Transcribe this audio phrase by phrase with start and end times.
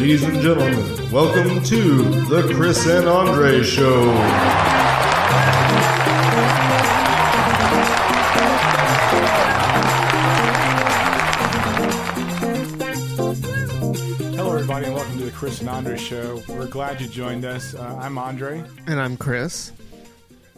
[0.00, 4.10] Ladies and gentlemen, welcome to the Chris and Andre Show.
[13.20, 16.42] Hello, everybody, and welcome to the Chris and Andre Show.
[16.48, 17.74] We're glad you joined us.
[17.74, 19.72] Uh, I'm Andre, And I'm Chris.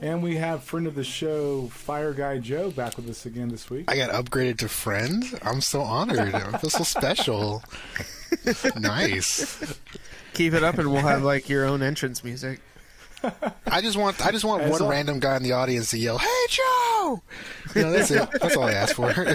[0.00, 3.68] and we have friend of the show, Fire Guy Joe, back with us again this
[3.68, 3.90] week.
[3.90, 5.24] I got upgraded to friend.
[5.42, 6.34] I'm so honored.
[6.34, 7.64] I feel so special.
[8.78, 9.78] nice.
[10.34, 12.60] Keep it up, and we'll have like your own entrance music.
[13.66, 15.98] I just want I just want As one all- random guy in the audience to
[15.98, 17.22] yell, "Hey Joe!"
[17.74, 18.28] You know, that's it.
[18.40, 19.12] That's all I ask for.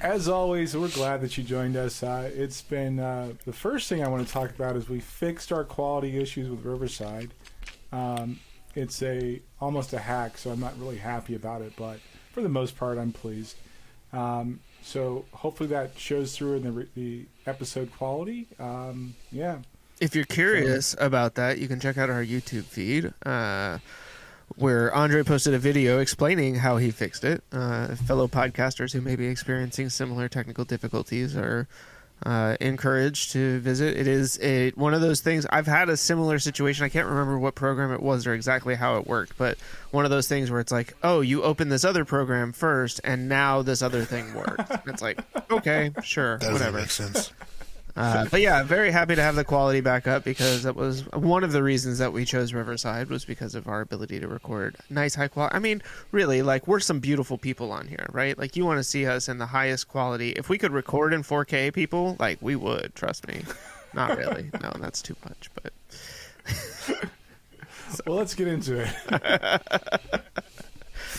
[0.00, 2.02] As always, we're glad that you joined us.
[2.02, 5.50] Uh, it's been uh, the first thing I want to talk about is we fixed
[5.50, 7.30] our quality issues with Riverside.
[7.90, 8.40] Um,
[8.74, 12.00] it's a almost a hack, so I'm not really happy about it, but
[12.32, 13.56] for the most part, I'm pleased.
[14.12, 18.46] Um, so hopefully that shows through in the, the episode quality.
[18.60, 19.58] Um, yeah,
[20.00, 23.78] If you're curious about that, you can check out our YouTube feed, uh,
[24.56, 27.42] where Andre posted a video explaining how he fixed it.
[27.50, 31.66] Uh, fellow podcasters who may be experiencing similar technical difficulties are
[32.24, 33.96] uh, encouraged to visit.
[33.96, 35.46] It is a, one of those things.
[35.50, 36.84] I've had a similar situation.
[36.84, 39.58] I can't remember what program it was or exactly how it worked, but
[39.90, 43.28] one of those things where it's like, oh, you open this other program first, and
[43.28, 44.64] now this other thing works.
[44.86, 46.78] it's like, okay, sure, That doesn't whatever.
[46.78, 47.32] make sense.
[47.96, 51.44] Uh, but yeah, very happy to have the quality back up because that was one
[51.44, 55.14] of the reasons that we chose Riverside was because of our ability to record nice
[55.14, 55.54] high quality.
[55.54, 58.36] I mean, really, like we're some beautiful people on here, right?
[58.36, 60.30] Like you want to see us in the highest quality.
[60.30, 62.94] If we could record in 4K, people, like we would.
[62.96, 63.42] Trust me.
[63.94, 64.50] Not really.
[64.60, 65.50] No, that's too much.
[65.62, 65.72] But
[68.06, 70.22] well, let's get into it.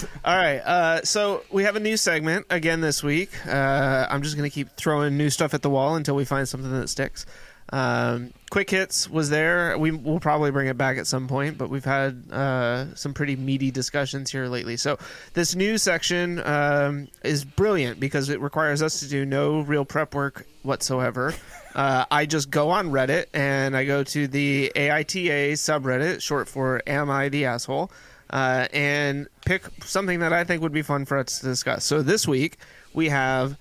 [0.26, 0.60] All right.
[0.60, 3.32] Uh, so we have a new segment again this week.
[3.48, 6.48] Uh, I'm just going to keep throwing new stuff at the wall until we find
[6.48, 7.26] something that sticks.
[7.74, 9.78] Um, Quick hits was there.
[9.78, 13.36] We will probably bring it back at some point, but we've had uh, some pretty
[13.36, 14.78] meaty discussions here lately.
[14.78, 14.98] So
[15.34, 20.14] this new section um, is brilliant because it requires us to do no real prep
[20.14, 21.34] work whatsoever.
[21.76, 26.82] Uh, I just go on Reddit and I go to the AITA subreddit, short for
[26.88, 27.92] "Am I the Asshole."
[28.30, 31.86] Uh, and pick something that I think would be fun for us to discuss.
[31.86, 32.58] So this week
[32.94, 33.58] we have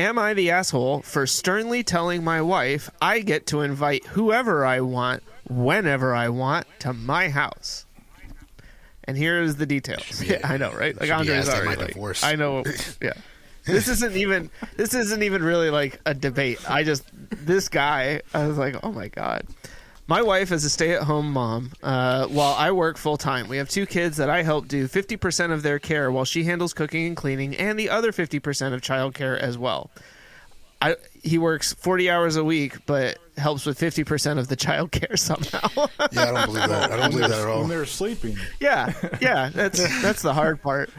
[0.00, 4.80] Am I the asshole for sternly telling my wife I get to invite whoever I
[4.80, 7.84] want, whenever I want, to my house?
[9.04, 10.22] And here's the details.
[10.22, 10.98] Yeah, I know, right?
[10.98, 12.24] Like Andre's already like.
[12.24, 12.64] I know.
[13.02, 13.12] Yeah.
[13.66, 14.50] This isn't even.
[14.78, 16.58] This isn't even really like a debate.
[16.68, 18.22] I just this guy.
[18.32, 19.44] I was like, oh my god.
[20.10, 23.46] My wife is a stay-at-home mom uh, while I work full-time.
[23.46, 26.74] We have two kids that I help do 50% of their care while she handles
[26.74, 29.88] cooking and cleaning and the other 50% of childcare as well.
[30.82, 35.68] I, he works 40 hours a week but helps with 50% of the childcare somehow.
[36.12, 36.92] Yeah, I don't believe that.
[36.92, 37.60] I don't believe that at all.
[37.60, 38.36] when they're sleeping.
[38.60, 40.90] yeah, yeah, that's that's the hard part.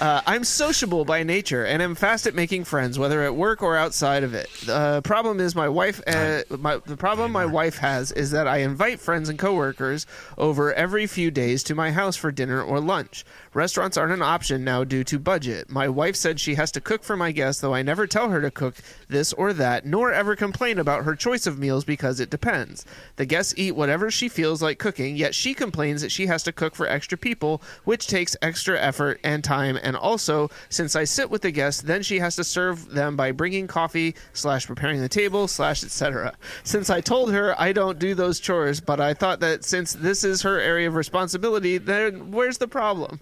[0.00, 3.76] Uh, I'm sociable by nature and am fast at making friends, whether at work or
[3.76, 4.48] outside of it.
[4.64, 6.00] The problem is my wife.
[6.06, 10.06] Uh, my, the problem my wife has is that I invite friends and coworkers
[10.36, 13.24] over every few days to my house for dinner or lunch.
[13.54, 15.68] Restaurants aren't an option now due to budget.
[15.68, 18.40] My wife said she has to cook for my guests, though I never tell her
[18.40, 18.76] to cook
[19.08, 22.84] this or that, nor ever complain about her choice of meals because it depends.
[23.16, 26.52] The guests eat whatever she feels like cooking, yet she complains that she has to
[26.52, 29.78] cook for extra people, which takes extra effort and time.
[29.82, 33.32] And also, since I sit with the guests, then she has to serve them by
[33.32, 36.34] bringing coffee slash preparing the table slash etc.
[36.64, 40.24] Since I told her I don't do those chores, but I thought that since this
[40.24, 43.20] is her area of responsibility, then where's the problem?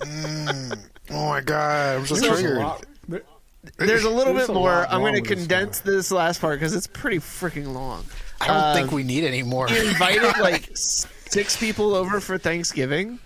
[0.00, 0.78] Mm.
[1.10, 2.58] Oh my god, I'm so There's triggered.
[2.58, 3.22] lot- there-
[3.78, 4.86] There's a little There's bit a more.
[4.88, 8.04] I'm going to wrong with this condense this last part because it's pretty freaking long.
[8.40, 9.66] I don't Um, think we need any more.
[9.68, 13.18] He invited like six people over for Thanksgiving,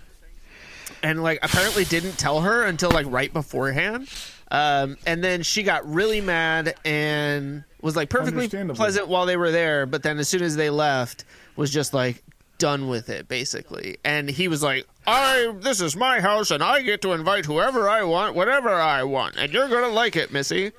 [1.03, 4.07] and like apparently didn't tell her until like right beforehand.
[4.51, 9.51] Um, and then she got really mad and was like perfectly pleasant while they were
[9.51, 11.23] there, but then as soon as they left,
[11.55, 12.23] was just like
[12.59, 13.97] done with it basically.
[14.05, 17.89] And he was like, "I this is my house and I get to invite whoever
[17.89, 20.71] I want, whatever I want, and you're gonna like it, Missy."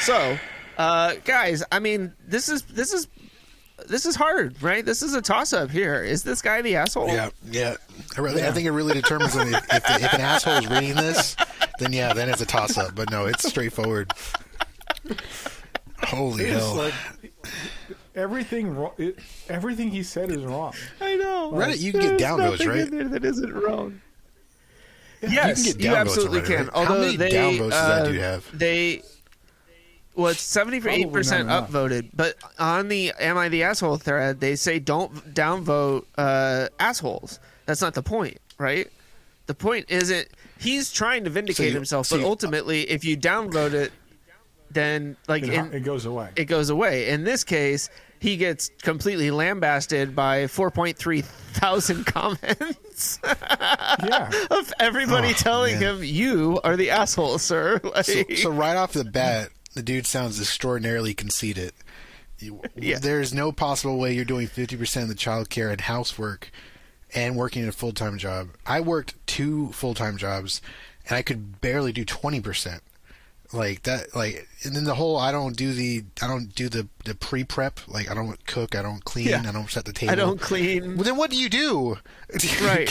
[0.00, 0.36] So,
[0.76, 3.06] uh, guys, I mean, this is this is
[3.86, 4.84] this is hard, right?
[4.84, 6.02] This is a toss up here.
[6.02, 7.08] Is this guy the asshole?
[7.08, 7.76] Yeah, yeah.
[8.16, 10.96] I, really, I think it really determines if, if, the, if an asshole is reading
[10.96, 11.36] this,
[11.78, 12.96] then yeah, then it's a toss up.
[12.96, 14.12] But no, it's straightforward.
[16.02, 16.74] Holy It's hell!
[16.74, 16.94] like
[18.18, 18.92] everything wrong.
[18.98, 19.18] It,
[19.48, 20.74] everything he said is wrong.
[21.00, 21.52] I know.
[21.52, 22.78] Reddit, you can get There's down votes, nothing right?
[22.80, 24.00] in there that isn't wrong.
[25.22, 26.66] you Yes, can get you absolutely Reddit, can.
[26.68, 26.86] right?
[26.86, 28.58] How many they, downvotes does that uh, dude have?
[28.58, 29.02] They,
[30.14, 34.40] Well, it's seventy Probably eight percent upvoted, but on the "Am I the asshole?" thread,
[34.40, 37.38] they say don't downvote uh, assholes.
[37.66, 38.88] That's not the point, right?
[39.46, 40.28] The point isn't
[40.58, 43.92] he's trying to vindicate you- himself, so but you- ultimately, if you downvote it,
[44.70, 46.30] then like It, in, it goes away.
[46.36, 47.08] it goes away.
[47.10, 47.88] In this case,
[48.20, 54.30] he gets completely lambasted by 4.3 thousand comments yeah.
[54.50, 55.96] of everybody Oh, telling man.
[55.96, 60.06] him, "You are the asshole, sir." Like, So, so right off the bat, the dude
[60.06, 61.72] sounds extraordinarily conceited.
[62.76, 62.98] Yeah.
[63.00, 66.50] There's no possible way you're doing 50% of the child care and housework
[67.12, 68.50] and working a full time job.
[68.64, 70.60] I worked two full time jobs
[71.08, 72.80] and I could barely do 20%.
[73.50, 76.86] Like that, like, and then the whole I don't do the I don't do the
[77.06, 77.80] the pre prep.
[77.88, 79.42] Like I don't cook, I don't clean, Yeah.
[79.46, 80.12] I don't set the table.
[80.12, 80.96] I don't clean.
[80.96, 81.96] Well, then what do you do?
[82.62, 82.90] Right.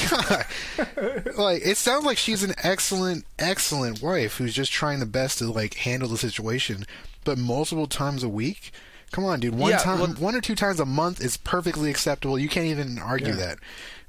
[1.38, 5.52] Like it sounds like she's an excellent, excellent wife who's just trying the best to
[5.52, 6.86] like handle the situation,
[7.24, 8.72] but multiple times a week.
[9.12, 9.56] Come on, dude.
[9.56, 12.38] One Yeah, time, well- one or two times a month is perfectly acceptable.
[12.38, 13.36] You can't even argue Yeah.
[13.36, 13.60] that.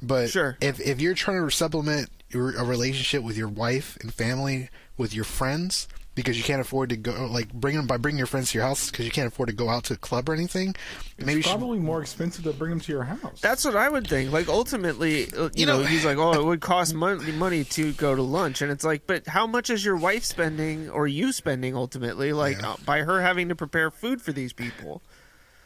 [0.03, 0.57] But Sure.
[0.61, 5.15] if if you're trying to supplement your, a relationship with your wife and family with
[5.15, 8.51] your friends because you can't afford to go like bring them by bringing your friends
[8.53, 10.75] to your house because you can't afford to go out to a club or anything,
[11.17, 13.41] maybe you It's should probably more expensive to bring them to your house.
[13.41, 14.33] That's what I would think.
[14.33, 17.65] Like ultimately, uh, you, You know, know- he's like, "Oh, it would cost money money
[17.65, 21.07] to go to lunch," and it's like, "But how much is your wife spending, or
[21.07, 22.71] you spending ultimately, like Yeah.
[22.73, 25.01] uh, by her having to prepare food for these people?"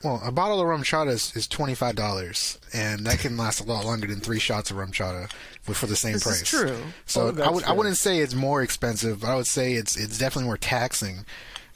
[0.04, 3.64] Well, a bottle of RumChata is, is twenty five dollars, and that can last a
[3.64, 5.30] lot longer than three shots of RumChata
[5.62, 6.42] for, for the same This price.
[6.42, 6.76] is true.
[7.06, 9.96] So Oh, I would I wouldn't say it's more expensive, but I would say it's
[9.96, 11.24] it's definitely more taxing,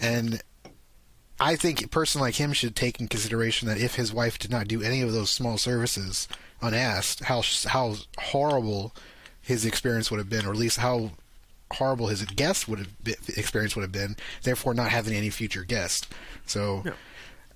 [0.01, 0.43] and
[1.39, 4.51] I think a person like him should take in consideration that if his wife did
[4.51, 6.27] not do any of those small services
[6.61, 8.95] unasked, how how horrible
[9.41, 11.13] his experience would have been, or at least how
[11.75, 14.17] horrible his guest would have been, experience would have been.
[14.43, 16.09] Therefore, not having any future guests.
[16.47, 16.83] So.
[16.85, 16.93] Yeah.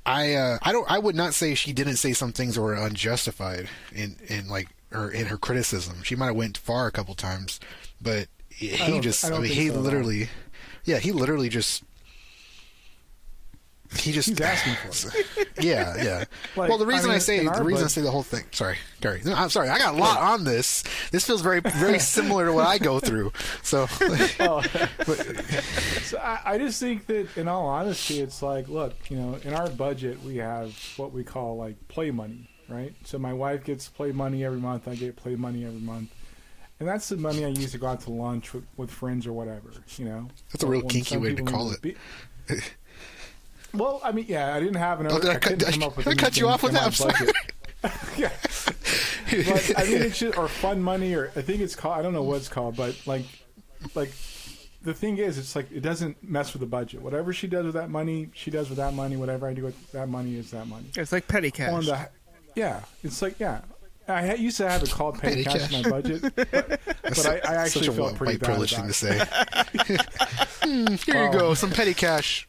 [0.06, 2.75] I uh, I don't I would not say she didn't say some things that were
[2.75, 6.02] unjustified in in like her in her criticism.
[6.02, 7.61] She might have went far a couple times,
[8.00, 10.29] but he just I I, mean he so literally
[10.85, 11.82] yeah he literally just
[13.98, 15.10] he just He's asking for
[15.40, 15.48] it.
[15.60, 16.25] yeah yeah.
[16.56, 18.44] Like, well, the reason I, mean, say the reason I say the whole thing.
[18.52, 19.20] Sorry, Gary.
[19.25, 19.69] No, I'm sorry.
[19.69, 20.84] I got a lot on this.
[21.10, 23.32] This feels very very similar to what I go through.
[23.62, 23.87] So
[24.40, 24.62] Oh.
[26.02, 29.54] So I, I just think that, in all honesty, it's like, look, you know, in
[29.54, 32.94] our budget, we have what we call like play money, right?
[33.04, 34.88] So my wife gets play money every month.
[34.88, 36.10] I get play money every month.
[36.78, 39.34] And that's the money I use to go out to lunch with, with friends or
[39.34, 40.28] whatever, you know.
[40.52, 41.82] That's a real When kinky way to call it.
[41.82, 41.96] be-
[43.75, 45.12] well, I mean, yeah, I didn't have enough.
[45.14, 46.62] Oh, did I I cut- couldn't did I- come up with I cut you off
[46.62, 46.81] with that?
[46.81, 47.32] my I'm sorry.
[48.19, 48.31] yeah,
[49.31, 51.99] but I mean, it's just or fun money, or I think it's called.
[51.99, 53.25] I don't know what it's called, but like,
[53.94, 54.12] like
[54.82, 57.00] the thing is, it's like it doesn't mess with the budget.
[57.00, 59.17] Whatever she does with that money, she does with that money.
[59.17, 60.87] Whatever I do with that money is that money.
[60.96, 61.73] It's like petty cash.
[61.73, 62.08] On the,
[62.55, 63.61] yeah, it's like yeah.
[64.08, 66.50] I ha- used to have it called petty, Petty cash in my budget, but,
[67.02, 69.23] but I, I actually such a felt pretty bad privilege thing to say.
[70.62, 72.46] Hmm, here you go, some petty cash.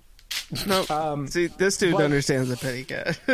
[0.67, 3.19] No, Um, see, this dude but- understands the petty cash.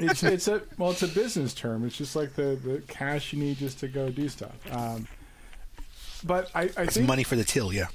[0.00, 1.84] it's it's a well, it's a business term.
[1.86, 4.52] It's just like the, the cash you need just to go do stuff.
[4.72, 5.06] Um,
[6.24, 7.86] but I, I It's think money for the till, yeah.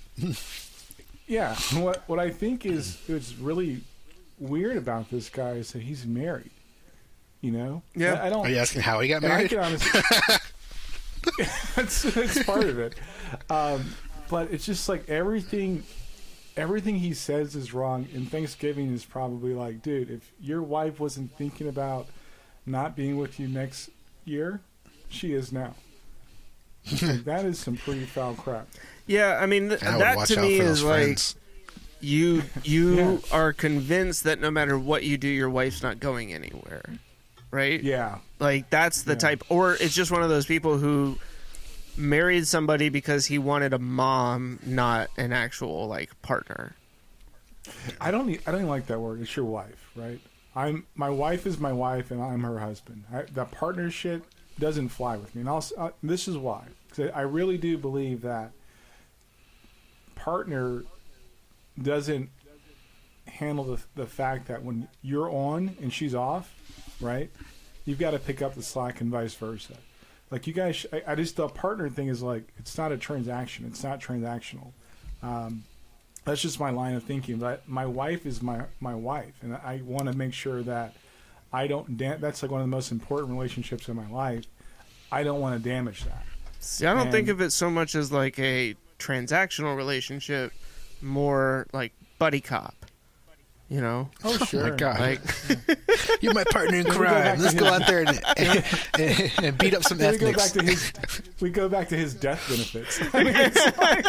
[1.27, 3.81] yeah, what what I think is is really
[4.39, 6.51] weird about this guy is that he's married.
[7.41, 8.13] You know, Yeah.
[8.21, 8.45] I, I don't.
[8.45, 9.49] Are you asking how he got and I married?
[9.49, 10.01] can honestly,
[11.75, 12.93] that's that's part of it.
[13.49, 13.95] Um,
[14.29, 15.83] but it's just like everything,
[16.57, 18.07] everything he says is wrong.
[18.13, 22.07] And Thanksgiving is probably like, dude, if your wife wasn't thinking about
[22.65, 23.89] not being with you next
[24.25, 24.61] year,
[25.09, 25.75] she is now.
[27.25, 28.67] That is some pretty foul crap.
[29.05, 31.19] yeah, I mean, th- I that to me is those like
[31.99, 33.17] you you Yeah.
[33.31, 36.83] are convinced that no matter what you do, your wife's not going anywhere,
[37.51, 37.81] right?
[37.81, 39.17] Yeah, Like that's the Yeah.
[39.19, 41.17] type, or it's just one of those people who
[41.97, 46.75] married somebody because he wanted a mom, not an actual like partner.
[47.99, 48.39] I don't.
[48.47, 49.21] I don't like that word.
[49.21, 50.19] It's your wife, right?
[50.55, 50.85] I'm.
[50.95, 53.03] My wife is my wife, and I'm her husband.
[53.13, 54.23] I, that partner shit
[54.59, 56.63] doesn't fly with me, and also uh, this is why.
[56.89, 58.51] Because I really do believe that
[60.15, 60.83] partner
[61.81, 62.29] doesn't
[63.27, 66.53] handle the the fact that when you're on and she's off,
[66.99, 67.29] right?
[67.85, 69.73] You've got to pick up the slack and vice versa.
[70.31, 73.65] Like you guys, I, I just the partner thing is like it's not a transaction.
[73.67, 74.71] It's not transactional.
[75.21, 75.63] Um,
[76.23, 77.37] that's just my line of thinking.
[77.37, 80.95] But my wife is my my wife, and I want to make sure that
[81.51, 81.97] I don't.
[81.97, 84.45] Da- that's like one of the most important relationships in my life.
[85.11, 86.23] I don't want to damage that.
[86.61, 90.53] See, I don't And- think of it so much as like a transactional relationship,
[91.01, 92.80] more like buddy cop.
[93.71, 94.61] You know, Oh sure.
[94.67, 94.99] Oh my god!
[94.99, 95.21] like
[96.21, 97.39] You're my partner in crime.
[97.39, 98.21] Let's go out there and,
[98.99, 100.91] and, and beat up some Then we go back to his.
[101.39, 102.99] We go back to his death benefits.
[103.13, 103.33] I mean,
[103.77, 104.05] like,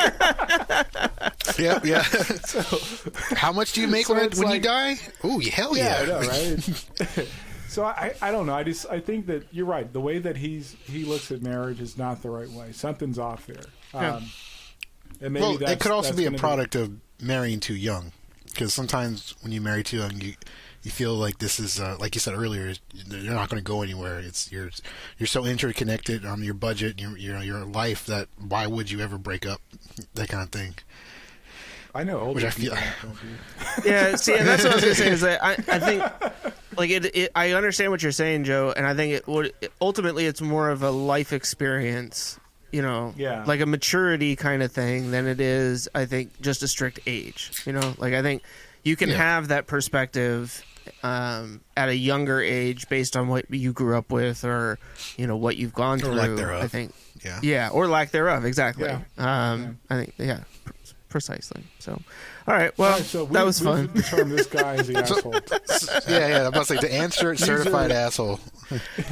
[1.60, 2.02] Yeah, yeah.
[2.02, 2.60] so,
[3.36, 4.96] How much do you make So when, when you die?
[5.22, 6.06] Oh, hell yeah, yeah!
[6.06, 7.28] Know, right?
[7.68, 8.54] so I, I don't know.
[8.54, 9.92] I just I think that you're right.
[9.92, 12.72] The way that he's he looks at marriage is not the right way.
[12.72, 13.62] Something's off there.
[13.94, 14.16] Yeah.
[14.16, 14.24] Um,
[15.20, 16.90] and maybe well, it could also be a product of
[17.20, 18.10] marrying too young,
[18.52, 20.34] because sometimes when you marry too young, you
[20.82, 22.72] you feel like this is uh, like you said earlier,
[23.06, 24.18] you're not going to go anywhere.
[24.18, 24.70] It's you're
[25.18, 29.18] you're so interconnected on your budget, your your your life that why would you ever
[29.18, 29.60] break up?
[30.14, 30.74] That kind of thing.
[31.94, 33.88] I know older Which I feel- people don't do.
[33.90, 36.02] yeah, see, and that's what I was gonna say is that I, I think
[36.78, 37.30] like it, it.
[37.34, 40.82] I understand what you're saying, Joe, and I think it would ultimately it's more of
[40.82, 42.40] a life experience,
[42.72, 43.44] you know, Yeah.
[43.46, 45.88] like a maturity kind of thing than it is.
[45.94, 48.42] I think just a strict age, you know, like I think
[48.82, 49.16] you can Yeah.
[49.18, 50.64] have that perspective
[51.04, 54.78] um, at a younger age based on what you grew up with or
[55.16, 56.14] you know what you've gone Or through.
[56.14, 56.64] lack thereof.
[56.64, 56.92] I think,
[57.24, 57.38] Yeah.
[57.42, 58.88] yeah, or lack thereof, exactly.
[58.88, 59.00] Yeah.
[59.16, 60.72] Um, I think, yeah, pr-
[61.08, 61.62] precisely.
[61.78, 61.92] So,
[62.48, 63.90] all right, well, All right, so we, that was we fun.
[63.94, 65.34] determined this guy is the asshole.
[66.08, 66.40] yeah, yeah.
[66.40, 68.40] I'm about to say to answer certified asshole.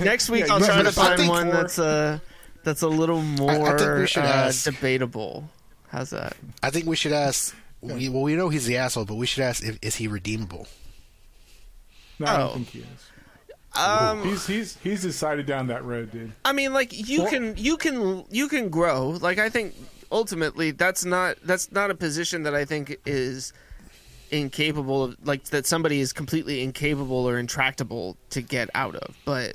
[0.01, 2.19] Next week Yeah, I'll try to find think- one that's uh
[2.65, 5.49] that's a little more think we uh, ask- debatable.
[5.89, 6.37] How's that?
[6.63, 7.55] I think we should ask.
[7.81, 10.67] We, well, we know he's the asshole, but we should ask if is he redeemable?
[12.19, 12.39] No, I Oh.
[12.39, 12.87] don't think he is.
[13.73, 16.33] Um, He's he's he's decided down that road, dude.
[16.45, 19.11] I mean, like you Well- can you can you can grow.
[19.11, 19.75] Like I think
[20.13, 23.53] ultimately that's not that's not a position that I think is
[24.33, 29.17] incapable of like that somebody is completely incapable or intractable to get out of.
[29.25, 29.55] But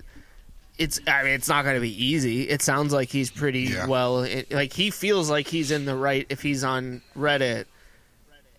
[0.77, 2.49] it's I mean it's not going to be easy.
[2.49, 3.87] It sounds like he's pretty Yeah.
[3.87, 7.65] well it, like he feels like he's in the right if he's on Reddit.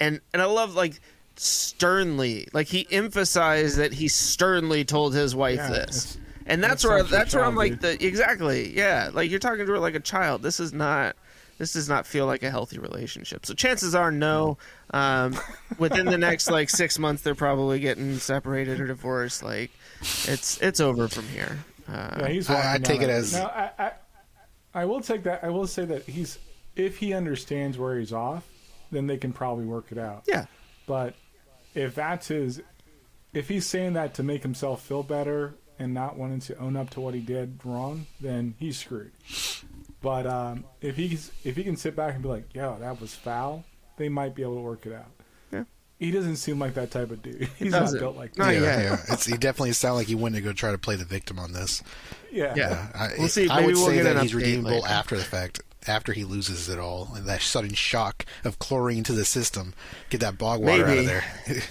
[0.00, 1.00] And and I love like
[1.36, 6.18] sternly like he emphasized that he sternly told his wife Yeah, this.
[6.46, 7.98] And that's that where sounds like that's where I'm like dude.
[8.00, 10.42] the exactly yeah like you're talking to her like a child.
[10.42, 11.16] This is not
[11.58, 13.46] this does not feel like a healthy relationship.
[13.46, 14.58] So chances are no.
[14.92, 15.34] Um,
[15.78, 19.42] within the next like six months, they're probably getting separated or divorced.
[19.42, 19.70] Like
[20.26, 21.58] it's it's over from here.
[21.88, 23.92] Uh, Yeah, he's I- walking I down take it as- Now, I, I,
[24.74, 25.42] I will take that.
[25.44, 26.38] I will say that he's
[26.74, 28.46] if he understands where he's off,
[28.90, 30.24] then they can probably work it out.
[30.26, 30.44] yeah,
[30.86, 31.14] But
[31.74, 32.60] if that's his,
[33.32, 36.90] if he's saying that to make himself feel better and not wanting to own up
[36.90, 39.12] to what he did wrong, then he's screwed.
[40.02, 43.14] But um, if he's if he can sit back and be like, "Yo, that was
[43.14, 43.64] foul,"
[43.96, 45.06] they might be able to work it out.
[45.98, 46.06] Yeah.
[46.06, 47.48] He doesn't seem like that type of dude.
[47.58, 47.98] He's not doesn't.
[48.00, 48.54] built like No, that.
[48.54, 48.82] Not yeah, yet.
[48.84, 49.14] yeah.
[49.14, 51.52] It's, he definitely sound like he went to go try to play the victim on
[51.52, 51.82] this.
[52.30, 52.52] Yeah.
[52.56, 52.88] Yeah.
[52.94, 53.48] I, We'll see.
[53.48, 54.86] I would we'll say get that he's redeemable later.
[54.88, 59.12] after the fact, after he loses it all, and that sudden shock of chlorine to
[59.12, 59.72] the system,
[60.10, 61.24] get that bog water out of there.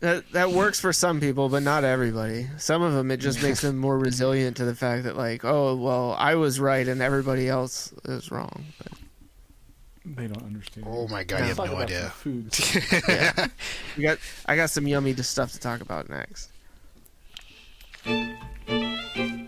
[0.00, 2.46] that that works for some people, but not everybody.
[2.58, 5.74] Some of them it just makes them more resilient to the fact that like, oh
[5.74, 8.64] well, I was right and everybody else is wrong.
[8.78, 8.92] But,
[10.04, 10.86] They don't understand.
[10.88, 11.42] oh my god, Yeah.
[11.42, 12.08] you have Talk no idea.
[12.16, 12.52] Food.
[13.08, 13.46] yeah.
[13.96, 16.50] we got I got some yummy stuff to talk about next.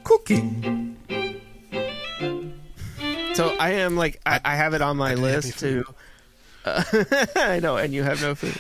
[0.05, 0.97] Cooking.
[3.35, 5.85] So I am like I, I have it on my list to.
[6.65, 6.83] Uh,
[7.37, 8.55] I know, and you have no food.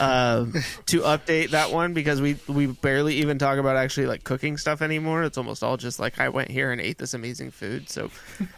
[0.00, 0.52] Um,
[0.86, 4.82] to update that one because we we barely even talk about actually like cooking stuff
[4.82, 5.22] anymore.
[5.22, 7.88] It's almost all just like I went here and ate this amazing food.
[7.88, 8.10] So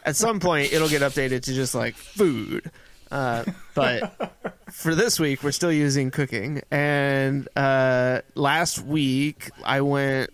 [0.05, 2.71] at some point it'll get updated to just like food.
[3.11, 4.33] Uh, but
[4.71, 6.63] for this week we're still using cooking.
[6.71, 10.31] And uh, last week I went.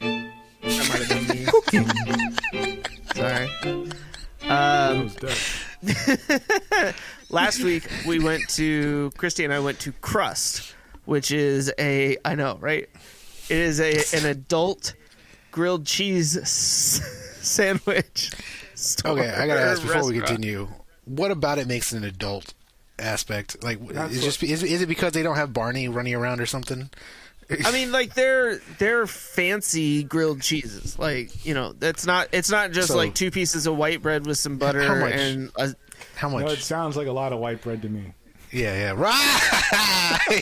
[0.00, 1.44] That might have been me.
[1.46, 1.90] Cooking.
[3.14, 3.50] Sorry.
[4.48, 5.10] Um.
[7.34, 10.74] last week we went to Christy and I went to Crust,
[11.04, 12.88] which is a I know right.
[13.50, 14.94] It is a an adult
[15.50, 17.02] grilled cheese s-
[17.42, 18.30] sandwich.
[19.04, 20.68] Okay, I gotta ask before we continue.
[21.04, 22.54] What about it makes it an adult
[22.98, 23.62] aspect?
[23.62, 26.46] Like, That's is just is, is it because they don't have Barney running around or
[26.46, 26.88] something?
[27.62, 30.98] I mean, like they're they're fancy grilled cheeses.
[30.98, 34.26] Like you know, it's not it's not just So- like two pieces of white bread
[34.26, 35.12] with some butter How much?
[35.12, 35.74] and a,
[36.16, 36.44] How much?
[36.44, 38.12] No, it sounds like a lot of white bread to me.
[38.52, 39.12] yeah, yeah, right.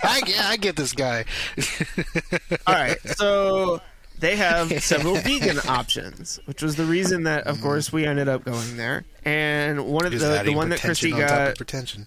[0.02, 1.24] I, get- I get this guy.
[2.66, 3.80] All right, so
[4.18, 7.62] they have several vegan options, which was the reason that, of mm.
[7.62, 9.04] course, we ended up going there.
[9.24, 12.06] And one of Just the the one that pretension Christy on top of got, pretension.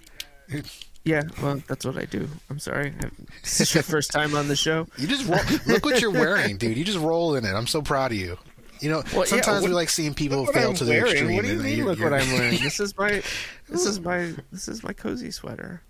[1.04, 2.28] yeah, well, that's what I do.
[2.50, 2.94] I'm sorry,
[3.44, 4.88] this is your first time on the show.
[4.98, 6.78] You just roll, look what you're wearing, dude.
[6.78, 7.54] You just roll in it.
[7.54, 8.38] I'm so proud of you.
[8.82, 11.12] You know, Well, yeah, sometimes what- we like seeing people fail I'm to the wearing?
[11.12, 11.36] extreme.
[11.36, 11.78] What do you mean?
[11.78, 12.60] you're- Look what you're- I'm wearing.
[12.62, 13.22] This is my
[13.70, 15.82] this is my this is my cozy sweater.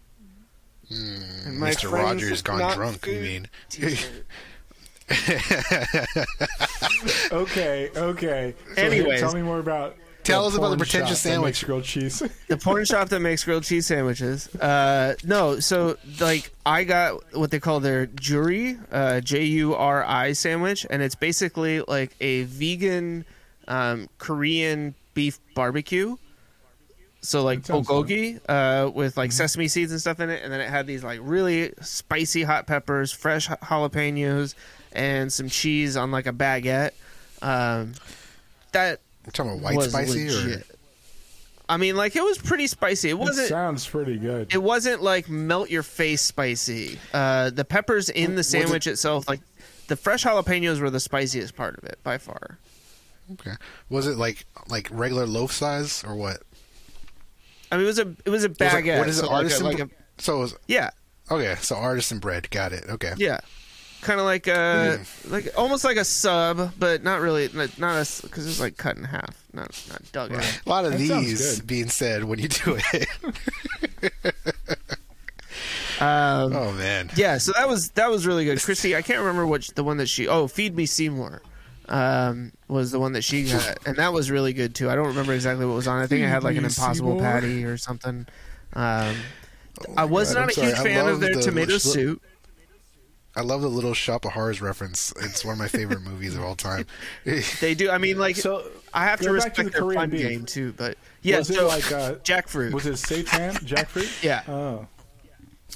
[0.89, 1.91] Hmm, my Mr.
[1.91, 3.47] Rogers gone drunk, you mean?
[7.31, 8.55] Okay, okay.
[8.75, 9.19] So Anyways.
[9.19, 9.95] tell me more about.
[10.25, 11.65] Tell us about the porn pretentious shop that makes sandwich.
[11.65, 12.19] grilled cheese.
[12.47, 14.53] the porn shop that makes grilled cheese sandwiches.
[14.55, 20.03] Uh, no, so like I got what they call their Juri, uh, J U R
[20.03, 23.25] I sandwich, and it's basically like a vegan
[23.67, 26.17] um, Korean beef barbecue.
[27.21, 28.13] So like That sounds Mm-hmm.
[28.13, 28.39] bulgogi
[28.87, 31.19] uh, with like sesame seeds and stuff in it, and then it had these like
[31.23, 34.53] really spicy hot peppers, fresh ha- jalapenos,
[34.91, 36.91] and some cheese on like a baguette.
[37.41, 37.93] Um,
[38.73, 40.63] that We're talking about white was spicy or.
[41.67, 43.09] I mean, like it was pretty spicy.
[43.09, 43.47] It it wasn't.
[43.49, 44.53] sounds pretty good.
[44.53, 46.99] It wasn't like melt your face spicy.
[47.11, 49.39] Uh, the peppers in the Was it- sandwich itself, like
[49.87, 52.59] the fresh jalapenos, were the spiciest part of it by far.
[53.33, 53.53] okay.
[53.89, 56.43] Was it like like regular loaf size or what?
[57.71, 58.97] I mean, it was a it was a It was like- baguette.
[58.99, 59.21] what is it?
[59.21, 59.65] so like a- artisan.
[59.65, 59.89] like a-
[60.19, 60.91] so it was, yeah,
[61.31, 61.55] okay.
[61.61, 62.47] So artisan bread.
[62.51, 62.85] Got it.
[62.87, 63.13] Okay.
[63.17, 63.39] yeah,
[64.05, 65.31] kind of like a Hmm.
[65.33, 67.49] like almost like a sub, but not really.
[67.53, 70.61] Not, not a because it's like cut in half, not not dug out.
[70.65, 71.67] A lot of That sounds these good.
[71.67, 73.07] being said when you do it.
[75.97, 77.09] Um, oh man.
[77.15, 78.61] Yeah, so that was that was really good.
[78.61, 81.41] Christy, I can't remember which the one that she oh, Feed Me Seymour
[81.87, 84.89] um was the one that she got and that was really good too.
[84.89, 86.01] I don't remember exactly what was on.
[86.01, 87.21] I think it had like an Me impossible Seymour?
[87.21, 88.27] patty or something.
[88.73, 89.15] Um
[89.87, 90.67] Oh I was God, not I'm a sorry.
[90.67, 92.21] huge I fan of their the- tomato look- soup.
[93.37, 95.11] I love the little Shop of Horrors reference.
[95.21, 96.85] It's one of my favorite movies of all time.
[97.59, 99.81] They do I mean like So I have to go back to respect the their
[99.81, 100.21] Korean fun beef.
[100.21, 102.71] game too, but yeah, was it so like uh, jackfruit.
[102.73, 104.23] was it seitan jackfruit?
[104.23, 104.43] Yeah.
[104.47, 104.87] Oh,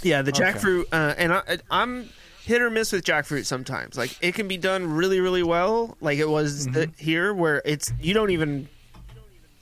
[0.02, 0.44] Yeah, the Okay.
[0.44, 2.10] jackfruit, uh, and I, I'm
[2.46, 3.98] hit or miss with jackfruit sometimes.
[3.98, 6.74] Like it can be done really, really well, like it was Mm-hmm.
[6.74, 8.70] the, here, where it's you don't even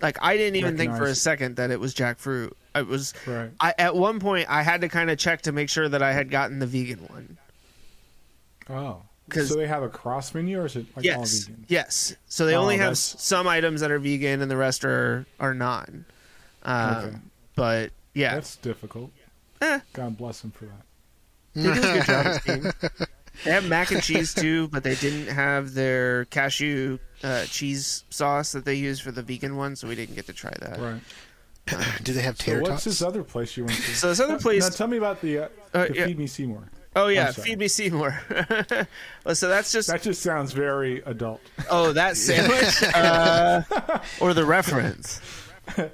[0.01, 2.51] like I didn't even think for a second that it was jackfruit.
[2.75, 3.49] It was right.
[3.59, 6.13] I at one point I had to kind of check to make sure that I
[6.13, 7.37] had gotten the vegan one.
[8.69, 11.65] Oh, 'Cause- so they have a cross menu, or is it like all yes, vegan?
[11.67, 12.15] yes.
[12.27, 14.85] So they Oh, only have that's- s- some items that are vegan, and the rest
[14.85, 15.89] are are not.
[16.63, 17.17] Um, Okay.
[17.55, 19.11] But yeah, That's difficult.
[19.61, 19.79] Eh.
[19.93, 20.83] God bless them for that.
[21.55, 22.25] They do a good job
[22.95, 23.07] of.
[23.43, 28.51] They have mac and cheese too, but they didn't have their cashew uh, cheese sauce
[28.53, 30.79] that they use for the vegan one, so we didn't get to try that.
[30.79, 31.01] Right.
[32.03, 32.83] do they have So tater what's tots?
[32.85, 33.95] this other place you went to?
[33.95, 34.61] So this other place.
[34.63, 36.05] Now place, tell me about the, uh, Uh, the yeah.
[36.07, 36.63] Feed Me Seymour.
[36.97, 38.19] Oh yeah, feed me Seymour.
[39.25, 41.41] well, so that's just That just sounds very adult.
[41.69, 43.61] oh that sandwich uh,
[44.19, 45.21] or the reference.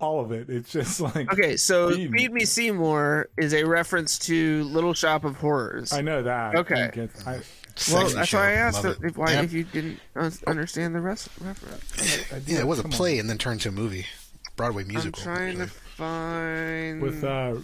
[0.00, 0.48] All of it.
[0.48, 2.40] It's just like Okay, so Feed feed Me.
[2.40, 5.92] me, Seymour is a reference to Little Shop of Horrors.
[5.92, 6.54] I know that.
[6.54, 6.84] Okay.
[6.84, 7.42] I get- I, well,
[8.02, 8.38] Sexy that's show.
[8.38, 9.06] why I asked Love if, it.
[9.10, 9.44] if, why, Yep.
[9.44, 10.00] if you didn't
[10.46, 12.32] understand the rest reference.
[12.32, 12.96] I Yeah, it was a come on.
[12.96, 14.06] play and then turned to a movie,
[14.58, 15.22] Broadway musical.
[15.30, 15.56] I'm musical.
[15.56, 17.54] trying to find with uh,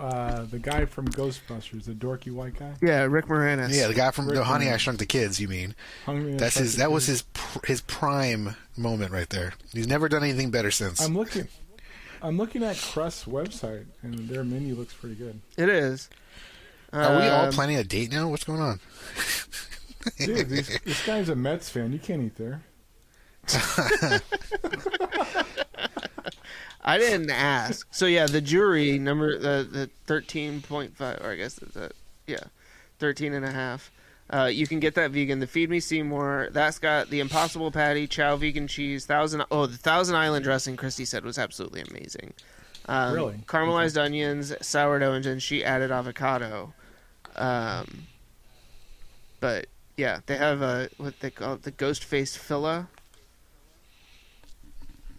[0.00, 2.74] uh, the guy from Ghostbusters, the dorky white guy.
[2.80, 3.74] yeah Rick Moranis.
[3.76, 5.40] Yeah, the guy from Rick the Honey I Shrunk the Kids.
[5.40, 5.74] You mean
[6.06, 6.76] Hung that's his?
[6.76, 9.54] That was his pr- his prime moment right there.
[9.72, 11.00] He's never done anything better since.
[11.04, 11.48] I'm looking.
[12.22, 15.40] I'm looking at Crust's website, and their menu looks pretty good.
[15.56, 16.08] It is.
[16.92, 18.28] Are we all Um, planning a date now?
[18.28, 18.80] What's going on?
[20.18, 21.92] Dude, this, this guy's a Mets fan.
[21.92, 22.62] You can't eat there.
[26.88, 27.86] I didn't ask.
[27.90, 31.92] So yeah, the Juri number the the thirteen point five, or I guess that's that.
[32.26, 32.44] Yeah,
[32.98, 33.90] thirteen and a half.
[34.30, 35.38] Uh, you can get that vegan.
[35.40, 36.48] The Feed Me Seymour.
[36.52, 39.44] That's got the Impossible Patty, Chao vegan cheese, thousand.
[39.50, 40.76] Oh, the Thousand Island dressing.
[40.76, 42.32] Christy said was absolutely amazing.
[42.86, 43.34] Um, Really?
[43.46, 46.72] Caramelized onions, sourdough, and then she added avocado.
[47.36, 48.06] Um,
[49.40, 49.66] but
[49.98, 52.86] yeah, they have a what they call the ghost face filla.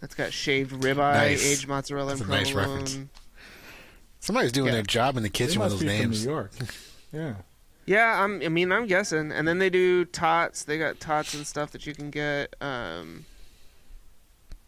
[0.00, 1.44] That's got shaved ribeye, Nice.
[1.44, 2.98] aged mozzarella, That's and a nice reference.
[4.20, 4.72] Somebody's doing Yeah.
[4.74, 6.18] their job in the They kitchen with those be names.
[6.24, 6.52] from New York.
[7.12, 7.34] Yeah.
[7.86, 9.32] Yeah, I'm, I mean, I'm guessing.
[9.32, 10.62] And then they do tots.
[10.64, 12.54] They got tots and stuff that you can get.
[12.60, 13.24] Um,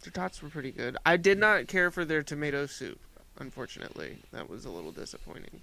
[0.03, 0.97] their tots were pretty good.
[1.05, 2.99] I did not care for their tomato soup,
[3.39, 4.17] unfortunately.
[4.33, 5.61] That was a little disappointing.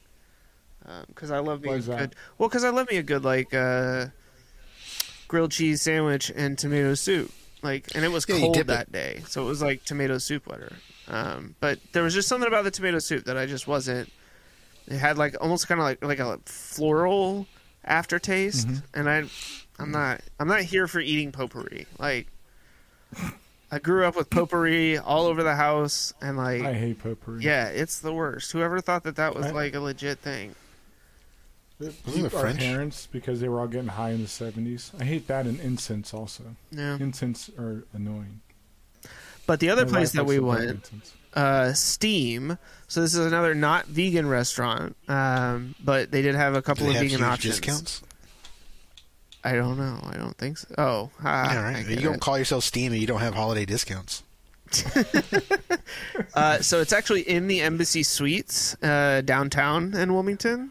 [1.08, 1.98] Because I love me Why a is that?
[1.98, 2.14] good.
[2.38, 4.06] Well, because I love me a good like uh,
[5.28, 7.30] grilled cheese sandwich and tomato soup.
[7.62, 8.66] Like, and it was Yeah, cold dip it.
[8.68, 10.72] that day, so it was like tomato soup butter.
[11.08, 14.10] Um, but there was just something about the tomato soup that I just wasn't.
[14.86, 17.46] It had like almost kind of like like a floral
[17.84, 18.82] aftertaste, Mhm.
[18.94, 19.24] and I,
[19.78, 21.86] I'm not I'm not here for eating potpourri.
[21.98, 22.28] Like,
[23.72, 27.42] I grew up with potpourri all over the house, and like, I hate potpourri.
[27.44, 28.52] yeah, it's the worst.
[28.52, 30.54] Whoever thought that that was I- like a legit thing?
[31.80, 34.90] Wasn't it Our parents, because they were all getting high in the 70s.
[35.00, 36.44] I hate that and incense also.
[36.70, 36.96] Yeah.
[37.00, 38.40] Incense are annoying.
[39.46, 40.90] But the other My place that we went,
[41.34, 42.58] uh, Steam.
[42.86, 46.92] So this is another not vegan restaurant, um, but they did have a couple Do
[46.92, 47.54] they of have vegan huge options.
[47.60, 48.02] discounts?
[49.42, 49.98] I don't know.
[50.04, 50.74] I don't think so.
[50.76, 51.86] Oh, ah, yeah, right.
[51.88, 52.20] You don't it.
[52.20, 54.22] call yourself Steam and you don't have holiday discounts.
[56.34, 60.70] Uh, so it's actually in the Embassy Suites uh, downtown in Wilmington,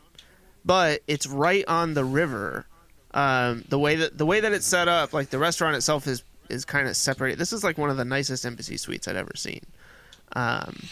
[0.66, 2.66] but it's right on the river.
[3.14, 6.24] Um, the way that the way that it's set up, like the restaurant itself is
[6.50, 7.40] is kind of separated.
[7.40, 9.62] This is like one of the nicest Embassy Suites I'd ever seen.
[10.34, 10.84] Um,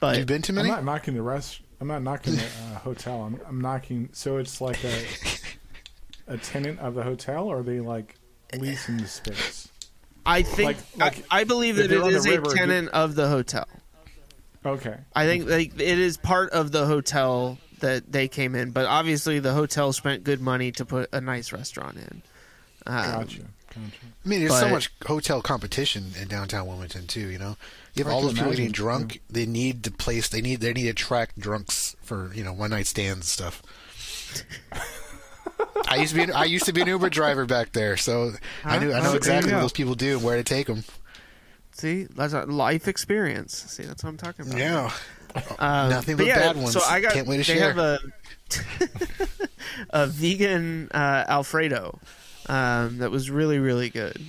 [0.00, 0.68] but You've been to many.
[0.70, 1.60] I'm not knocking the rest.
[1.80, 3.22] I'm not knocking the uh, hotel.
[3.22, 4.08] I'm, I'm knocking.
[4.12, 5.04] So it's like a
[6.28, 8.14] a tenant of the hotel, or are they like
[8.56, 9.68] leasing the space?
[10.26, 12.30] I think like- like, I, I believe if that they're it on the is a
[12.32, 13.66] river, do- tenant of the hotel.
[14.66, 14.96] Okay.
[15.14, 19.38] I think like, it is part of the hotel that they came in, but obviously
[19.38, 22.22] the hotel spent good money to put a nice restaurant in.
[22.86, 23.40] Um, Gotcha.
[23.68, 24.06] Gotcha.
[24.24, 27.28] I mean, there's so much hotel competition in downtown Wilmington too.
[27.28, 27.56] You know,
[27.94, 29.20] you have all can those people getting imagine, drunk.
[29.30, 30.28] They need the place.
[30.28, 33.62] They need they need to attract drunks for you know one night stands and stuff.
[35.88, 38.32] I used to be I used to be an Uber driver back there, so
[38.64, 40.84] I knew I know There exactly what those people do and where to take them.
[41.72, 43.54] See, that's a life experience.
[43.54, 44.58] See, that's what I'm talking about.
[44.58, 44.90] Yeah,
[45.58, 46.72] Um, Nothing but but yeah, bad ones.
[46.72, 47.12] So I got.
[47.12, 47.72] Can't wait to they share.
[47.72, 47.98] have a
[49.90, 51.98] a vegan uh, Alfredo
[52.46, 54.20] um, that was really really good.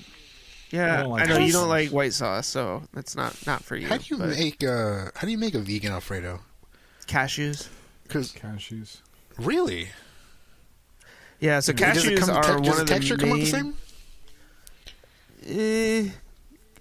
[0.72, 3.64] Yeah, I, don't like know white you don't like white sauce, so that's not not
[3.64, 3.88] for you.
[3.88, 6.42] how do you but make uh how do you make a vegan Alfredo?
[7.08, 7.68] cashews?
[8.04, 8.98] Because Cashews.
[9.40, 9.90] really,
[11.40, 13.26] Yeah, so does it cashews come, are te- one does the of the texture main.
[13.26, 13.74] come out the same?
[15.48, 16.10] Eh,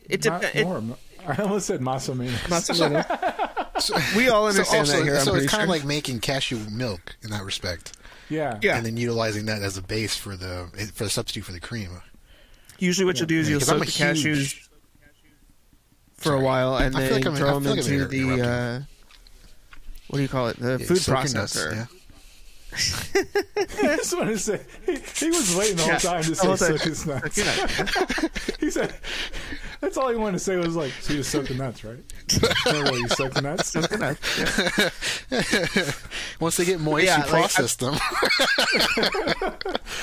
[0.09, 0.64] it depends.
[0.64, 0.96] more.
[1.26, 1.81] I almost said
[3.79, 4.17] masamina.
[4.17, 5.17] we all So, understand also, that here.
[5.17, 5.62] I'm so it's kind sure.
[5.64, 7.93] of like making cashew milk in that respect,
[8.29, 8.59] Yeah.
[8.62, 8.77] Yeah.
[8.77, 11.91] and then utilizing that as a base for the for the substitute for the cream.
[12.79, 14.69] Usually, what you'll do is Yeah, you'll 'cause I'm soak the a cashews huge-
[16.17, 18.07] for a while and I feel then like I'm- I throw them feel like into
[18.07, 18.81] the uh,
[20.09, 20.59] what do you call it?
[20.59, 21.88] The Yeah, food soak nuts, processor.
[22.72, 23.22] Yeah.
[23.57, 26.37] I just want to say he, he was waiting the whole Yeah, time to the
[26.37, 26.78] say whole time.
[26.78, 27.35] his nuts.
[27.35, 28.59] Soak your nuts.
[28.61, 28.94] He said
[29.81, 31.98] that's all he wanted to say was like, so you soak the nuts, right?
[32.66, 33.68] no, really, you soak the nuts.
[33.70, 34.20] Soak the nuts.
[36.40, 37.94] Once they get moist, Yeah, you like, process them.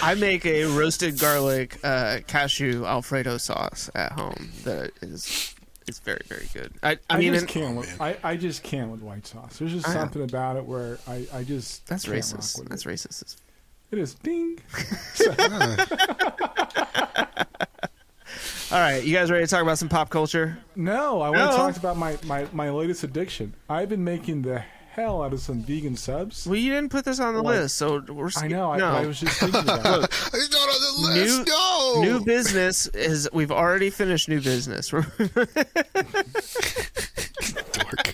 [0.02, 5.55] I make a roasted garlic uh, cashew Alfredo sauce at home that is
[5.88, 6.74] is very very good.
[6.84, 7.78] I, I, I, mean, just and- can't.
[7.78, 9.58] With, I, I just can't with white sauce.
[9.58, 10.00] There's just I know.
[10.02, 12.56] something about it where I, I just that's can't racist.
[12.58, 12.90] rock with That's it.
[12.90, 13.38] racist.
[13.92, 14.60] It is ding.
[18.72, 20.58] All right, you guys ready to talk about some pop culture?
[20.76, 23.54] No, I want to talk about my, my, my latest addiction.
[23.70, 26.48] I've been making the hell out of some vegan subs.
[26.48, 28.72] Well, you didn't put this on the Like- list, so we're I know.
[28.72, 28.88] I, no.
[28.88, 30.06] I was just thinking about it.
[30.34, 31.46] it's not on the New- list.
[31.96, 32.02] No.
[32.02, 34.90] New business is we've already finished new business.
[37.72, 38.14] Dork.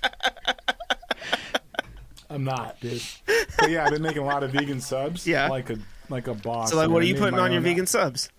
[2.29, 3.01] I'm not, dude.
[3.59, 5.27] But yeah, I've been making a lot of vegan subs.
[5.27, 5.49] Yeah.
[5.49, 5.77] like a
[6.09, 6.69] like a boss.
[6.71, 8.29] so like, what are you putting on your own- vegan subs?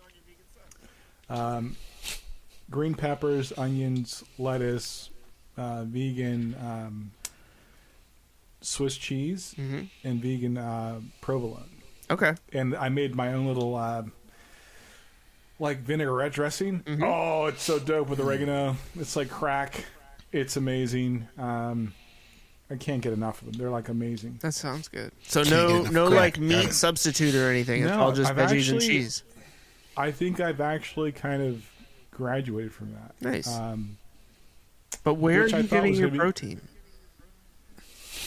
[1.31, 1.77] Um,
[2.71, 5.09] green peppers, onions, lettuce,
[5.57, 7.11] uh, vegan um,
[8.61, 9.89] Swiss cheese, Mhm.
[10.05, 11.71] and vegan uh, provolone.
[12.11, 12.35] Okay.
[12.53, 14.03] And I made my own little uh,
[15.62, 16.81] like vinaigrette dressing.
[16.81, 17.05] Mm-hmm.
[17.05, 18.77] Oh, it's so dope with oregano.
[18.98, 19.85] It's like crack.
[20.33, 21.29] It's amazing.
[21.38, 21.94] Um,
[22.70, 23.59] I can't get enough of them.
[23.61, 24.38] They're like amazing.
[24.42, 25.12] That sounds good.
[25.22, 26.20] So Can't no no crack.
[26.20, 27.83] like meat substitute or anything.
[27.83, 29.22] it's No, all just I've veggies and cheese.
[29.96, 31.64] I think I've actually kind of
[32.11, 33.14] graduated from that.
[33.20, 33.46] Nice.
[33.48, 33.98] Um,
[35.05, 36.61] But where are you getting your gonna be- protein?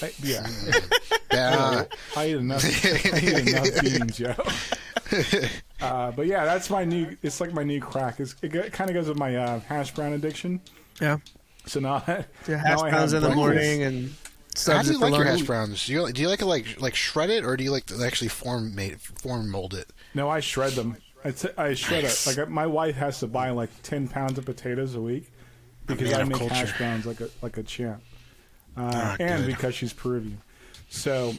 [0.02, 0.48] I, yeah,
[1.32, 1.86] Yeah.
[2.16, 2.64] I eat enough.
[2.86, 4.34] I eat enough beans, yo.
[5.82, 7.16] Uh, but yeah, that's my new.
[7.22, 8.20] It's like my new crack.
[8.20, 10.62] It's, it kind of goes with my uh, hash brown addiction.
[11.02, 11.18] Yeah.
[11.66, 13.36] So now, Yeah, now hash I browns have in the breakfast.
[13.36, 14.14] morning and
[14.66, 15.86] How do you like your hash browns?
[15.88, 18.04] Do you do you like it like like shred it or do you like to
[18.06, 19.90] actually form made form mold it?
[20.14, 20.96] No, I shred them.
[21.26, 22.28] I, t- I shred Nice.
[22.28, 22.38] it.
[22.40, 25.32] Like my wife has to buy like ten pounds of potatoes a week
[25.88, 26.54] because I make culture.
[26.54, 28.02] hash browns like a like a champ,
[28.78, 30.40] uh, Ah, and because she's Peruvian.
[30.90, 31.34] So,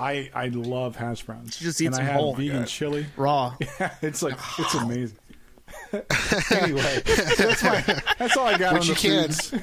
[0.00, 1.56] I I love hash browns.
[1.58, 2.34] Just eat and some I have whole.
[2.34, 2.64] vegan Yeah.
[2.64, 3.06] chili.
[3.16, 3.54] Raw.
[3.80, 5.16] Yeah, it's like it's amazing.
[6.50, 7.02] anyway,
[7.36, 7.80] that's my
[8.18, 9.28] that's all I got Which on you the can.
[9.28, 9.54] foods.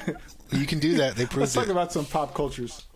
[0.52, 1.16] You can do that.
[1.16, 1.40] They prove it.
[1.40, 2.86] Let's proved talk about some pop cultures.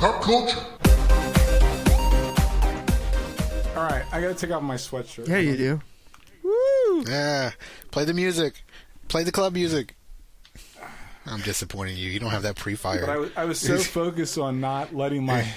[0.00, 0.58] Pop culture.
[3.76, 5.26] All right, I got to take off my sweatshirt.
[5.28, 5.80] Yeah, you do.
[6.42, 7.04] Woo!
[7.08, 7.52] Yeah.
[7.90, 8.62] Play the music.
[9.08, 9.94] Play the club music.
[11.26, 12.10] I'm disappointing you.
[12.10, 13.20] You don't have that But I pre-fire.
[13.20, 15.40] was, I was so focused on not letting my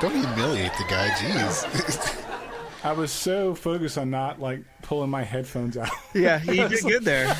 [0.00, 2.20] Don't humiliate the guy, jeez.
[2.84, 5.88] I was so focused on not like pulling my headphones out.
[6.12, 7.34] Yeah, you did good there.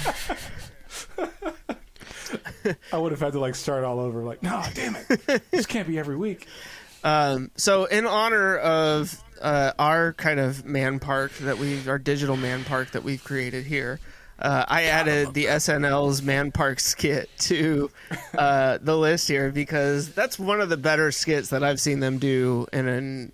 [2.90, 4.22] I would have had to like start all over.
[4.22, 6.46] Like, no, damn it, this can't be every week.
[7.02, 12.37] Um, so, in honor of uh, our kind of man park that we, our digital
[12.37, 14.00] man park that we've created here,
[14.38, 17.90] uh, I added the SNL's man park skit to
[18.38, 22.18] uh, the list here because that's one of the better skits that I've seen them
[22.18, 23.33] do in an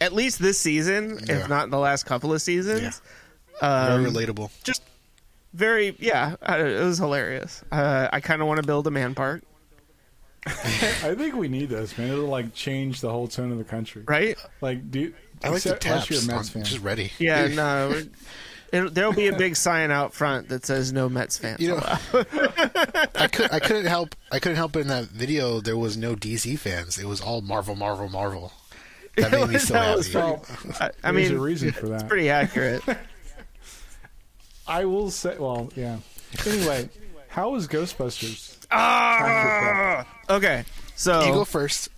[0.00, 1.36] at least this season, Yeah.
[1.40, 3.00] if not the last couple of seasons.
[3.60, 4.50] Very Um, relatable.
[4.64, 4.82] just
[5.52, 7.62] very, yeah, uh, it was hilarious.
[7.70, 9.42] Uh, I kind of want to build a man park,
[10.46, 12.08] I think we need this, man.
[12.10, 14.02] It'll like change the whole tone of the country.
[14.06, 14.36] right?
[14.60, 16.10] Like, do I like the except- unless taps.
[16.10, 16.64] you're a I'm Mets fan.
[16.64, 17.12] just ready.
[17.18, 18.02] Yeah, no.
[18.72, 21.82] It, there'll be a big sign out front that says "No Mets fans." You know.
[21.82, 26.14] I could I couldn't help I couldn't help it in that video there was no
[26.14, 26.96] DC fans.
[26.96, 28.52] It was all Marvel, Marvel, Marvel.
[29.16, 30.14] That made me so happy.
[30.14, 30.44] Well,
[30.80, 32.08] I, I There's mean, a reason for that.
[32.08, 32.82] pretty accurate.
[34.68, 35.98] I will say, well, yeah.
[36.46, 36.88] Anyway,
[37.28, 38.49] how was Ghostbusters?
[38.72, 40.06] Ah!
[40.28, 40.64] okay,
[40.96, 41.88] so You go first.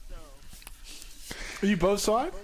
[1.62, 2.35] You both saw it?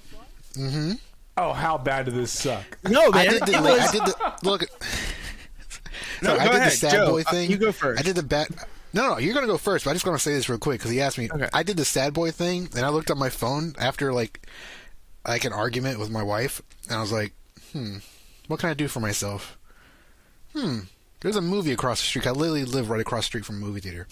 [0.55, 0.93] Mm-hmm.
[1.37, 2.65] Oh, how bad did this suck?
[2.89, 4.65] no, I did the it like, was- I did the look.
[6.23, 7.51] No, I go did ahead, the sad Joe, boy uh, thing.
[7.51, 8.01] you go first.
[8.01, 8.49] I did the bat.
[8.93, 9.85] No, no, you're gonna go first.
[9.85, 11.29] But I just want to say this real quick because he asked me.
[11.31, 11.49] Okay.
[11.53, 14.47] I did the sad boy thing, and I looked on my phone after like
[15.27, 17.35] like an argument with my wife, and I was like,
[17.73, 17.99] hmm,
[18.49, 19.57] what can I do for myself?
[20.57, 20.81] Hmm,
[21.21, 22.27] there's a movie across the street.
[22.27, 24.07] I literally live right across the street from a movie theater.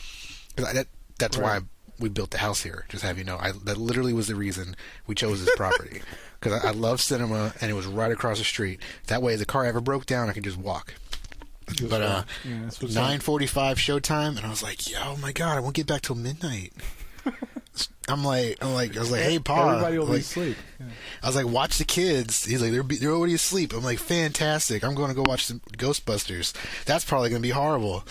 [0.58, 0.86] I, that,
[1.18, 1.62] that's why Right.
[1.98, 2.86] we built the house here.
[2.88, 6.02] Just to have you know, I, that literally was the reason we chose this property.
[6.38, 8.78] Because I, I love cinema, and it was right across the street.
[9.06, 10.92] That way, if the car ever broke down, I could just walk.
[11.88, 15.60] But uh, Yeah, nine forty-five showtime, and I was like, "Yo, oh my god, I
[15.60, 16.74] won't get back till midnight."
[18.08, 20.56] I'm like, I'm like, I was like, "Hey, Pa," Everybody will be asleep.
[20.78, 20.86] Yeah.
[21.22, 23.98] I was like, "Watch the kids." He's like, "They're be- they're already asleep." I'm like,
[23.98, 24.84] "Fantastic!
[24.84, 26.52] I'm going to go watch some Ghostbusters."
[26.84, 28.04] That's probably going to be horrible.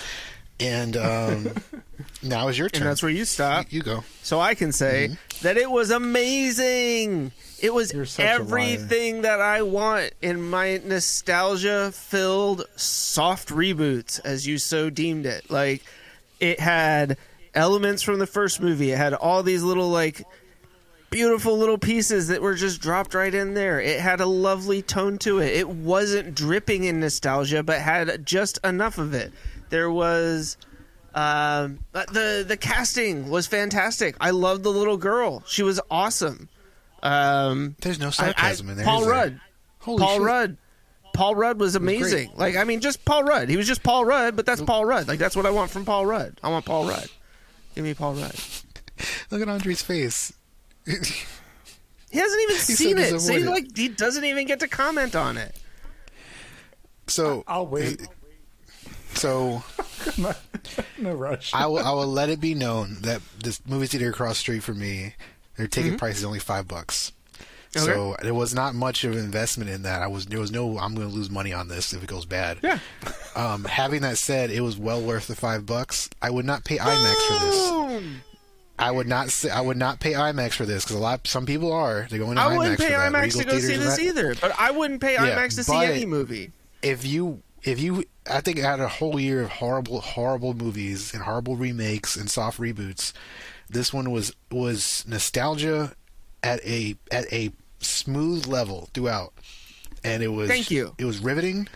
[0.60, 1.50] And um,
[2.24, 2.84] now is your turn.
[2.84, 3.68] and that's where you stop.
[3.72, 4.04] you, you go.
[4.22, 7.32] So I can say that it was amazing.
[7.62, 8.40] It was You're such a liar.
[8.42, 15.50] everything that I want in my nostalgia filled soft reboots, as you so deemed it.
[15.50, 15.84] Like,
[16.40, 17.18] it had
[17.56, 20.24] elements from the first movie, it had all these little, like,
[21.10, 23.80] beautiful little pieces that were just dropped right in there.
[23.80, 25.54] It had a lovely tone to it.
[25.56, 29.32] It wasn't dripping in nostalgia, but had just enough of it.
[29.70, 30.58] There was
[31.14, 34.16] um, the the casting was fantastic.
[34.20, 35.44] I loved the little girl.
[35.48, 36.50] She was awesome.
[37.02, 38.86] Um, There's no I- I- sarcasm in there.
[38.86, 39.08] Paul?
[39.08, 39.40] Rudd.
[39.80, 40.22] Holy Paul shit.
[40.24, 40.58] Rudd.
[41.14, 42.32] Paul Rudd was amazing.
[42.36, 43.48] like I mean, just Paul Rudd.
[43.48, 45.08] He was just Paul Rudd, but that's Paul Rudd.
[45.08, 46.40] Like that's what I want from Paul Rudd.
[46.44, 47.08] I want Paul Rudd.
[47.76, 48.36] Give me Paul Rudd.
[49.32, 50.34] Look at Andre's face.
[52.16, 53.20] He hasn't even so seen it.
[53.20, 55.54] So he, like he doesn't even get to comment on it.
[57.08, 58.08] So I'll wait.
[59.16, 59.62] So
[60.98, 61.54] No rush.
[61.54, 64.64] I will I will let it be known that this movie theater across the street
[64.64, 65.14] from me,
[65.58, 65.98] their ticket mm-hmm.
[65.98, 67.12] price is only five bucks.
[67.84, 70.02] So there was not much of an investment in that.
[70.02, 72.26] I was there was no I'm going to lose money on this if it goes
[72.26, 72.60] bad.
[72.64, 72.80] yeah.
[73.36, 76.10] Um, having that said, it was well worth the five bucks.
[76.22, 78.14] I would not pay IMAX for this.
[78.78, 81.46] I would not say I would not pay IMAX for this because a lot some
[81.46, 83.12] people are they're going to I IMAX wouldn't for pay that.
[83.14, 84.36] IMAX Regal to go see this either.
[84.36, 86.52] But I wouldn't pay Yeah, IMAX to see any movie.
[86.82, 91.14] if you if you I think out of a whole year of horrible horrible movies
[91.14, 93.14] and horrible remakes and soft reboots,
[93.70, 95.94] this one was was nostalgia
[96.44, 97.52] at a at a
[97.86, 99.34] smooth level throughout,
[100.04, 100.94] and it was Thank you.
[100.98, 101.68] It was riveting,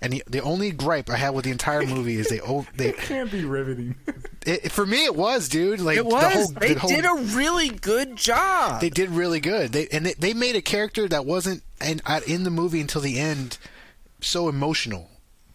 [0.00, 2.92] and the, the only gripe I had with the entire movie is they oh they
[3.12, 3.94] Can't be riveting.
[4.46, 6.20] it, for me it was dude like It was.
[6.22, 8.80] the whole they the whole, did a really good job.
[8.80, 9.72] they did really good.
[9.72, 13.00] They and they, they made a character that wasn't in uh, in the movie until
[13.00, 13.58] the end
[14.20, 15.10] so emotional.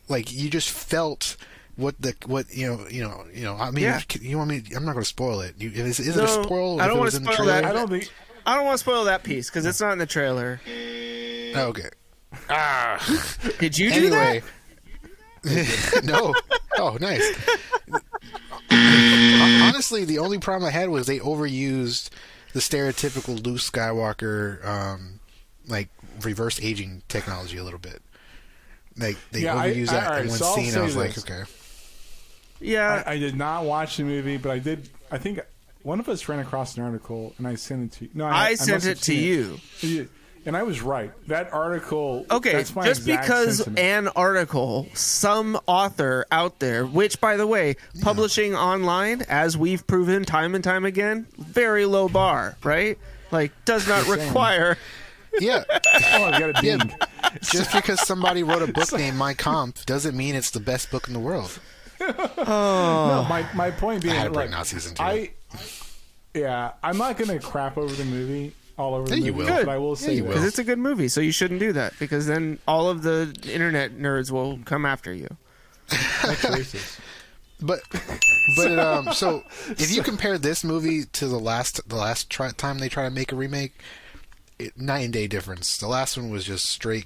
[0.10, 1.38] Like you just felt
[1.78, 3.56] what the what you know you know you know.
[3.56, 4.02] I mean, Yeah.
[4.20, 4.62] you want me?
[4.76, 5.56] I'm not going to spoil it.
[5.58, 6.82] You, is, is it a spoil?
[6.82, 7.62] I if don't it wanna was in the spoil that.
[7.62, 7.70] trailer?
[7.70, 8.12] I don't think.
[8.46, 10.60] I don't want to spoil that piece because it's not in the trailer.
[10.68, 11.90] Okay.
[13.60, 14.44] Did you do Anyway.
[15.44, 16.02] that?
[16.04, 16.34] no.
[16.78, 17.24] Oh, nice.
[18.72, 22.10] Honestly, the only problem I had was they overused
[22.54, 25.20] the stereotypical Luke Skywalker, um,
[25.68, 25.90] like
[26.22, 28.02] reverse aging technology a little bit.
[28.98, 30.68] Like they Yeah, overused I- that alright, in one so I'll scene.
[30.68, 31.44] I say was like, okay.
[32.60, 33.04] Yeah.
[33.06, 34.90] I, I did not watch the movie, but I did.
[35.10, 35.40] I think
[35.84, 38.12] one of us ran across an article, and I sent it to you.
[38.14, 39.60] No, I, I, must sent it to you.
[39.80, 40.10] You,
[40.46, 41.12] and I was right.
[41.28, 42.26] That article.
[42.30, 43.80] Okay, that's my just because sentiment.
[43.80, 50.26] an article, some author out there, which by the way, publishing online, as we've proven
[50.26, 52.98] time and time again, very low bar, right?
[53.32, 54.28] Like, does not You're saying.
[54.30, 54.78] require.
[55.40, 56.84] Yeah, oh, I got a Yeah.
[57.42, 61.08] just because somebody wrote a book named Mein Kampf doesn't mean it's the best book
[61.08, 61.60] in the world.
[62.04, 63.24] Oh.
[63.24, 65.38] No, my my point being, I had to like, bring Nazis into I, it.
[66.34, 69.48] Yeah, I'm not gonna crap over the movie all over the Yeah, you will.
[69.48, 70.28] but I will say you this.
[70.28, 70.34] will.
[70.34, 71.94] Because it's a good movie, so you shouldn't do that.
[72.00, 75.28] Because then all of the internet nerds will come after you.
[75.90, 76.02] That's
[76.46, 77.00] racist.
[77.62, 77.82] But
[78.56, 82.80] but um, so if you compare this movie to the last the last try, time
[82.80, 83.74] they try to make a remake,
[84.58, 85.78] it, night and day difference.
[85.78, 87.06] The last one was just straight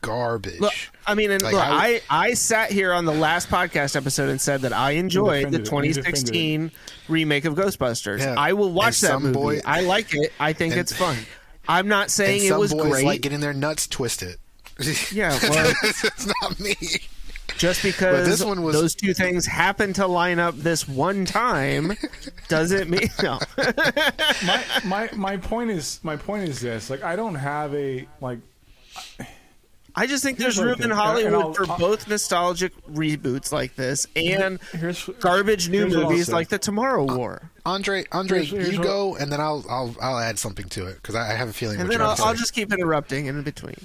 [0.00, 0.60] garbage.
[0.60, 0.72] Look,
[1.06, 4.28] I mean, and Like, look, I- I, I sat here on the last podcast episode
[4.30, 5.88] and said that I enjoyed the defended it.
[5.88, 6.72] You defended 2016
[7.08, 8.20] remake of Ghostbusters.
[8.20, 8.34] Yeah.
[8.38, 9.34] I will watch And that some movie.
[9.34, 10.32] boy- I like it.
[10.40, 11.16] I think and- it's fun.
[11.68, 13.04] I'm not and saying it some was boys great.
[13.04, 14.36] like getting their nuts twisted.
[15.12, 16.74] yeah, well, it's not me.
[17.58, 21.92] just because this one was- those two things happen to line up this one time
[22.48, 23.38] doesn't mean no.
[24.46, 26.88] my my my point is my point is this.
[26.90, 28.38] Like, I don't have a like.
[29.94, 34.06] I just think Here's there's room in Hollywood for I'll- both nostalgic reboots like this
[34.16, 37.50] and Here's garbage new here's movies like The Tomorrow War.
[37.66, 40.86] Andre, Andre, Here's- here's you what- go, and then I'll I'll I'll add something to
[40.86, 41.80] it because I I have a feeling.
[41.80, 43.76] And then I'll, I'll just keep interrupting in between.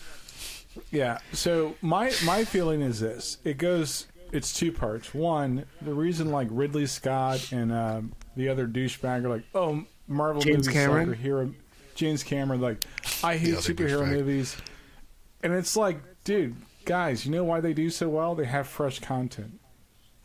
[0.92, 1.20] Yeah.
[1.34, 4.08] So my my feeling is this: it goes.
[4.32, 5.14] It's two parts.
[5.14, 10.42] One, the reason like Ridley Scott and um, the other douchebag are like, oh, Marvel
[10.42, 11.10] James movies Cameron?
[11.12, 11.54] suck, hero.
[11.94, 12.84] James Cameron, like,
[13.24, 14.10] I hate superhero douchebag.
[14.12, 14.58] movies,
[15.46, 16.56] and it's like, dude,
[16.86, 18.34] guys, you know why they do so well?
[18.36, 19.60] They have fresh content.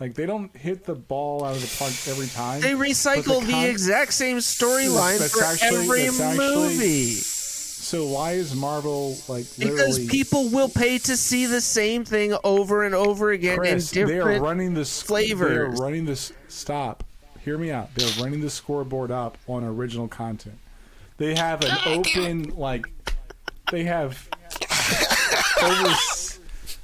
[0.00, 2.62] Like they don't hit the ball out of the park every time.
[2.62, 7.12] They recycle the, con- exact same storyline for actually- every that's actually- movie.
[7.12, 12.84] So why is Marvel like Because people will pay to see the same thing over
[12.84, 16.32] and over again Chris, in they are running the sc- They are running this.
[16.48, 17.04] Stop.
[17.44, 17.92] Hear me out.
[17.94, 20.58] They're running the scoreboard up on original content.
[21.16, 22.86] They have an open like.
[23.72, 24.28] They have
[25.62, 25.94] over.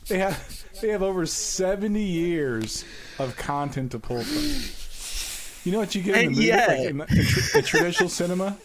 [0.09, 0.53] They have.
[0.83, 2.85] They have over seventy years
[3.19, 5.62] of content to pull from.
[5.64, 8.09] You know what you get in the movie, yet- like in, in, tr- in traditional
[8.11, 8.57] cinema,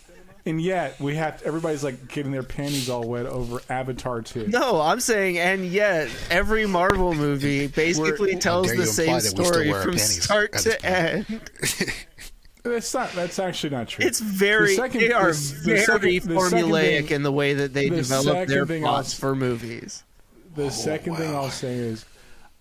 [0.46, 4.46] and yet we have everybody's like getting their panties all wet over Avatar two.
[4.48, 9.46] No, I'm saying, and yet every Marvel movie basically tells the same imply that we
[9.46, 11.26] still story from start to end.
[12.64, 13.12] That's not.
[13.14, 14.06] That's actually not true.
[14.06, 15.80] It's very, The second- they are the- the very
[16.20, 20.04] second- the formulaic thing- in the way that they the develop their plots for movies.
[20.56, 21.34] The oh, second thing.
[21.34, 22.06] I'll say is,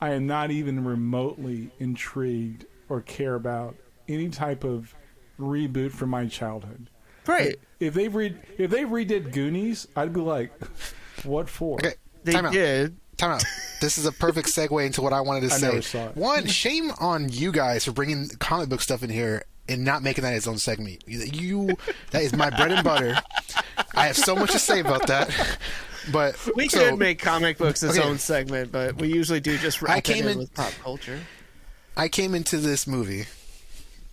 [0.00, 3.76] I am not even remotely intrigued or care about
[4.08, 4.94] any type of
[5.38, 6.88] reboot from my childhood.
[7.26, 7.56] Right.
[7.80, 10.52] If they re if they redid Goonies, I'd be like,
[11.24, 11.74] what for?
[11.78, 12.52] Okay, They time out.
[12.52, 12.96] did.
[13.16, 13.44] Time out.
[13.82, 15.66] This is a perfect segue into what I wanted to I say.
[15.68, 16.16] never saw it.
[16.16, 20.22] One, shame on you guys for bringing comic book stuff in here and not making
[20.24, 21.02] that its own segment.
[21.06, 21.70] You,
[22.10, 23.16] that is my bread and butter.
[23.94, 25.30] I have so much to say about that.
[26.10, 28.08] But We so, could make comic books its Okay.
[28.08, 30.72] own segment, but we usually do just wrap I it came in in- with pop
[30.82, 31.20] culture.
[31.94, 33.26] I came into this movie.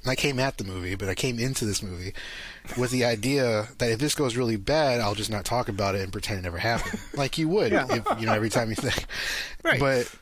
[0.05, 2.13] I came at the movie, but I came into this movie
[2.77, 6.01] with the idea that if this goes really bad, I'll just not talk about it
[6.01, 9.05] and pretend it never happened, like you would, if, you know, every time you think.
[9.63, 9.79] Right.
[9.79, 10.13] But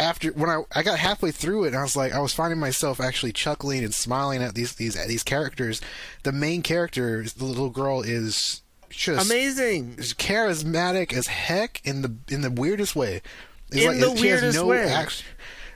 [0.00, 2.58] after when I I got halfway through it, and I was like, I was finding
[2.58, 5.80] myself actually chuckling and smiling at these these at these characters.
[6.24, 9.96] The main character, the little girl, is just Amazing.
[9.96, 13.22] charismatic as heck in the in the weirdest way.
[13.70, 15.06] It's In the she weirdest no way.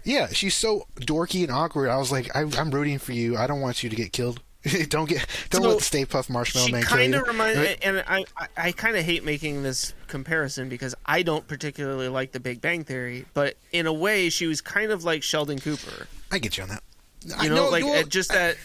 [0.02, 1.88] yeah, she's so dorky and awkward.
[1.90, 3.36] I was like, I, I'm rooting for you.
[3.36, 4.40] I don't want you to get killed.
[4.88, 7.78] don't get don't So, let the Stay Puft Marshmallow She Man kind of reminds, Right?
[7.82, 12.32] and I, I, I kind of hate making this comparison because I don't particularly like
[12.32, 16.08] The Big Bang Theory, but in a way, she was kind of like Sheldon Cooper.
[16.30, 16.82] I get you on that.
[17.38, 18.56] I You know, like uh, just that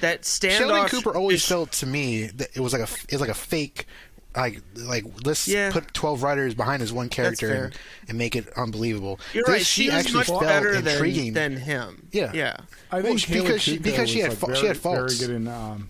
[0.00, 0.58] that standoff.
[0.58, 3.30] Sheldon Cooper always is- felt to me that it was like a it was like
[3.30, 3.86] a fake
[4.36, 5.72] like like let's Yeah.
[5.72, 7.74] put 12 writers behind this one character and,
[8.08, 9.18] and make it unbelievable.
[9.34, 9.66] You're This- right.
[9.66, 11.32] She, was actually much felt better intriguing.
[11.32, 12.08] than, than him.
[12.12, 12.30] Yeah.
[12.32, 12.56] yeah.
[12.92, 14.68] I Well, think she- Kayla because she- Cuoco because she had like, fa- she very,
[14.68, 15.14] had faults.
[15.18, 15.88] Very good in um,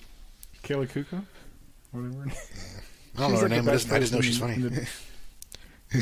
[0.65, 1.25] Kayla Cuoco,
[1.93, 2.31] whatever.
[3.17, 3.65] I don't know She's her like name.
[3.65, 4.55] the I just, I just know she's funny.
[4.55, 4.89] in the-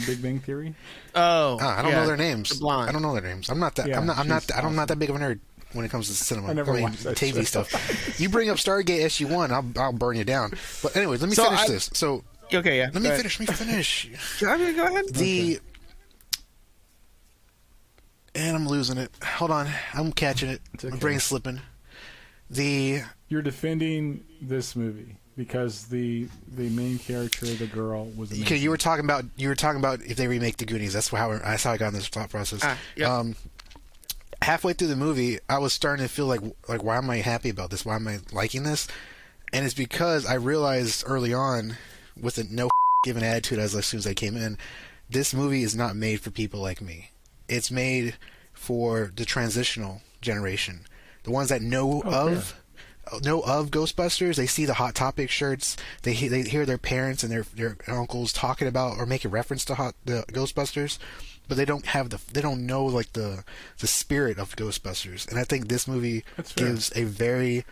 [0.07, 0.75] Big Bang Theory.
[1.15, 2.51] Oh, Ah, I don't yeah, know their names.
[2.51, 2.91] the blonde.
[2.91, 3.49] I don't know their names.
[3.49, 3.89] I'm not that.
[3.89, 4.19] Yeah, I'm not.
[4.19, 4.43] I'm not.
[4.43, 5.41] she's I'm not that big of a nerd
[5.73, 6.49] when it comes to cinema.
[6.49, 7.63] I never mean, watched TV show.
[7.65, 8.21] stuff.
[8.21, 10.53] you bring up Stargate SG One, I'll I'll burn you down.
[10.83, 11.91] But anyway, let me So finish I- this.
[11.95, 12.89] So Okay, yeah.
[12.93, 13.19] let me ahead.
[13.19, 13.39] finish.
[13.41, 14.09] Let me finish.
[14.43, 15.09] I go ahead.
[15.15, 15.61] The
[18.35, 19.11] and I'm losing it.
[19.23, 20.61] Hold on, I'm catching it.
[20.75, 21.61] It's My brain's slipping.
[22.51, 25.17] The You're defending this movie.
[25.37, 28.47] because the the main character, the girl, was amazing.
[28.47, 30.93] Okay, you were talking about you were talking about if they remake the Goonies.
[30.95, 32.61] That's how that's how I got in this thought process.
[32.63, 33.09] Ah, yep.
[33.11, 33.35] Um,
[34.43, 37.49] halfway through the movie, I was starting to feel like like why am I happy
[37.49, 37.85] about this?
[37.85, 38.89] Why am I liking this?
[39.53, 41.77] And it's because I realized early on,
[42.21, 42.69] with a no
[43.05, 44.59] given attitude as, as soon as I came in,
[45.09, 47.13] this movie is not made for people like me.
[47.49, 48.17] It's made
[48.53, 50.81] for the transitional generation,
[51.23, 52.55] the ones that know of
[53.23, 54.37] know of Ghostbusters.
[54.37, 55.77] They see the Hot Topic shirts.
[56.03, 59.75] They they hear their parents and their their uncles talking about or making reference to
[59.77, 60.99] hot, the Ghostbusters,
[61.49, 63.43] but they don't have the they don't know like the
[63.81, 65.29] the spirit of Ghostbusters.
[65.29, 66.25] And I think this movie
[66.55, 67.65] gives a very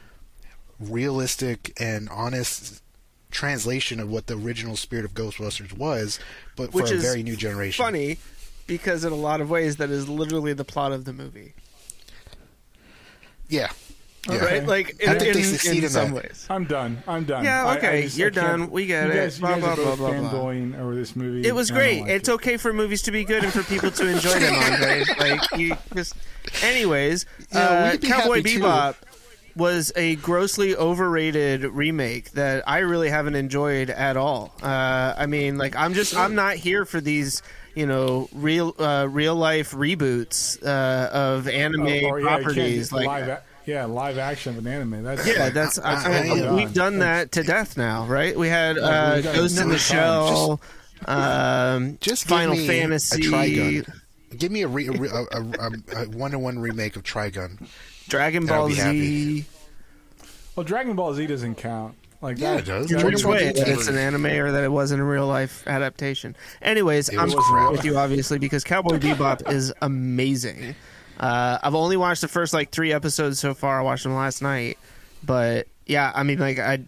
[0.81, 2.83] realistic and honest
[3.31, 6.19] translation of what the original spirit of Ghostbusters was,
[6.57, 7.85] but Which for a very new generation.
[7.85, 8.19] Funny,
[8.67, 11.55] because in a lot of ways that is literally the plot of the movie,
[13.49, 13.71] Yeah.
[14.29, 14.45] Yeah.
[14.45, 14.67] right?
[14.67, 16.25] Like in, I think they succeed in in some that.
[16.25, 16.47] ways.
[16.51, 17.03] I'm done.
[17.07, 17.45] I'm done.
[17.45, 18.71] Yeah, I- I okay, just- you're done.
[18.71, 19.17] We get you it.
[19.17, 20.81] Guys, you Blah, guys blah, are both blah, blah, blah.
[20.81, 21.47] over this movie.
[21.47, 22.01] It was and I don't great.
[22.03, 22.33] like it's it.
[22.33, 25.05] okay for movies to be good and for people to enjoy them, Andre.
[25.19, 26.15] like you just,
[26.63, 28.61] anyways, Yeah, uh, be Cowboy happy too.
[28.61, 28.95] Bebop
[29.55, 34.53] was a grossly overrated remake that I really haven't enjoyed at all.
[34.63, 37.43] Uh, I mean, like I'm just I'm not here for these.
[37.75, 42.89] You know, real uh, real life reboots uh, of anime Oh, or, yeah, properties.
[42.89, 45.03] do Like, live, a- yeah, live action of an anime.
[45.03, 45.95] That's yeah, that's I, I-
[46.29, 48.37] I- I'm we've done that to death now, right?
[48.37, 50.61] We had uh, we've done it Ghost in the numerous Shell,
[51.07, 54.01] um, Just Final give Fantasy, a Trigun.
[54.39, 57.67] Give me a, re, a, re- a, a, a one-to-one remake of Trigun.
[58.09, 58.77] Dragon Ball Z.
[58.77, 59.45] happy.
[60.55, 61.95] well, Dragon Ball Z doesn't count.
[62.21, 62.87] Like Yeah, that, it does.
[62.89, 63.53] that- Dragon Which Ball way?
[63.53, 66.37] That it's an anime or that it wasn't a real life adaptation.
[66.63, 67.73] Anyways, It I'm crap.
[67.73, 70.75] with you obviously because Cowboy Bebop is amazing.
[71.19, 73.81] Uh, I've only watched the first like three episodes so far.
[73.81, 74.79] I watched them last night,
[75.25, 76.81] but yeah, I mean, like I,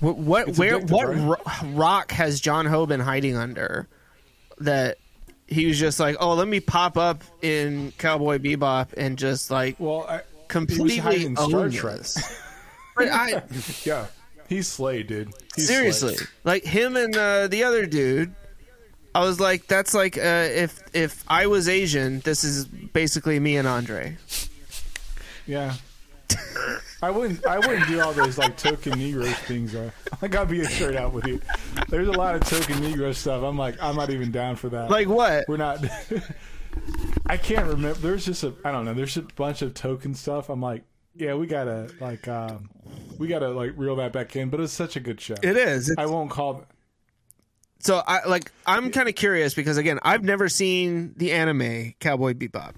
[0.00, 1.62] what, what It's where, what right?
[1.74, 3.88] rock has John Cho been hiding under?
[4.58, 4.98] That
[5.46, 9.76] he was just like, oh, let me pop up in Cowboy Bebop and just like
[9.78, 12.00] well, I, completely hiding in Star Trek.
[12.96, 13.42] But I,
[13.84, 14.06] yeah,
[14.48, 15.32] he's Slade, dude.
[15.56, 16.28] He's Seriously, Slade.
[16.44, 18.34] like him and uh, the other dude.
[19.14, 23.56] I was like, that's like uh, if if I was Asian, this is basically me
[23.56, 24.16] and Andre.
[25.46, 25.74] Yeah.
[27.02, 27.44] I wouldn't.
[27.46, 29.72] I wouldn't do all those like token Negro things.
[29.72, 29.90] Though.
[30.22, 31.40] I gotta be straight out with you.
[31.88, 33.42] There's a lot of token Negro stuff.
[33.42, 34.90] I'm like, I'm not even down for that.
[34.90, 35.46] Like what?
[35.48, 35.84] we're not.
[37.26, 37.98] I can't remember.
[37.98, 38.54] There's just a.
[38.64, 38.92] I don't know.
[38.92, 40.50] There's a bunch of token stuff.
[40.50, 40.82] I'm like,
[41.16, 42.68] yeah, we gotta like, um,
[43.18, 44.50] we gotta like reel that back in.
[44.50, 45.36] But it's such a good show.
[45.42, 45.94] It is.
[45.96, 46.66] I won't call.
[47.80, 48.50] So I like.
[48.66, 52.72] I'm kind of curious because again, I've never seen the anime Cowboy Bebop.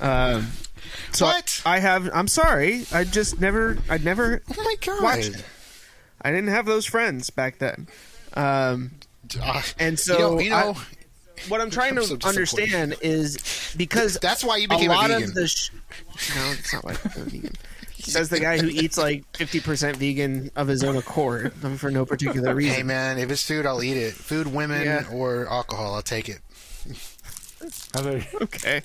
[0.00, 0.48] Um,
[1.12, 1.62] so What?
[1.64, 2.10] I have.
[2.14, 2.84] I'm sorry.
[2.92, 3.78] I just never.
[3.88, 5.02] I never Oh my god!
[5.02, 5.44] watched it.
[6.22, 7.88] I didn't have those friends back then.
[8.34, 8.92] Um,
[9.42, 12.28] Ah, And you know, so you know I- what I'm trying I'm to so disappointed.
[12.74, 15.24] understand is because That's why you became a lot vegan.
[15.30, 15.70] of the sh-
[16.36, 17.52] no, it's not like a vegan.
[18.04, 22.04] Says the guy who eats like 50% vegan of his own accord um, for no
[22.04, 22.74] particular reason.
[22.74, 24.12] hey man, if it's food, I'll eat it.
[24.14, 25.04] Food, women, Yeah.
[25.12, 26.40] or alcohol, I'll take it.
[27.94, 28.82] I Okay.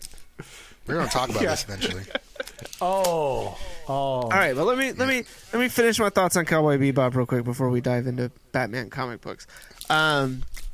[0.87, 1.49] We're gonna talk about Yeah.
[1.51, 2.03] this eventually.
[2.81, 3.57] oh,
[3.87, 3.91] oh.
[3.93, 7.13] All right, but let me let me let me finish my thoughts on Cowboy Bebop
[7.13, 9.45] real quick before we dive into Batman comic books.
[9.89, 10.68] Um, It's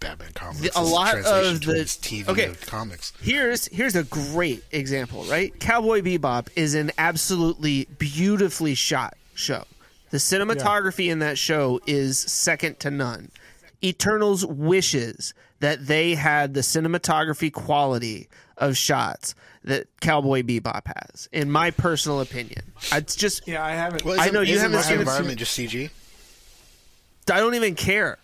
[0.00, 0.60] Batman comics.
[0.60, 2.44] The- a This lot translation of the- TV okay.
[2.46, 3.12] of comics.
[3.20, 5.58] here's here's a great example, right?
[5.60, 9.64] Cowboy Bebop is an absolutely beautifully shot show.
[10.10, 13.30] The cinematography in that show is second to none.
[13.82, 21.50] Eternals wishes that they had the cinematography quality of shots that Cowboy Bebop has, in
[21.50, 22.62] my personal opinion.
[22.92, 24.04] It's just Yeah, I haven't.
[24.04, 25.90] Well, I know you haven't my seen it, environment just CG.
[27.32, 28.18] I don't even care.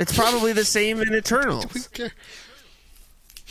[0.00, 1.88] It's probably the same in Eternals.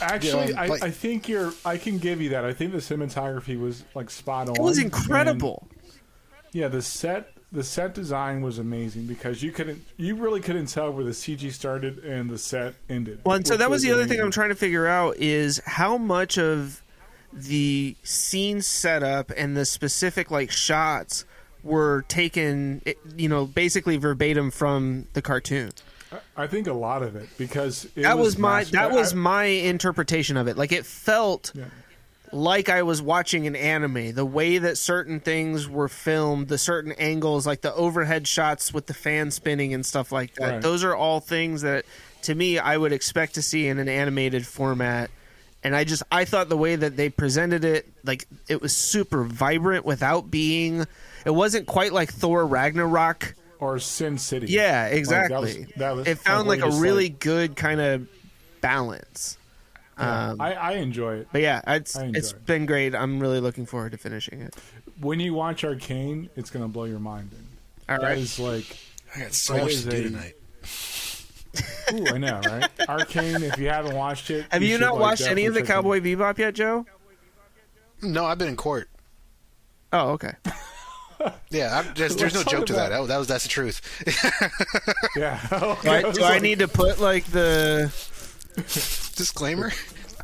[0.01, 1.53] Actually, Yeah, I, I think you're.
[1.63, 2.43] I can give you that.
[2.43, 4.55] I think the cinematography was like spot on.
[4.55, 5.67] It was and- incredible.
[6.53, 10.91] yeah, the set the set design was amazing because you couldn't you really couldn't tell
[10.91, 13.19] where the CG started and the set ended.
[13.25, 14.25] Well, and so that was the other thing amazing.
[14.25, 16.81] I'm trying to figure out is how much of
[17.33, 21.25] the scene setup and the specific like shots
[21.63, 22.81] were taken,
[23.15, 25.71] you know, basically verbatim from the cartoon.
[26.35, 29.13] I think a lot of it because it That was, my master- that I- was
[29.13, 30.57] my interpretation of it.
[30.57, 31.65] Like it felt Yeah.
[32.33, 34.13] like I was watching an anime.
[34.13, 38.87] The way that certain things were filmed, the certain angles, like the overhead shots with
[38.87, 40.51] the fan spinning and stuff like that.
[40.51, 40.61] Right.
[40.61, 41.85] Those are all things that,
[42.23, 45.09] to me, I would expect to see in an animated format.
[45.63, 49.23] and I just I thought the way that they presented it, like it was super
[49.23, 50.87] vibrant without being.
[51.23, 53.35] It wasn't quite like Thor Ragnarok.
[53.61, 54.47] Or Sin City.
[54.47, 55.73] Yeah, Like, that was- exactly.
[55.77, 58.07] that was it found where like a you're just really good kind of
[58.59, 59.37] balance.
[59.97, 61.27] Yeah, Um, I, I enjoy it.
[61.31, 62.45] but yeah, it's I enjoy it's it.
[62.45, 62.93] been great.
[62.95, 64.55] I'm really looking forward to finishing it.
[64.99, 67.29] When you watch Arcane, it's gonna blow your mind.
[67.87, 68.17] All That right.
[68.17, 68.65] is like,
[69.15, 70.33] I got so That much is to do a- tonight.
[71.93, 72.69] ooh, I know, right?
[72.89, 73.43] Arcane.
[73.43, 75.99] If you haven't watched it, Have you, should, not like, watched any of the Cowboy
[75.99, 76.85] Bebop yet, Joe?
[78.01, 78.89] No, I've been in court.
[79.93, 80.31] Oh, okay.
[81.49, 82.87] Yeah, I'm, there's, there's no joke to that.
[82.87, 83.81] about- That, that was that's the truth.
[84.07, 84.15] it.
[85.17, 85.39] Yeah.
[85.83, 87.91] Do I, do I need to put like the
[88.55, 89.71] Disclaimer.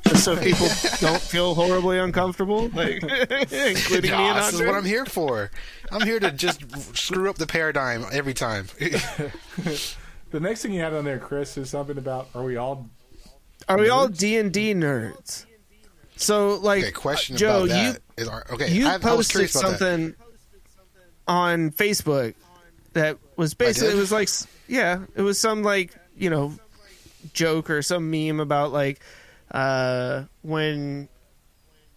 [0.08, 0.68] just so people
[1.02, 5.52] don't feel horribly uncomfortable, like including me Nah, and this is what I'm here for.
[5.92, 6.62] I'm here to just
[6.96, 8.68] screw up the paradigm every time.
[8.78, 12.90] The next thing you had on there, Chris, is something about are we all
[13.68, 15.46] Are we all D and D nerds?
[16.16, 18.72] So, like, okay, question Joe, about you that is our, okay.
[18.72, 20.16] you I, I was posted curious about that.
[21.28, 22.34] On Facebook
[22.94, 24.30] that was basically it was like
[24.68, 26.54] yeah, it was some like you know
[27.34, 29.00] joke or some meme about like
[29.52, 31.08] uh when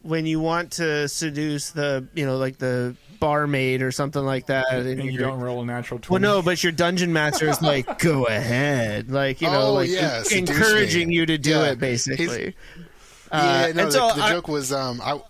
[0.02, 4.64] when you want to seduce the you know like the barmaid or something like that
[4.72, 7.98] and, and you don't roll a natural well, no, but your dungeon master is like,
[8.02, 11.16] go ahead, like you know, Oh, like yeah, en- encouraging me.
[11.16, 12.54] you to do Yeah, it, basically.
[12.76, 12.86] yeah,
[13.30, 13.68] Uh, no.
[13.68, 15.20] and The, so the I- joke was um, I.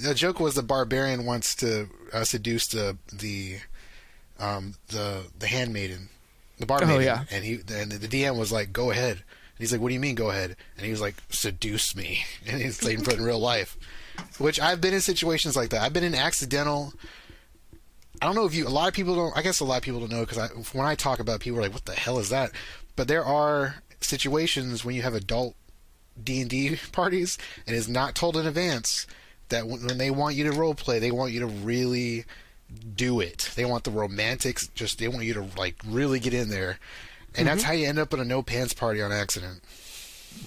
[0.00, 3.58] The joke was the barbarian wants to uh, seduce the the
[4.38, 6.08] um the the handmaiden,
[6.58, 7.24] the barmaiden, Oh, yeah.
[7.30, 10.00] and he and the DM was like, "Go ahead." And he's like, "What do you
[10.00, 13.76] mean, go ahead?" And he was like, "Seduce me," and he's like, in real life.
[14.38, 15.82] Which I've been in situations like that.
[15.82, 16.92] I've been in accidental.
[18.20, 18.66] I don't know if you.
[18.66, 19.36] A lot of people don't.
[19.36, 21.40] I guess a lot of people don't know because I, when I talk about, it,
[21.40, 22.50] people are like, "What the hell is that?"
[22.96, 25.54] But there are situations when you have adult
[26.22, 29.06] D and D parties and it's not told in advance
[29.50, 32.24] that when when they want you to role play, they want you to really
[32.94, 33.50] do it.
[33.56, 34.68] They want the romantics.
[34.68, 36.78] Just they want you to like really get in there,
[37.36, 37.66] and that's Mm-hmm.
[37.68, 39.60] how you end up in a no pants party on accident.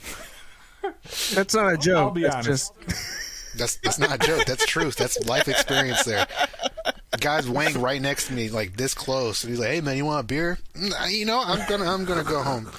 [1.34, 1.98] that's not a joke.
[1.98, 2.74] I'll be that's honest.
[2.88, 3.18] Just,
[3.58, 4.46] That's that's not a joke.
[4.46, 4.96] That's truth.
[4.96, 6.04] That's life experience.
[6.06, 6.26] There,
[7.12, 9.98] the guy's weighing right next to me, like this close, and he's like, "Hey man,
[9.98, 12.72] you want a beer?" "Mm, You know, I'm gonna I'm gonna go home.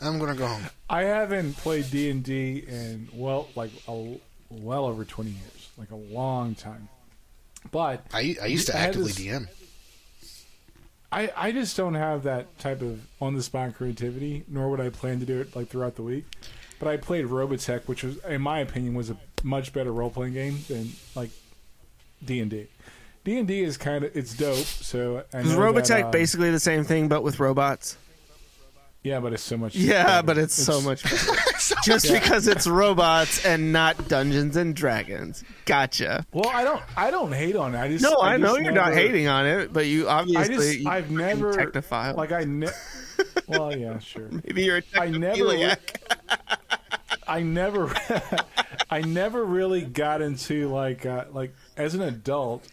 [0.00, 0.64] I'm gonna go home.
[0.90, 4.16] I haven't played D and D in well, like a,
[4.50, 6.88] well over twenty years, like a long time.
[7.70, 9.48] But I I used to I actively this- DM.
[11.12, 14.90] I, I just don't have that type of on the spot creativity, nor would I
[14.90, 16.24] plan to do it like throughout the week.
[16.78, 20.34] But I played Robotech, which was, in my opinion, was a much better role playing
[20.34, 21.30] game than like
[22.24, 22.66] D and D.
[23.24, 24.56] D and D is kind of it's dope.
[24.56, 27.96] So I is Robotech that, um, basically the same thing but with robots?
[29.02, 29.76] Yeah, but it's so much.
[29.76, 30.26] Yeah, better.
[30.26, 31.32] but it's, so much better.
[31.84, 35.44] just because it's robots and not Dungeons and Dragons.
[35.64, 36.26] Gotcha.
[36.32, 37.78] Well, I don't I don't hate on it.
[37.78, 40.54] I just No, I, just know you're not hating on it, but you obviously.
[40.54, 42.16] I just, you, I've never technophile.
[42.16, 42.68] like I ne-
[43.48, 45.76] well yeah sure maybe you're a I never.
[47.28, 47.92] I never
[48.90, 52.66] I never really got into like uh, like as an adult.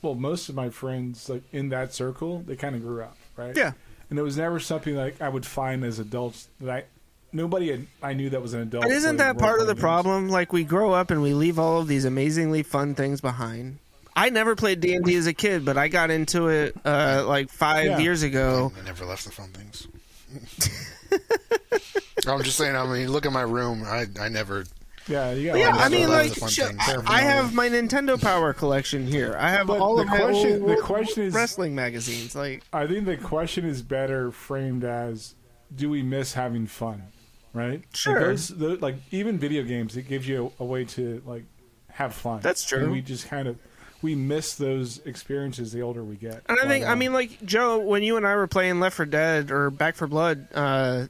[0.00, 3.56] Well, most of my friends like in that circle, they kind of grew up, right?
[3.56, 3.72] Yeah.
[4.10, 6.84] And it was never something like I would find as adults that I
[7.32, 8.82] nobody had, I knew that was an adult.
[8.84, 9.80] But isn't that part of the games.
[9.82, 10.28] problem?
[10.28, 13.78] Like we grow up and we leave all of these amazingly fun things behind.
[14.16, 17.24] I never played D and D as a kid, but I got into it uh,
[17.26, 17.98] like five Yeah.
[17.98, 18.72] years ago.
[18.80, 19.86] I never left the fun things.
[22.26, 22.74] I'm just saying.
[22.76, 23.84] I mean, look at my room.
[23.86, 24.64] I I never.
[25.06, 26.76] Yeah, you got Yeah, I mean, like sh- things.
[27.06, 29.34] I have my Nintendo Power collection here.
[29.38, 32.34] I have But all the of my question- old the question is- wrestling magazines.
[32.36, 35.34] Like, I think the question is better framed as
[35.74, 37.04] do we miss having fun?
[37.52, 37.82] Right?
[37.94, 38.14] Sure.
[38.14, 41.44] Like, those, those, like even video games, it gives you a, a way to like
[41.88, 42.40] have fun.
[42.40, 42.84] That's true.
[42.84, 43.58] And we just kind of
[44.02, 46.42] we miss those experiences the older we get.
[46.46, 48.80] and I think, But, I um, mean, like Joe, when you and I were playing
[48.80, 51.06] Left for Dead or Back for Blood, uh,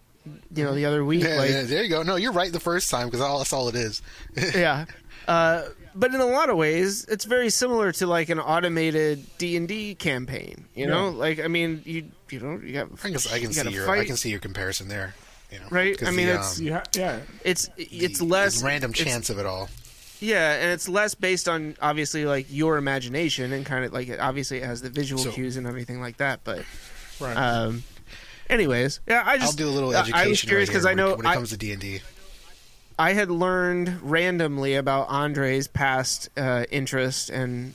[0.54, 2.02] you know, the other week, Yeah, like, yeah, there you go.
[2.02, 4.02] No, you're right the first time because that's all it is.
[4.54, 4.86] yeah.
[5.26, 5.64] Uh,
[5.94, 9.68] but in a lot of ways, it's very similar to like an automated D and
[9.68, 10.66] D campaign.
[10.74, 13.52] You know, like I mean, you you know, you got I can, I can you
[13.52, 14.00] see your fight.
[14.00, 15.14] I can see your comparison there.
[15.50, 15.96] You know, Right?
[15.98, 18.92] 'Cause I mean, the, it's- um, you ha- yeah, it's it's the- less the random
[18.92, 19.68] chance of it all.
[20.20, 24.18] Yeah, and it's less based on obviously like your imagination and kind of like it
[24.20, 26.40] obviously it has the visual So- cues and everything like that.
[26.44, 26.64] But
[27.20, 27.34] right.
[27.36, 27.84] um,
[28.50, 30.18] anyways, yeah, I just I'll do a little education.
[30.18, 31.80] I was curious because here I know when, when it I, comes to D and
[31.80, 32.00] D.
[32.98, 37.74] I had learned randomly about Andre's past uh, interest and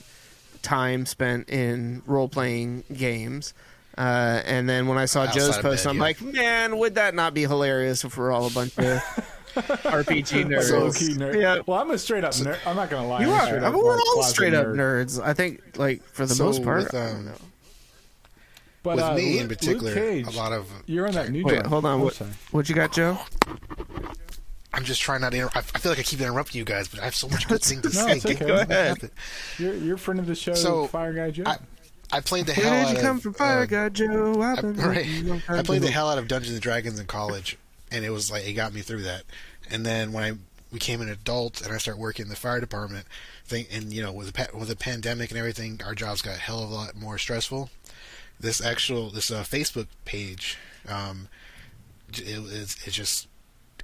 [0.62, 3.54] time spent in role playing games.
[3.96, 6.02] Uh, and then when I saw Outside Joe's post, bed, I'm yeah.
[6.02, 8.84] like, man, would that not be hilarious if we're all a bunch of
[9.54, 10.70] RPG nerds.
[10.72, 11.40] Low key nerd.
[11.40, 11.60] Yeah.
[11.64, 12.58] Well, I'm a straight up nerd.
[12.66, 13.20] I'm not gonna lie.
[13.20, 13.64] You I'm a are.
[13.66, 14.74] I mean, we're all straight up nerd.
[15.06, 15.22] nerds.
[15.24, 16.84] I think, like for the So most part.
[16.84, 17.32] with, I don't um, know.
[18.82, 21.44] But with uh, me Luke- in particular, Cage, a lot of You're on that new
[21.44, 21.66] Wait, joint.
[21.68, 22.00] hold on.
[22.00, 22.16] Oh, What,
[22.50, 23.16] what you got, Joe?
[24.74, 25.38] I'm just trying not to.
[25.38, 27.46] Inter- I I feel like I keep interrupting you guys, but I have so much
[27.46, 28.12] good things to No, say.
[28.16, 28.44] it's okay.
[28.44, 29.10] Go ahead.
[29.58, 31.44] You're, you're friend of the show, So, Fire Guy Joe.
[31.46, 31.58] I,
[32.14, 33.02] I played the Where hell did out you of.
[33.02, 34.40] come from, Fire uh, Guy Joe?
[34.40, 34.96] I, right.
[35.04, 37.58] waiting a long time I played the hell out of Dungeons and Dragons in college,
[37.90, 39.24] and it was like it got me through that.
[39.68, 40.36] And then when I
[40.72, 43.06] became an adult and I started working in the fire department,
[43.44, 46.40] thing, and you know with the with the pandemic and everything, our jobs got a
[46.40, 47.68] hell of a lot more stressful.
[48.38, 50.56] This actual this uh, Facebook page,
[50.88, 51.26] um,
[52.10, 53.26] it, it's it's just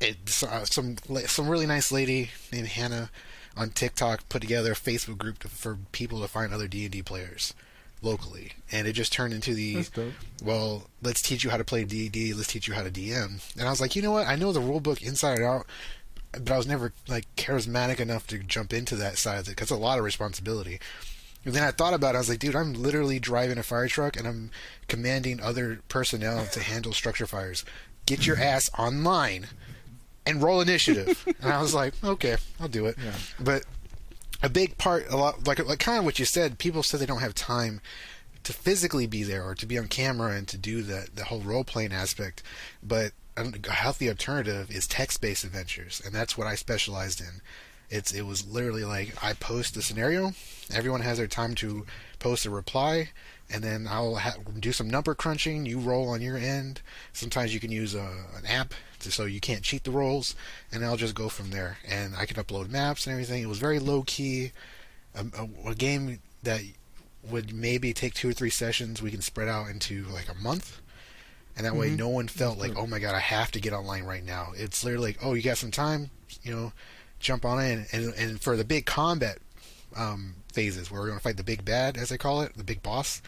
[0.01, 0.19] it
[0.49, 3.11] uh, some some really nice lady named Hannah
[3.57, 6.93] on TikTok put together a Facebook group to, for people to find other D and
[6.93, 7.55] D players
[8.03, 9.85] locally, and it just turned into the
[10.43, 13.41] well, let's teach you how to play D&D, let's teach you how to DM.
[13.59, 14.27] And I was like, you know what?
[14.27, 15.67] I know the rule book inside and out,
[16.33, 19.71] but I was never like charismatic enough to jump into that side of it because
[19.71, 20.81] it's a lot of responsibility.
[21.45, 22.19] And then I thought about it.
[22.19, 24.51] I was like, dude, I'm literally driving a fire truck and I'm
[24.89, 27.65] commanding other personnel to handle structure fires.
[28.07, 29.47] Get your ass online
[30.27, 31.25] and roll initiative.
[31.43, 32.97] and I was like, okay, I'll do it.
[33.03, 33.13] Yeah.
[33.39, 33.65] But
[34.43, 36.59] a big part, a lot like like kind of what you said.
[36.59, 37.81] People said they don't have time
[38.43, 41.41] to physically be there or to be on camera and to do the the whole
[41.41, 42.43] role playing aspect.
[42.83, 47.41] But a healthy alternative is text based adventures, and that's what I specialized in.
[47.89, 50.33] It's it was literally like I post the scenario,
[50.73, 51.87] everyone has their time to
[52.21, 53.11] post a reply,
[53.53, 55.67] and then I'll ha- do some number crunching.
[55.67, 56.81] You roll on your end.
[57.13, 60.37] Sometimes you can use a, an app to, so you can't cheat the rolls,
[60.71, 61.79] and I'll just go from there.
[61.89, 63.43] And I can upload maps and everything.
[63.43, 64.53] It was very low key.
[65.17, 65.33] A, um,
[65.67, 66.61] a, a game that
[67.29, 69.03] would maybe take two or three sessions.
[69.03, 70.81] We can spread out into like a month.
[71.57, 71.97] And that way, mm-hmm.
[71.97, 74.53] no one felt like, oh my god, I have to get online right now.
[74.57, 76.11] It's literally like, oh, you got some time,
[76.43, 76.73] you know,
[77.19, 77.87] jump on in.
[77.93, 79.39] And and for the big combat
[79.97, 82.65] um, phases where we're going to fight the big bad, as they call it, the
[82.65, 83.23] big boss,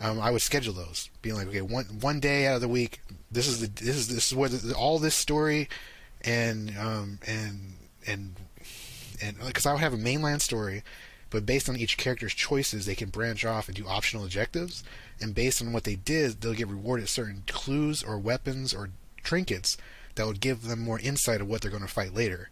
[0.00, 3.00] um, I would schedule those, being like, okay, one one day out of the week,
[3.30, 5.68] this is the this is this is where the, all this story,
[6.22, 7.74] and um, and
[8.06, 8.34] and
[9.22, 10.82] and because I would have a mainline story,
[11.30, 14.82] but based on each character's choices, they can branch off and do optional objectives,
[15.20, 18.90] and based on what they did, they'll get rewarded certain clues or weapons or
[19.22, 19.76] trinkets
[20.16, 22.50] that would give them more insight of what they're going to fight later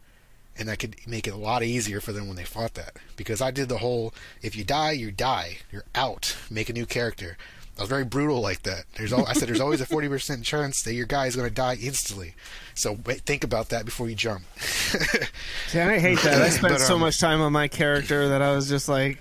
[0.59, 2.97] and that could make it a lot easier for them when they fought that.
[3.17, 6.87] Because I did the whole if you die, you die, you're out, make a new
[6.87, 7.37] character.
[7.79, 8.85] I was very brutal like that.
[8.99, 11.55] There's al- I said there's always a 40% chance that your guy is going to
[11.55, 12.35] die instantly.
[12.75, 14.43] So wait, think about that before you jump.
[14.61, 16.43] See, I hate that.
[16.43, 19.19] I spent But, so um, much time on my character that I was just like,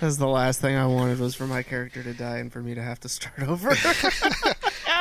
[0.00, 2.74] "That's the last thing I wanted was for my character to die and for me
[2.74, 3.70] to have to start over."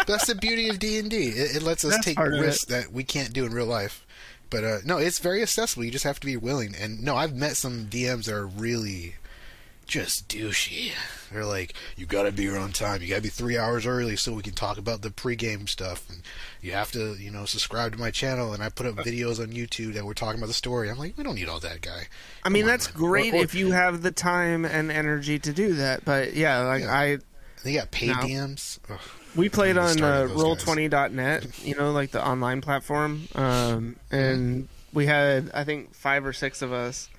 [0.08, 1.28] That's the beauty of D and D.
[1.28, 2.44] It lets us That's take part of it.
[2.44, 4.06] risks that we can't do in real life.
[4.54, 5.84] But uh, no, it's very accessible.
[5.84, 6.76] You just have to be willing.
[6.80, 9.16] And no, I've met some DMs that are really
[9.86, 10.91] just douchey.
[11.32, 13.01] They're like, you got to be here on time.
[13.01, 16.08] You got to be three hours early so we can talk about the pregame stuff.
[16.10, 16.22] And
[16.62, 18.54] you have to, you know, subscribe to my channel.
[18.54, 20.89] And I put up videos on YouTube that we're talking about the story.
[20.89, 22.08] I'm like, we don't need all that guy.
[22.43, 22.97] I mean, Come on, that's man.
[23.04, 26.06] great Or- or- if you have the time and energy to do that.
[26.06, 26.93] But yeah, like Yeah.
[26.93, 27.18] I,
[27.64, 28.14] They got paid No.
[28.16, 28.80] DMs.
[28.89, 28.99] Ugh.
[29.36, 30.66] We played on uh, those guys.
[30.66, 36.34] Roll20.net, you know, like the online platform, um, and we had I think five or
[36.34, 37.10] six of us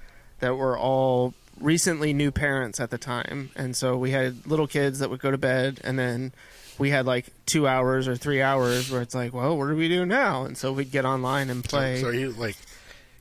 [0.41, 4.99] that were all recently new parents at the time, and so we had little kids
[5.01, 6.33] that would go to bed, and then
[6.79, 9.89] we had like two hours or three hours where it's like, well, what do we
[9.89, 10.45] do now?
[10.45, 11.97] And so we'd get online and play.
[11.97, 12.57] So, so are you like,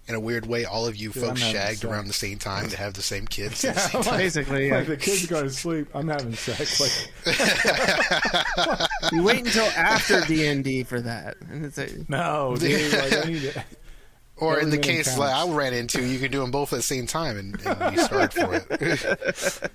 [0.08, 1.84] in a weird way, all of you Dude, folks shagged sex.
[1.86, 3.64] around the same time to have the same kids?
[3.66, 4.18] at the Yeah, same time?
[4.18, 4.78] Basically, yeah.
[4.80, 6.80] Like the kids go to sleep, I'm having sex.
[6.80, 6.92] Like,
[9.12, 12.94] we wait until after D and D for that, and it's a, no, dude.
[12.94, 13.64] Like, I need to,
[14.38, 16.74] Or in the Every minute case like I ran into, you can do them both
[16.74, 19.72] at the same time, and, and you start for it.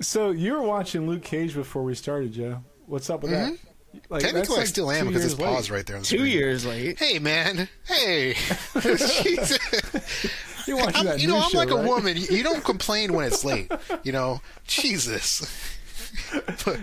[0.00, 2.62] So you were watching Luke Cage before we started, Joe.
[2.86, 3.52] What's up with that?
[3.52, 3.67] Mm-hmm.
[4.10, 4.22] Like.
[4.22, 5.76] Technically, that's I like still am two because years it's paused late.
[5.76, 5.96] right there.
[5.96, 6.32] On the two screen.
[6.32, 6.98] years late.
[6.98, 8.34] Hey man, hey.
[10.66, 12.16] You're watching that you know, I'm show, like a woman.
[12.16, 13.70] You you don't complain when it's late.
[14.02, 15.40] You know, Jesus.
[16.64, 16.78] but,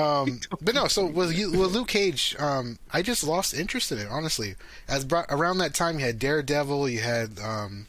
[0.00, 0.86] um, but no.
[0.86, 4.06] So with you, with Luke Cage, um, I just lost interest in it.
[4.08, 4.54] Honestly,
[4.88, 7.86] as bro- around that time, you had Daredevil, you had um,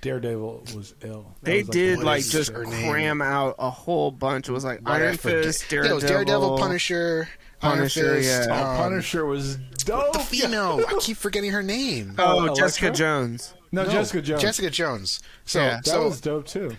[0.00, 1.34] Daredevil was ill.
[1.42, 2.90] That They was, did what like just her name?
[2.90, 4.48] cram out a whole bunch.
[4.48, 7.28] It was like I Iron forget- Fist, Yeah, it Daredevil, was Daredevil, Punisher,
[7.62, 8.54] Punisher, Iron Fist, yeah.
[8.60, 10.12] Oh, um, Punisher was dope.
[10.12, 10.84] the female.
[10.86, 12.14] I keep forgetting her name.
[12.18, 12.90] Oh, Oh, Jessica Elektra?
[13.06, 13.54] Jones.
[13.72, 14.42] No, No, Jessica Jones.
[14.42, 15.20] Jessica Jones.
[15.46, 15.76] So, Yeah.
[15.76, 16.76] that so was dope too.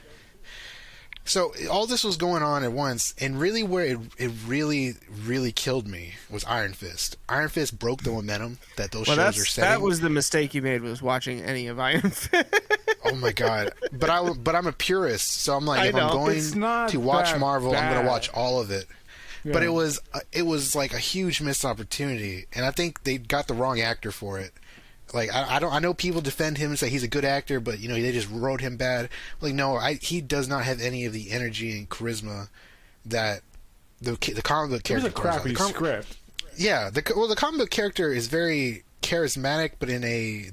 [1.26, 5.54] So all this was going on at once, and really where it, it really, really
[5.54, 7.16] killed me was Iron Fist.
[7.30, 9.70] Iron Fist broke the momentum that those Well, shows that's are setting.
[9.72, 12.46] that was the mistake you made was watching any of Iron Fist.
[13.06, 13.72] oh my god!
[13.94, 16.42] But I, but I'm a purist, so I'm like, I if I'm going
[16.90, 18.86] to watch that Marvel, I'm going to watch all of it.
[19.46, 23.18] But it was, uh, it was like a huge missed opportunity, and I think they
[23.18, 24.54] got the wrong actor for it.
[25.14, 27.60] Like I, I don't, I know people defend him and say he's a good actor,
[27.60, 29.10] but you know they just wrote him bad.
[29.42, 32.48] Like no, I, he does not have any of the energy and charisma
[33.06, 33.42] that
[34.02, 35.08] the the comic book It was character.
[35.08, 36.18] a crappy The com- script.
[36.58, 40.52] yeah, the well, the comic book character is very charismatic, but in a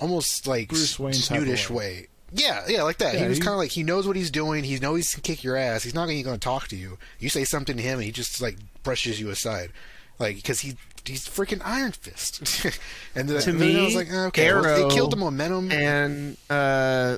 [0.00, 1.76] almost like Bruce Wayne type of snootish way.
[1.76, 2.06] way.
[2.32, 3.14] Yeah, yeah, like that.
[3.14, 4.64] Yeah, he was kind of like he knows what he's doing.
[4.64, 5.82] He knows he can kick your ass.
[5.82, 6.98] He's not even going to talk to you.
[7.18, 9.70] You say something to him, and he just like brushes you aside,
[10.18, 10.76] like because he
[11.06, 12.40] he's freaking Iron Fist.
[13.14, 15.16] and the, To and then I me, was like, okay, well, Arrow it killed the
[15.16, 15.72] momentum.
[15.72, 17.16] and uh,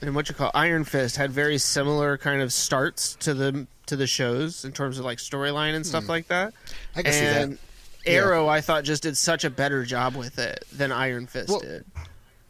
[0.00, 3.96] and what you call Iron Fist had very similar kind of starts to the to
[3.96, 6.54] the shows in terms of like storyline and stuff like that.
[6.94, 7.42] I can see that.
[7.42, 7.58] and
[8.06, 11.60] Arrow, I thought just did such a better job with it than Iron Fist Well,
[11.60, 11.84] did.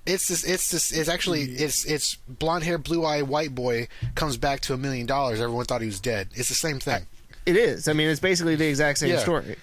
[0.07, 0.45] It's this.
[0.45, 0.93] It's this.
[0.93, 1.43] It's actually.
[1.43, 5.41] It's it's blonde hair, blue eye, white boy comes back to a million dollars.
[5.41, 6.29] Everyone thought he was dead.
[6.35, 7.07] It's the same thing.
[7.45, 7.89] It is.
[7.89, 9.19] I mean, it's basically the exact same Yeah.
[9.19, 9.57] story.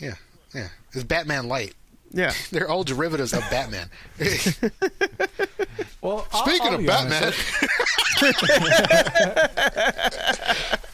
[0.00, 0.14] Yeah,
[0.54, 0.68] yeah.
[0.92, 1.74] It's Batman Light.
[2.10, 2.32] Yeah.
[2.50, 3.88] They're all derivatives of Batman.
[6.00, 7.38] Well, I'll- Speaking I'll of be honest,
[8.20, 8.54] Batman,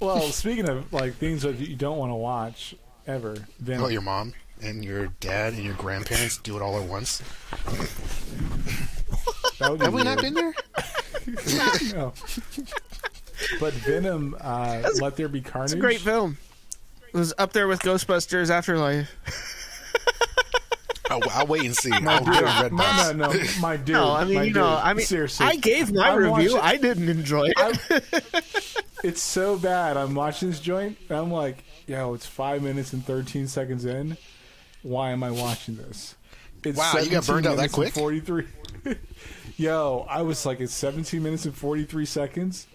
[0.00, 2.74] Well, speaking of like things that you don't want to watch
[3.06, 4.32] ever, then oh, your mom
[4.62, 7.22] and your dad and your grandparents do it all at once.
[9.58, 10.54] that would Have we not been there?
[11.94, 12.12] No.
[13.60, 15.72] But Venom, uh, Let There Be Carnage.
[15.72, 16.38] It's a great film.
[17.08, 19.10] It was up there with Ghostbusters Afterlife.
[21.10, 21.90] I'll, I'll wait and see.
[21.92, 23.88] I'll get on Red No, no, no, my dude.
[23.96, 26.54] No, I mean, my you know, I mean, seriously, I gave my I'm review.
[26.54, 27.54] watching- I didn't enjoy it.
[27.56, 28.22] I-
[29.02, 29.96] it's so bad.
[29.96, 34.16] I'm watching this joint, and I'm like, yo, it's five minutes and 13 seconds in.
[34.82, 36.14] Why am I watching this?
[36.64, 37.92] It's Wow, you got burned out that quick?
[37.92, 38.46] 43.
[39.56, 42.66] yo, I was like, it's 17 minutes and 43 seconds.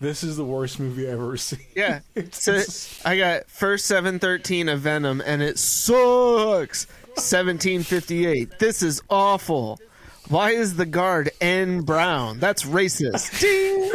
[0.00, 1.60] This is the worst movie I've ever seen.
[1.74, 2.00] Yeah.
[2.30, 2.62] So
[3.04, 6.86] I got first 713 of Venom and it sucks.
[7.16, 8.58] 1758.
[8.60, 9.80] This is awful.
[10.28, 12.38] Why is the guard N Brown?
[12.38, 13.40] That's racist.
[13.40, 13.90] Ding.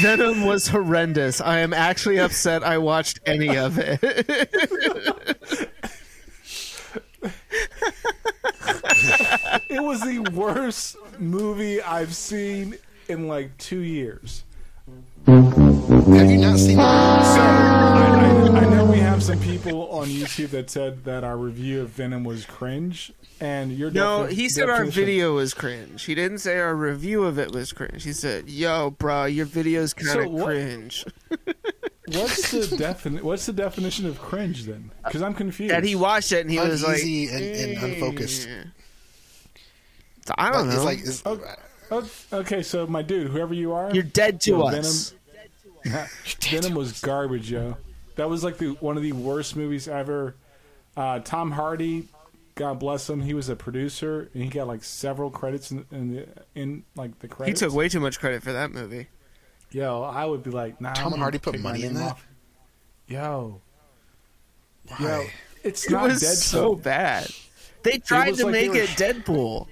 [0.00, 1.40] Venom was horrendous.
[1.40, 4.00] I am actually upset I watched any of it.
[9.70, 12.76] it was the worst movie I've seen
[13.08, 14.44] in like two years.
[15.26, 20.06] Have you not seen the So I, I, I know we have some people on
[20.06, 24.48] YouTube that said that our review of Venom was cringe, and your No, defi- he
[24.48, 26.04] said our definition- video was cringe.
[26.04, 28.04] He didn't say our review of it was cringe.
[28.04, 31.04] He said, "Yo, bro, your video's kind So of what- cringe."
[32.08, 34.92] What's the defini- What's the definition of cringe then?
[35.04, 35.74] Because I'm confused.
[35.74, 37.44] And he watched it and he was like, Uneasy and,
[37.82, 38.46] and unfocused.
[38.46, 38.62] "Eh."
[40.24, 40.74] So I don't know.
[40.76, 41.40] It's like it's, Oh,
[41.90, 45.14] oh, okay, so my dude, whoever you are, You're dead to Yo, us.
[46.40, 47.76] Venom was garbage, yo.
[48.16, 50.34] That was like the one of the worst movies ever.
[50.96, 52.08] Uh, Tom Hardy,
[52.54, 56.14] God bless him, he was a producer and he got like several credits in, in
[56.14, 57.60] the in like the credits.
[57.60, 59.08] He took way too much credit for that movie.
[59.70, 60.94] Yo, I would be like, nah.
[60.94, 62.12] Tom I'm Hardy put money in that?
[62.12, 62.26] off.
[63.08, 63.60] Yo,
[64.98, 65.30] yo, why?
[65.62, 66.36] it's It not was Deadpool.
[66.36, 67.28] so bad.
[67.82, 69.66] They tried to like make they were- it Deadpool.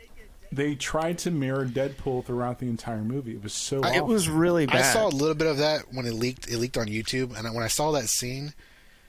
[0.54, 3.32] They tried to mirror Deadpool throughout the entire movie.
[3.32, 3.78] It was so.
[3.78, 4.06] It awful.
[4.06, 4.76] was really bad.
[4.76, 6.48] I saw a little bit of that when it leaked.
[6.48, 8.54] It leaked on YouTube, and when I saw that scene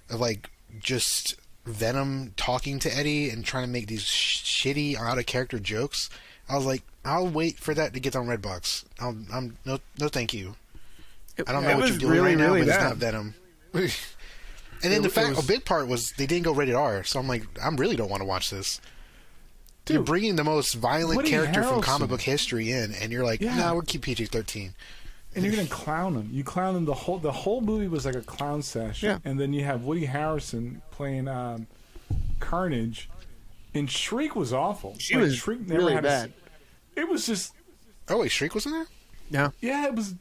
[0.10, 1.36] of like just
[1.66, 6.10] Venom talking to Eddie and trying to make these sh- shitty, out of character jokes,
[6.50, 8.86] I was like, I'll wait for that to get on Redbox.
[9.00, 10.56] I'll, I'm no, no, thank you.
[11.38, 13.36] It, I don't know what you're doing really, right now, really but it's not Venom.
[13.74, 13.92] and
[14.82, 17.28] then the fact, was- a big part was they didn't go rated R, so I'm
[17.28, 18.80] like, I really don't want to watch this.
[19.90, 23.42] You're bringing the most violent Woody character from comic book history in, and you're like,
[23.42, 23.56] Yeah.
[23.56, 24.72] nah, we'll keep PG-13.
[25.36, 26.30] and you're gonna clown him.
[26.32, 26.86] You clown him.
[26.86, 29.10] The whole the whole movie was like a clown session.
[29.10, 29.20] Yeah.
[29.26, 31.68] And then you have Woody Harrelson playing um,
[32.40, 33.10] Carnage,
[33.74, 34.96] and Shriek was awful.
[34.98, 36.34] She Like, was Shriek never really had a bad.
[36.96, 37.54] it was just
[38.08, 38.88] Oh wait, Shriek was in there.
[39.32, 39.52] No.
[39.60, 40.14] yeah, it was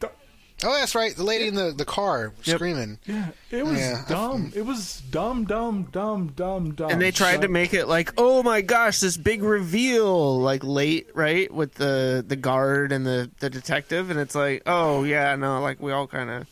[0.62, 1.14] Oh, that's right.
[1.14, 2.56] The lady in the, the car Yep.
[2.56, 2.98] screaming.
[3.06, 4.04] yeah, it was Yeah.
[4.08, 4.52] dumb.
[4.54, 6.90] It was dumb, dumb, dumb, dumb, dumb.
[6.90, 11.08] And they tried to make it like, oh my gosh, this big reveal, like late,
[11.14, 15.60] right, with the the guard and the the detective, and it's like, oh yeah, no,
[15.60, 16.46] like we all kind of.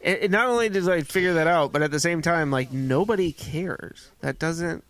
[0.00, 2.72] It, it not only did I figure that out, but at the same time, like
[2.72, 4.10] nobody cares.
[4.20, 4.84] That doesn't.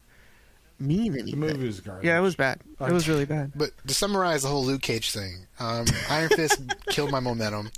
[0.79, 1.13] mean anything.
[1.13, 1.41] The anything.
[1.41, 2.05] movie was garbage.
[2.07, 2.61] Yeah, it was bad.
[2.81, 3.51] It was really bad.
[3.57, 7.71] But to summarize the whole Luke Cage thing, um, Iron Fist killed my momentum.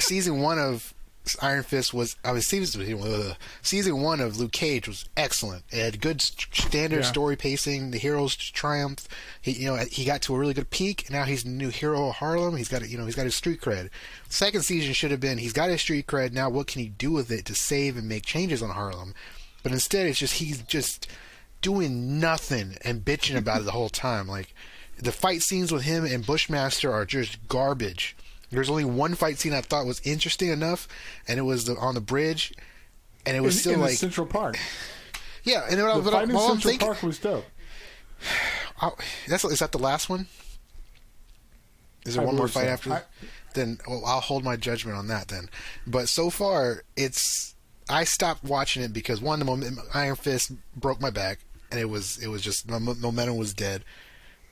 [0.00, 0.94] Season one of
[1.42, 5.64] Iron Fist was I was season uh, season one of Luke Cage was excellent.
[5.70, 7.06] It had good st- standard Yeah.
[7.06, 7.90] story pacing.
[7.90, 9.06] The heroes triumphed.
[9.40, 11.08] He you know he got to a really good peak.
[11.10, 12.56] Now he's the new hero of Harlem.
[12.56, 13.90] He's got you know he's got his street cred.
[14.28, 16.32] Second season should have been he's got his street cred.
[16.32, 19.14] Now what can he do with it to save and make changes on Harlem?
[19.62, 21.06] But instead it's just he's just
[21.60, 24.26] doing nothing and bitching about it the whole time.
[24.26, 24.54] Like
[24.96, 28.16] the fight scenes with him and Bushmaster are just garbage.
[28.50, 30.88] There's only one fight scene I thought was interesting enough,
[31.28, 32.52] and it was the, on the bridge,
[33.24, 34.58] and it was in, still in like Central Park.
[35.44, 35.66] yeah.
[35.70, 37.44] And what, I- The what, I- what I'm thinking, Park was dope.
[38.82, 38.94] oh,
[39.28, 40.26] that's is that the last one?
[42.06, 42.70] Is there I one more fight so.
[42.70, 42.92] after?
[42.92, 43.02] I-
[43.54, 45.48] then well, I'll hold my judgment on that then.
[45.86, 47.54] But so far, it's
[47.88, 51.40] I stopped watching it because one, the mom- Iron Fist broke my back,
[51.70, 53.84] and it was it was just my momentum was dead.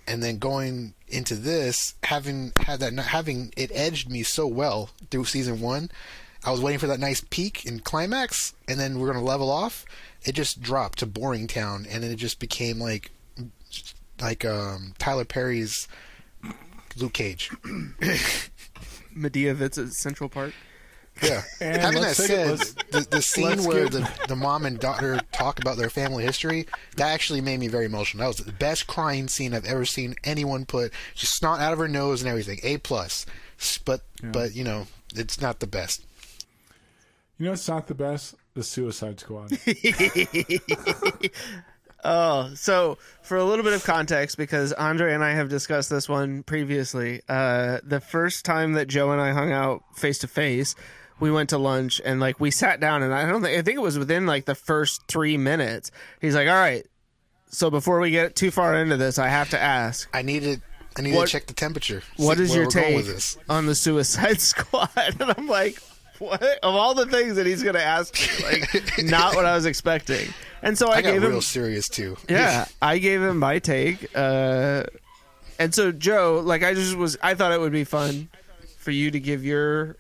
[0.08, 5.26] And then going into this, having had that, having it edged me so well through
[5.26, 5.90] season one,
[6.44, 9.84] I was waiting for that nice peak and climax, and then we're gonna level off.
[10.24, 13.10] It just dropped to boring town, and then it just became like
[14.20, 15.88] like um, Tyler Perry's
[16.96, 17.50] Luke Cage.
[19.14, 20.54] Madea Vitz Central Park.
[21.22, 21.42] Yeah.
[21.60, 25.20] And Having that let's it- said, the, the scene where the, the mom and daughter
[25.32, 26.66] talk about their family history,
[26.96, 28.22] that actually made me very emotional.
[28.22, 30.92] That was the best crying scene I've ever seen anyone put.
[31.14, 32.60] Just snot out of her nose and everything.
[32.62, 33.26] A plus.
[33.58, 36.04] S- But but you know, it's not the best.
[37.38, 38.34] You know, it's not the best.
[38.54, 39.50] The Suicide Squad.
[42.04, 46.08] Oh, so for a little bit of context, because Andre and I have discussed this
[46.08, 50.76] one previously, uh, the first time that Joe and I hung out face to face,
[51.20, 53.76] we went to lunch and like we sat down, and I don't think I think
[53.76, 55.90] it was within like the first three minutes.
[56.20, 56.86] He's like, "All right,
[57.48, 60.62] so before we get too far into this, I have to ask, I needed
[60.96, 62.02] I needed What- to check the temperature.
[62.16, 63.04] what is your take
[63.48, 65.78] on the Suicide Squad?" And I'm like,
[66.18, 69.66] "What of all the things that he's gonna ask me, like not what I was
[69.66, 72.16] expecting." And so I, I gave real him serious too.
[72.28, 74.08] yeah, I gave him my take.
[74.14, 74.82] Uh,
[75.60, 78.28] and so Joe, like I just was, I thought it would be fun
[78.78, 79.94] for you to give your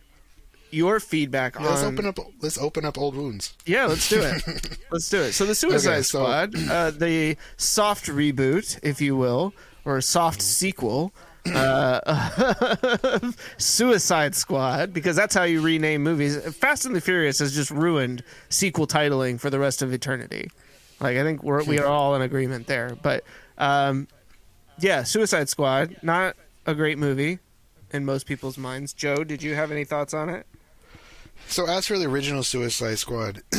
[0.70, 1.94] your feedback Yeah, let's on.
[1.94, 3.54] open up let's open up old wounds.
[3.66, 4.78] Yeah, let's do it.
[4.90, 5.32] let's do it.
[5.32, 9.54] So the Suicide Okay, so- Squad, uh, the soft reboot, if you will,
[9.84, 11.12] or soft sequel.
[11.46, 12.00] Uh,
[13.56, 16.36] Suicide Squad, because that's how you rename movies.
[16.56, 20.50] Fast and the Furious has just ruined sequel titling for the rest of eternity.
[21.00, 22.96] Like I think we're we are all in agreement there.
[23.00, 23.24] But
[23.56, 24.08] um,
[24.78, 27.38] yeah, Suicide Squad, not a great movie
[27.92, 28.92] in most people's minds.
[28.92, 30.46] Joe, did you have any thoughts on it?
[31.48, 33.42] So as for the original Suicide Squad,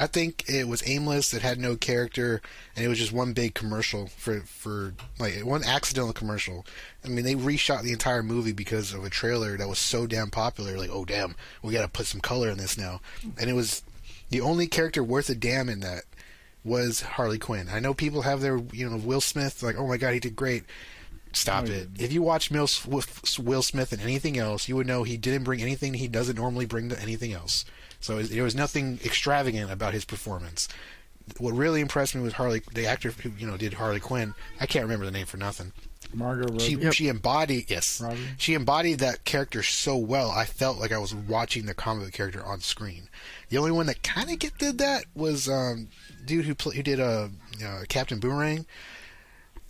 [0.00, 1.32] I think it was aimless.
[1.32, 2.42] It had no character,
[2.74, 6.66] and it was just one big commercial for for like one accidental commercial.
[7.04, 10.30] I mean, they reshot the entire movie because of a trailer that was so damn
[10.30, 10.76] popular.
[10.76, 13.00] Like, oh damn, we got to put some color in this now.
[13.38, 13.84] And it was
[14.30, 16.02] the only character worth a damn in that
[16.64, 17.68] was Harley Quinn.
[17.72, 20.34] I know people have their you know Will Smith like, oh my god, he did
[20.34, 20.64] great.
[21.32, 21.88] Stop it.
[21.98, 25.94] If you watch Will Smith and anything else, you would know he didn't bring anything
[25.94, 27.64] he doesn't normally bring to anything else.
[28.00, 30.68] So there was nothing extravagant about his performance.
[31.38, 34.34] What really impressed me was Harley, the actor who you know did Harley Quinn.
[34.60, 35.72] I can't remember the name for nothing.
[36.14, 36.58] Margot Robbie.
[36.60, 38.18] She she embodied yes, Robbie?
[38.38, 40.30] she embodied that character so well.
[40.30, 43.08] I felt like I was watching the comic book character on screen.
[43.48, 45.88] The only one that kind of did that was um,
[46.24, 47.28] dude who pl- who did uh,
[47.64, 48.66] uh, Captain Boomerang.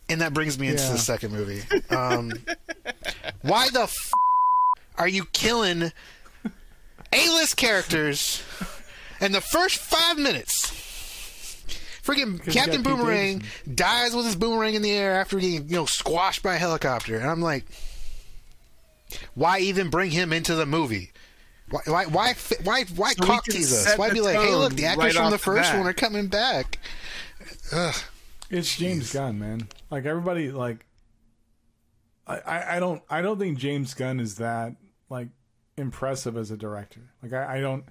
[0.09, 0.93] And that brings me into Yeah.
[0.93, 1.63] the second movie.
[1.91, 2.33] Um,
[3.43, 4.11] why the f-
[4.97, 5.91] are you killing
[7.13, 8.43] A-list characters
[9.21, 10.73] in the first five minutes?
[12.05, 13.75] Freaking Captain Boomerang Davidson.
[13.75, 17.19] dies with his boomerang in the air after getting you know squashed by a helicopter,
[17.19, 17.65] and I'm like,
[19.35, 21.11] why even bring him into the movie?
[21.69, 23.99] Why why why why, why So cock tease us?
[23.99, 25.79] Why be like, hey, look, the actors right from the the first bat.
[25.79, 26.79] one are coming back.
[27.73, 27.95] Ugh.
[28.51, 29.68] It's James Gunn, man.
[29.90, 30.86] Like everybody, like
[32.26, 34.76] I, I, I don't, I don't think James Gunn is that
[35.11, 35.28] like
[35.76, 37.01] impressive as a director.
[37.22, 37.84] Like I, I don't,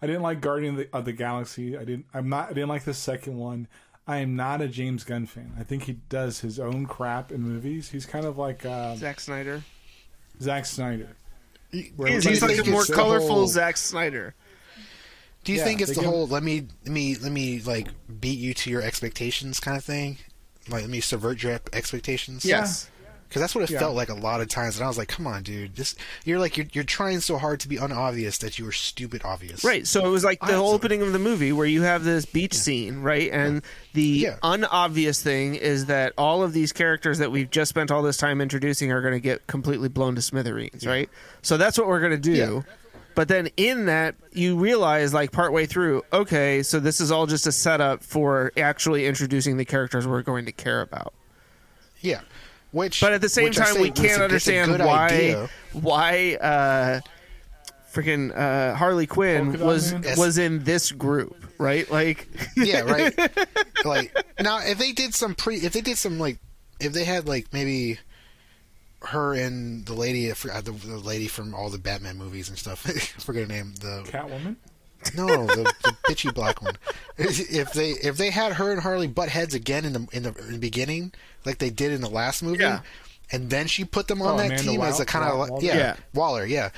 [0.00, 1.76] I didn't like Guardian of the, of the Galaxy.
[1.76, 3.68] I didn't, I'm not, I didn't like the second one.
[4.06, 5.52] I am not a James Gunn fan.
[5.58, 7.88] I think he does his own crap in movies.
[7.90, 9.62] He's kind of like uh, Zack Snyder.
[10.40, 11.16] Zack Snyder.
[11.96, 14.34] Where He's, like a more colorful whole- Zack Snyder.
[15.44, 17.88] Do you Yeah, think it's the give- whole let me let me let me like
[18.20, 20.18] beat you to your expectations kind of thing?
[20.68, 22.44] Like let me subvert your expectations?
[22.44, 22.88] Yes.
[23.28, 23.78] because that's what it Yeah.
[23.78, 24.76] felt like a lot of times.
[24.76, 25.74] And I was like, "Come on, dude!
[25.74, 25.94] This
[26.26, 29.64] you're like you're, you're trying so hard to be unobvious that you were stupid obvious."
[29.64, 29.86] Right.
[29.86, 32.52] So it was like the I- opening of the movie where you have this beach
[32.52, 33.30] scene, right?
[33.32, 33.62] And
[33.94, 34.36] the Yeah.
[34.42, 38.42] unobvious thing is that all of these characters that we've just spent all this time
[38.42, 41.08] introducing are going to get completely blown to smithereens, right?
[41.40, 42.64] So that's what we're going to do.
[43.12, 43.14] Yeah.
[43.14, 47.46] But then in that, you realize, like, partway through, okay, so this is all just
[47.46, 51.12] a setup for actually introducing the characters we're going to care about.
[52.00, 52.20] Yeah.
[52.72, 55.48] Which, But at the same time, we can't a understand why idea.
[55.72, 57.00] why uh,
[57.92, 60.02] freaking uh, Harley Quinn Polka was man?
[60.16, 61.90] Was in this group, right?
[61.90, 63.14] Like, yeah, right.
[63.84, 66.38] like now, if they did some pre, if they did some like,
[66.80, 67.98] if they had like maybe
[69.06, 72.86] her and the lady, forgot the, the lady from all the Batman movies and stuff.
[72.88, 73.74] I forget her name.
[73.80, 74.56] The Catwoman.
[75.16, 76.76] no, the, the bitchy black one.
[77.18, 80.34] If they if they had her and Harley butt heads again in the in the,
[80.34, 81.12] in the beginning,
[81.44, 82.62] like they did in the last movie.
[82.62, 82.80] Yeah.
[83.32, 85.58] And then she put them on Oh, that Amanda team as a kind of Wal-
[85.62, 85.96] yeah, Yeah.
[86.12, 86.68] Waller, yeah.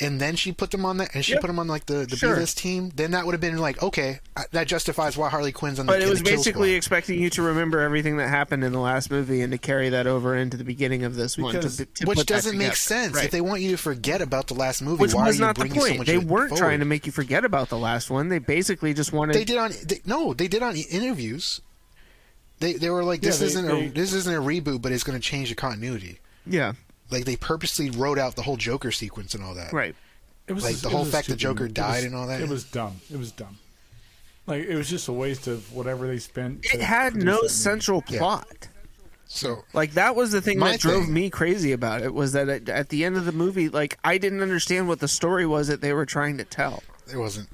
[0.00, 1.40] And then she put them on that, and she Yep.
[1.40, 2.34] put them on like the the Sure.
[2.34, 2.90] B-list team.
[2.94, 5.92] Then that would have been like, okay, uh, that justifies why Harley Quinn's on the.
[5.92, 6.76] but it was the basically Squad.
[6.76, 10.06] expecting you to remember everything that happened in the last movie and to carry that
[10.06, 13.14] over into the beginning of this one, to, to which put doesn't make sense.
[13.14, 13.24] Right.
[13.26, 15.46] If they want you to forget about the last movie, Which why was are you
[15.46, 15.98] not the bringing so point.
[15.98, 16.62] much they weren't forward?
[16.62, 18.28] trying to make you forget about the last one.
[18.28, 19.34] They basically just wanted.
[19.34, 21.60] They did on they, no, they did on interviews.
[22.62, 24.92] They they were like, Yeah, this they- isn't they- a this isn't a reboot, but
[24.92, 26.18] it's going to change the continuity.
[26.46, 26.72] yeah,
[27.10, 29.72] Like they purposely wrote out the whole Joker sequence and all that.
[29.72, 29.94] right.
[30.48, 32.26] It was Like, the whole was a fact that Joker it was- died and all
[32.28, 32.40] that?
[32.40, 33.00] It was dumb.
[33.12, 33.58] It was dumb.
[34.46, 36.64] Like it was just a waste of whatever they spent.
[36.72, 37.48] It had no that movie.
[37.48, 38.18] central Yeah.
[38.18, 38.68] plot.
[39.26, 42.48] So Like that was the thing that drove thing- me crazy about it was that
[42.48, 45.68] at, at the end of the movie, like I didn't understand what the story was
[45.68, 46.82] that they were trying to tell.
[47.10, 47.48] it wasn't.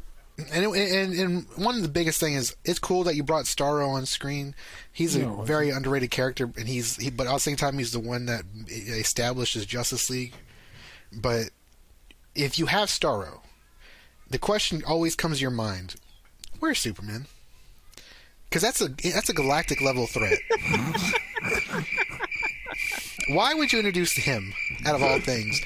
[0.53, 3.47] And, it, and and one of the biggest thing is it's cool that you brought
[3.47, 4.55] Starro on screen.
[4.93, 7.76] He's a No, it very underrated character, and he's he, but at the same time
[7.76, 10.34] he's the one that establishes Justice League.
[11.12, 11.51] But
[12.36, 13.41] if you have Starro,
[14.30, 15.97] the question always comes to your mind:
[16.61, 17.26] Where's Superman?
[18.45, 20.39] Because that's a that's a galactic level threat.
[23.30, 24.55] Why would you introduce him
[24.86, 25.61] out of all things?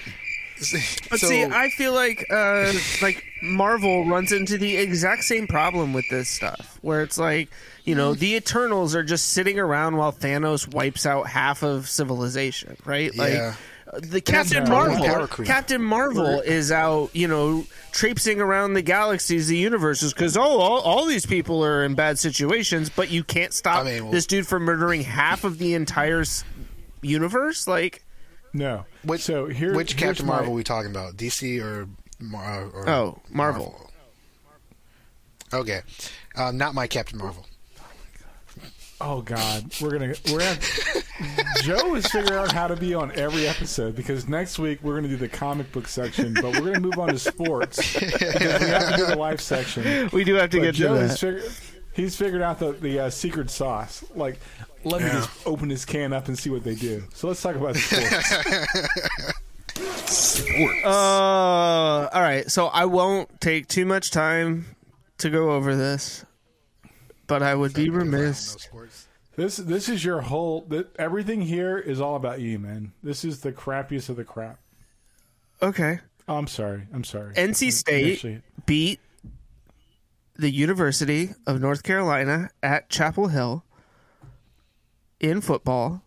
[1.10, 6.04] But see, I feel like uh, like Marvel runs into the exact same problem with
[6.10, 7.48] this stuff, where it's like
[7.84, 12.76] you know the Eternals are just sitting around while Thanos wipes out half of civilization,
[12.84, 13.14] right?
[13.16, 13.54] Like Yeah.
[13.98, 15.26] the Captain Marvel.
[15.44, 20.80] Captain Marvel is out, you know, traipsing around the galaxies, the universes, because oh, all,
[20.80, 24.26] all these people are in bad situations, but you can't stop I mean, well- this
[24.26, 26.24] dude from murdering half of the entire
[27.02, 28.01] universe, like.
[28.53, 28.84] No.
[29.05, 31.16] Which, so here, which here's Captain my- Marvel are we talking about?
[31.16, 31.88] DC or,
[32.20, 33.90] Mar- or Oh, Marvel.
[35.55, 35.80] Okay,
[36.36, 37.46] um, not my Captain Marvel.
[39.00, 40.59] Oh God, we're gonna we're gonna.
[41.62, 45.09] Joe is figuring out how to be on every episode because next week we're gonna
[45.09, 48.20] do the comic book section, but we're gonna move on to sports because
[48.61, 50.09] we have to do the life section.
[50.12, 51.34] We do have to But get Joe to has that.
[51.34, 51.53] figured
[51.94, 54.05] he's figured out the the uh, secret sauce.
[54.14, 54.38] Like,
[54.85, 55.14] let me Yeah.
[55.14, 57.05] just open this can up and see what they do.
[57.14, 58.33] So let's talk about sports.
[60.85, 60.89] Uh,
[62.12, 62.51] all right.
[62.51, 64.66] So I won't take too much time
[65.18, 66.24] to go over this,
[67.26, 68.68] but I would be remiss.
[69.37, 70.62] this this is your whole.
[70.62, 72.93] Th- everything here is all about you, man.
[73.03, 74.59] This is the crappiest of the crap.
[75.62, 76.01] Okay.
[76.28, 76.87] Oh, I'm sorry.
[76.93, 77.35] I'm sorry.
[77.35, 79.01] NC State Actually- beat
[80.37, 83.64] the University of North Carolina at Chapel Hill
[85.22, 86.02] in football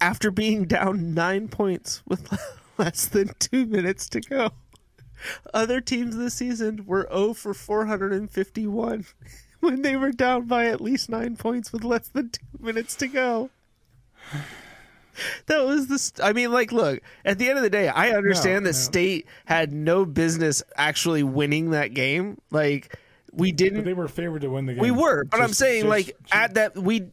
[0.00, 2.28] after being down nine points with
[2.78, 4.50] less than two minutes to go.
[5.52, 9.04] Other teams this season were 0 for 451
[9.60, 13.06] when they were down by at least nine points with less than two minutes to
[13.08, 13.50] go.
[15.46, 15.98] That was the.
[15.98, 17.00] St- I mean, like, look.
[17.24, 18.82] At the end of the day, I understand No, that no.
[18.82, 22.40] State had no business actually winning that game.
[22.52, 22.96] Like,
[23.32, 23.82] we didn't.
[23.82, 24.82] they were favored to win the game.
[24.82, 27.10] We were, but I'm saying, just- like, at that, we.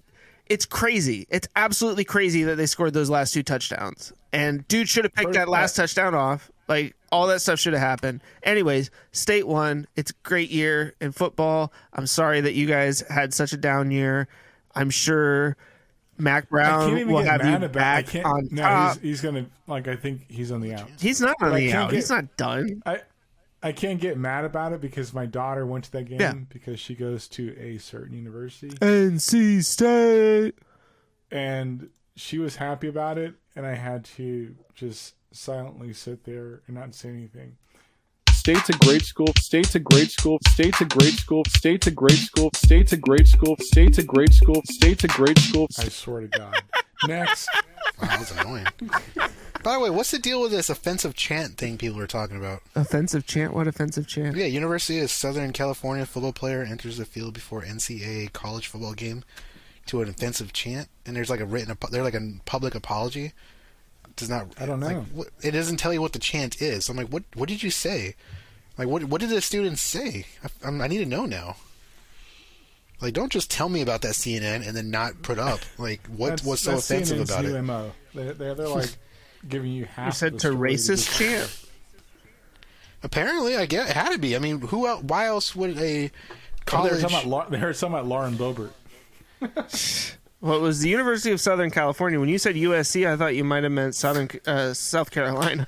[0.47, 1.25] It's crazy.
[1.29, 4.13] It's absolutely crazy that they scored those last two touchdowns.
[4.31, 6.51] And dude should have picked that last touchdown off.
[6.67, 8.21] Like, all that stuff should have happened.
[8.43, 9.87] Anyways, State won.
[9.95, 11.71] It's a great year in football.
[11.93, 14.27] I'm sorry that you guys had such a down year.
[14.73, 15.55] I'm sure
[16.17, 17.81] Mack I can't Brown even will get have you mad about.
[17.81, 18.25] I back can't.
[18.25, 18.93] on no, top.
[18.95, 19.87] he's, he's gonna like.
[19.87, 20.89] I think he's on the out.
[20.99, 21.89] He's not on the out.
[21.91, 22.81] get- He's not done.
[22.85, 23.01] I
[23.65, 26.33] I can't get mad about it because my daughter went to that game Yeah.
[26.49, 30.53] because she goes to a certain university NC State.
[31.31, 36.75] and she was happy about it, and I had to just silently sit there and
[36.75, 37.57] not say anything.
[38.31, 39.33] State's a great school.
[39.39, 40.37] State's a great school.
[40.49, 41.41] State's a great school.
[41.49, 42.51] State's a great school.
[42.55, 43.55] State's a great school.
[43.59, 44.61] State's a great school.
[44.65, 45.67] State's a great school.
[45.79, 46.61] I swear to God.
[47.07, 47.49] Next,
[48.01, 48.67] Wow, that was annoying.
[49.63, 52.61] By the way, what's the deal with this offensive chant thing people are talking about?
[52.75, 53.51] Offensive chant?
[53.53, 54.35] What offensive chant?
[54.37, 59.23] Yeah, University of Southern California football player enters the field before NCAA college football game
[59.87, 63.33] to an offensive chant, and there's like a written, apo- they're like a public apology.
[64.15, 64.47] Does not.
[64.59, 64.87] I don't know.
[64.87, 66.87] Like, what, it doesn't tell you what the chant is.
[66.87, 67.23] I'm like, what?
[67.33, 68.15] What did you say?
[68.77, 69.05] Like, what?
[69.05, 70.25] What did the students say?
[70.63, 71.57] I, I need to know now.
[73.05, 76.29] Like, don't just tell me about that CNN and then not put up like what
[76.29, 77.61] That's- was so that's offensive CNN's about new it.
[77.61, 77.91] MO.
[78.13, 78.89] They, they, they're like
[79.47, 80.07] giving you half.
[80.07, 81.61] You said the to story racist just- chant.
[83.03, 84.35] Apparently, I get it had to be.
[84.35, 84.87] I mean, who?
[84.87, 86.11] el Why else would a Oh, they
[86.65, 86.91] college?
[86.93, 88.71] were talking about Lau- they were talking about Lauren Boebert.
[90.41, 92.19] Well, it was the University of Southern California.
[92.19, 95.65] When you said USC, I thought you might have meant Southern uh, South Carolina.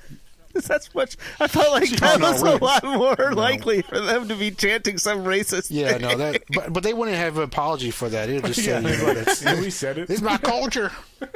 [0.66, 1.16] That's much.
[1.40, 2.60] I felt like that no, was right.
[2.60, 5.68] a lot more likely for them to be chanting some racist.
[5.70, 6.02] Yeah, thing.
[6.02, 6.42] no, that.
[6.52, 8.28] But, but they wouldn't have an apology for that.
[8.28, 10.08] It'd just say, Yeah, you know, that's, and we said it.
[10.08, 10.92] this is my culture.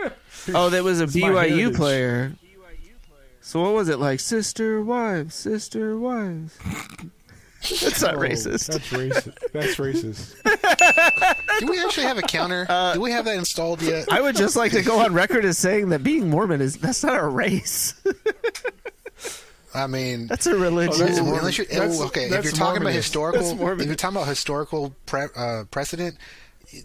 [0.52, 2.32] Oh, that was a my BYU player.
[3.42, 4.18] So what was it like?
[4.18, 6.58] Sister wives, sister wives.
[7.80, 8.66] That's not Oh, racist.
[8.66, 9.38] That's racist.
[9.52, 11.58] That's racist.
[11.60, 12.66] Do we actually have a counter?
[12.68, 14.10] Uh, Do we have that installed yet?
[14.10, 17.04] I would just like to go on record as saying that being Mormon is that's
[17.04, 17.94] not a race.
[19.74, 21.06] I mean, That's a religion.
[21.06, 23.40] that's Ooh, unless you, That's- ooh, okay, if you're talking about historical,
[23.80, 26.16] if you're talking about historical pre, uh, precedent,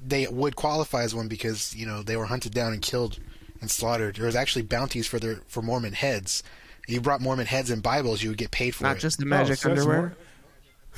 [0.05, 3.19] they would qualify as one because you know they were hunted down and killed
[3.61, 4.15] and slaughtered.
[4.17, 6.43] There was actually bounties for their for Mormon heads.
[6.87, 8.99] You brought Mormon heads and Bibles, you would get paid for not it.
[8.99, 10.15] just the Oh, magic so that's underwear.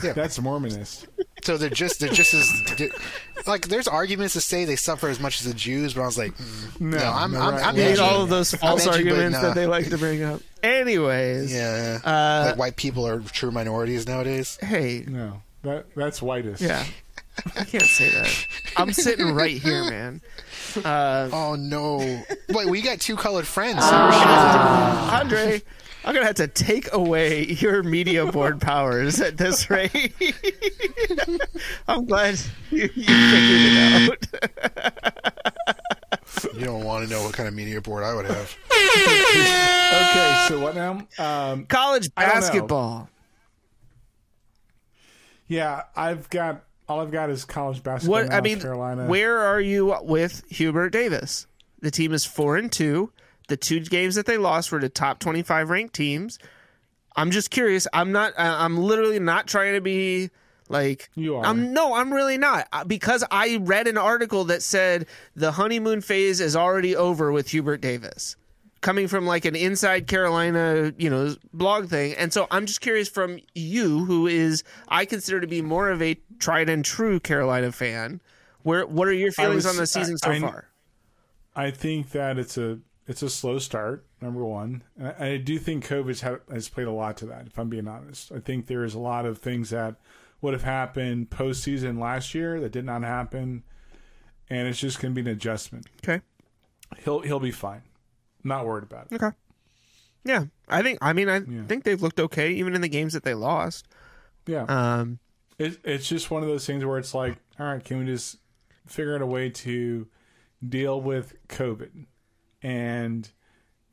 [0.03, 1.05] Mor- That's Mormonist.
[1.43, 2.51] So they're just they're just as
[3.47, 6.17] like there's arguments to say they suffer as much as the Jews, but I was
[6.17, 7.65] like, mm, no, No, I'm no, I'm, right.
[7.65, 8.01] I'm We hate edgy.
[8.01, 9.41] all of those false edgy, arguments nah.
[9.47, 10.41] that they like to bring up.
[10.63, 14.57] Anyways, Yeah, Uh, like white people are true minorities nowadays.
[14.61, 16.61] hey, No, that that's whitest.
[16.61, 16.83] yeah,
[17.55, 18.45] I can't say that.
[18.75, 20.21] I'm sitting right here, man.
[20.83, 21.97] Uh, Oh no!
[22.49, 23.79] Wait, we got two colored friends.
[23.81, 25.61] Andre,
[26.05, 30.13] I'm gonna have to take away your media board powers at this rate.
[31.87, 32.39] I'm glad
[32.71, 35.75] you, you figured it out.
[36.57, 38.55] you don't want to know what kind of media board I would have.
[38.71, 41.05] Okay, so what now?
[41.17, 42.39] Um, College I don't know.
[42.41, 43.09] basketball.
[45.47, 48.19] yeah, I've got all I've got is college basketball.
[48.19, 49.05] What in I mean, Carolina.
[49.05, 51.45] where are you with Hubert Davis?
[51.81, 53.11] The team is four and two.
[53.49, 56.39] The two games that they lost were to top twenty-five ranked teams.
[57.15, 57.87] I'm just curious.
[57.91, 58.33] I'm not.
[58.37, 60.29] I'm literally not trying to be
[60.69, 61.09] like.
[61.15, 61.45] You are.
[61.45, 61.95] I'm no.
[61.95, 66.95] I'm really not because I read an article that said the honeymoon phase is already
[66.95, 68.35] over with Hubert Davis.
[68.81, 72.13] Coming from like an inside Carolina, you know, blog thing.
[72.13, 76.01] And so I'm just curious from you, who is I consider to be more of
[76.01, 78.21] a tried and true Carolina fan.
[78.63, 80.65] Where what are your feelings was- on the season I- so I- far?
[81.55, 82.79] I think that it's a
[83.09, 84.05] it's a slow start.
[84.21, 87.47] Number one, and I, I do think COVID's had, has played a lot to that.
[87.47, 89.95] If I'm being honest, I think there's a lot of things that
[90.41, 93.63] would have happened postseason last year that did not happen,
[94.49, 95.87] and it's just going to be an adjustment.
[96.03, 96.21] Okay.
[97.03, 97.81] He'll he'll be fine.
[98.43, 99.15] Not worried about it.
[99.21, 99.35] Okay.
[100.23, 100.99] Yeah, I think.
[101.01, 101.63] I mean, I Yeah.
[101.67, 103.87] think they've looked okay, even in the games that they lost.
[104.47, 105.19] Yeah, Um,
[105.57, 108.37] it, it's just one of those things where it's like, all right, can we just
[108.87, 110.07] figure out a way to
[110.67, 112.05] deal with COVID
[112.61, 113.29] and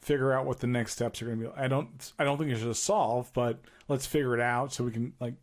[0.01, 1.53] figure out what the next steps are going to be?
[1.57, 4.93] I don't, I don't think it's a solve, but let's figure it out so we
[4.93, 5.35] can like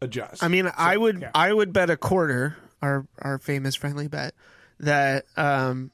[0.00, 0.42] adjust.
[0.42, 1.30] I mean, I would, yeah.
[1.34, 4.34] I would bet a quarter, our our famous friendly bet,
[4.80, 5.90] that um,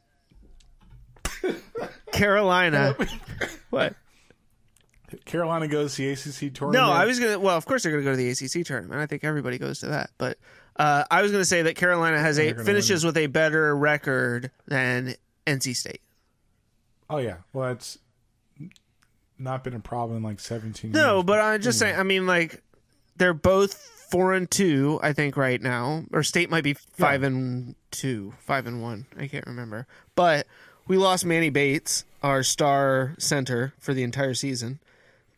[2.13, 2.97] Carolina.
[3.71, 3.95] what?
[5.25, 6.85] Carolina goes to the ACC tournament.
[6.85, 7.39] No, I was gonna.
[7.39, 9.01] Well, of course they're gonna go to the ACC tournament.
[9.01, 10.11] I think everybody goes to that.
[10.19, 10.39] But
[10.77, 15.15] uh, I was gonna say that Carolina has a finishes with a better record than
[15.47, 16.01] NC State.
[17.09, 17.99] Oh yeah, well that's
[19.39, 21.25] not been a problem in like 17 No, years.
[21.25, 21.99] but I'm just saying.
[21.99, 22.63] I mean, like
[23.17, 23.75] they're both
[24.11, 24.99] four and two.
[25.03, 29.07] I think right now, or State might be five and two, five and one.
[29.19, 29.87] I can't remember.
[30.15, 30.47] But
[30.87, 34.81] we lost Manny Bates, our star center, for the entire season,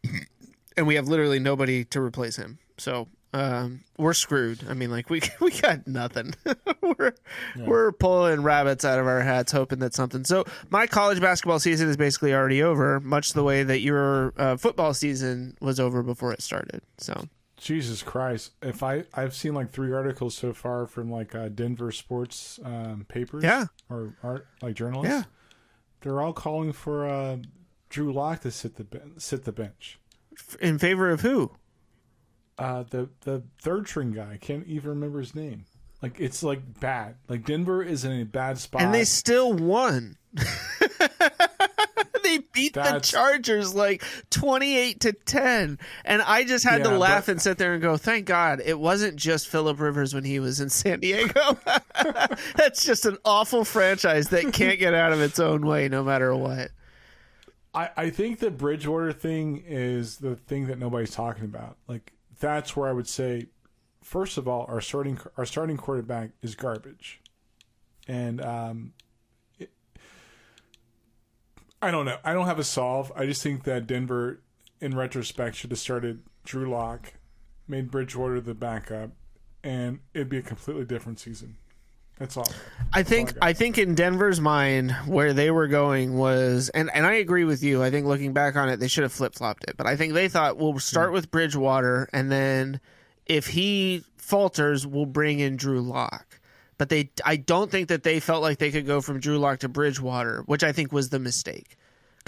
[0.77, 2.59] and we have literally nobody to replace him.
[2.77, 4.61] So um, we're screwed.
[4.69, 6.35] I mean, like we we got nothing.
[6.83, 7.15] we're
[7.57, 10.25] we're pulling rabbits out of our hats, hoping that something.
[10.25, 14.57] So my college basketball season is basically already over, much the way that your uh,
[14.57, 16.81] football season was over before it started.
[16.99, 17.29] So
[17.59, 18.53] Jesus Christ!
[18.63, 23.05] If I I've seen like three articles so far from like uh, Denver sports um,
[23.09, 23.67] papers, Yeah.
[23.91, 25.23] or art like journalists, Yeah.
[26.01, 27.39] they're all calling for uh,
[27.91, 29.99] Drew Lock to sit the ben- sit the bench.
[30.61, 31.51] in favor of who?
[32.59, 35.65] Uh, the the third string guy I can't even remember his name.
[36.03, 37.17] Like it's like bad.
[37.29, 38.83] Like Denver is in a bad spot.
[38.83, 40.17] And they still won.
[42.23, 45.79] the That's- the Chargers like 28 to 10.
[46.05, 48.79] And I just had to laugh but- and sit there and go, thank God it
[48.79, 51.59] wasn't just Philip Rivers when he was in San Diego.
[52.55, 56.35] That's just an awful franchise that can't get out of its own way no matter
[56.35, 56.71] what.
[57.75, 61.77] I, I think the Bridgewater thing is the thing that nobody's talking about.
[61.87, 63.47] Like that's where I would say,
[64.03, 67.21] first of all, our starting our starting quarterback is garbage,
[68.07, 68.93] and um,
[69.59, 69.71] it,
[71.81, 72.19] I don't know.
[72.25, 73.13] I don't have a solve.
[73.15, 74.41] I just think that Denver,
[74.81, 77.15] in retrospect, should have started Drew Lock,
[77.67, 79.11] made Bridgewater the backup,
[79.63, 81.57] and it'd be a completely different season.
[82.19, 82.49] That's all.
[82.93, 83.33] I think.
[83.41, 87.63] I think in Denver's mind where they were going was and, and I agree with
[87.63, 87.83] you.
[87.83, 89.77] I think looking back on it, they should have flip flopped it.
[89.77, 92.81] But I think they thought we'll start with Bridgewater and then
[93.27, 96.41] if he falters, we'll bring in Drew Lock.
[96.77, 99.61] But they I don't think that they felt like they could go from Drew Lock
[99.61, 101.77] to Bridgewater, which I think was the mistake.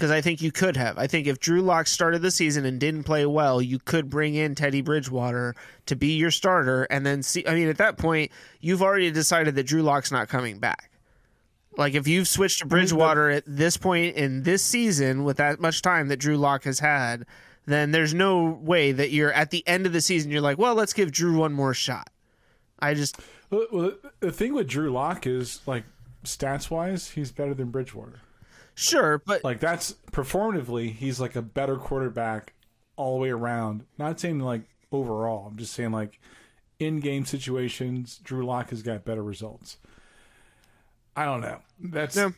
[0.01, 0.97] Because I think you could have.
[0.97, 4.33] I think if Drew Lock started the season and didn't play well, you could bring
[4.33, 5.53] in Teddy Bridgewater
[5.85, 7.45] to be your starter and then see.
[7.45, 10.89] I mean, at that point, you've already decided that Drew Lock's not coming back.
[11.77, 15.83] Like if you've switched to Bridgewater at this point in this season with that much
[15.83, 17.27] time that Drew Lock has had,
[17.67, 20.31] then there's no way that you're at the end of the season.
[20.31, 22.09] You're like, well, let's give Drew one more shot.
[22.79, 23.17] I just
[23.51, 25.83] Well, the thing with Drew Lock is like
[26.25, 28.21] stats wise, he's better than Bridgewater.
[28.75, 32.53] Sure, but Like that's performatively, he's like a better quarterback
[32.95, 33.85] all the way around.
[33.97, 35.47] Not saying like overall.
[35.47, 36.19] I'm just saying like
[36.79, 39.77] in game situations, Drew Lock has got better results.
[41.15, 41.59] I don't know.
[41.79, 42.31] That's Yeah.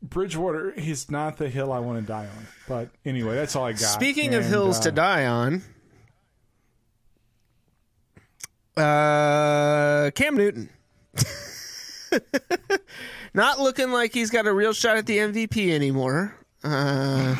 [0.00, 0.72] Bridgewater.
[0.78, 2.46] He's not the hill I want to die on.
[2.68, 3.80] But anyway, that's all I got.
[3.80, 5.62] Speaking of And, hills to uh, die on,
[8.76, 10.70] uh, Cam Newton.
[13.34, 16.34] Not looking like he's got a real shot at the MVP anymore.
[16.64, 17.36] Uh,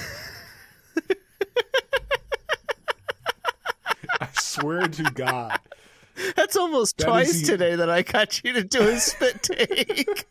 [4.19, 5.59] I swear to God.
[6.35, 10.25] that's almost That twice today that I got you to do a spit take.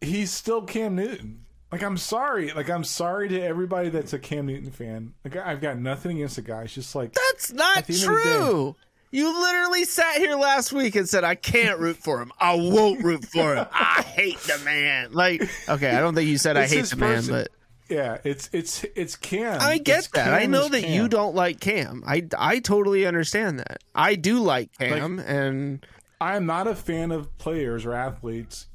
[0.00, 1.44] he's still Cam Newton.
[1.70, 2.52] Like I'm sorry.
[2.52, 5.12] Like I'm sorry to everybody that's a Cam Newton fan.
[5.24, 6.62] Like I've got nothing against the guy.
[6.62, 8.76] It's just like That's not At the end of the day- true.
[9.10, 12.30] You literally sat here last week and said, I can't root for him.
[12.38, 13.66] I won't root for him.
[13.72, 15.12] I hate the man.
[15.12, 17.48] Like, okay, I don't think you said I hate his the man, but
[17.88, 19.60] yeah, it's it's it's Cam.
[19.60, 20.34] I get It's that.
[20.34, 22.02] I know is that you don't like Cam.
[22.06, 23.82] I, I totally understand that.
[23.94, 25.86] I do like Cam, and
[26.20, 28.66] I am not a fan of players or athletes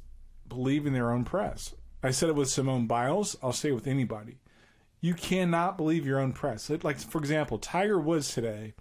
[0.48, 1.74] believing their own press.
[2.02, 3.36] I said it with Simone Biles.
[3.42, 4.38] I'll say it with anybody.
[5.00, 6.68] You cannot believe your own press.
[6.68, 8.74] Like, Like for example, Tiger Woods today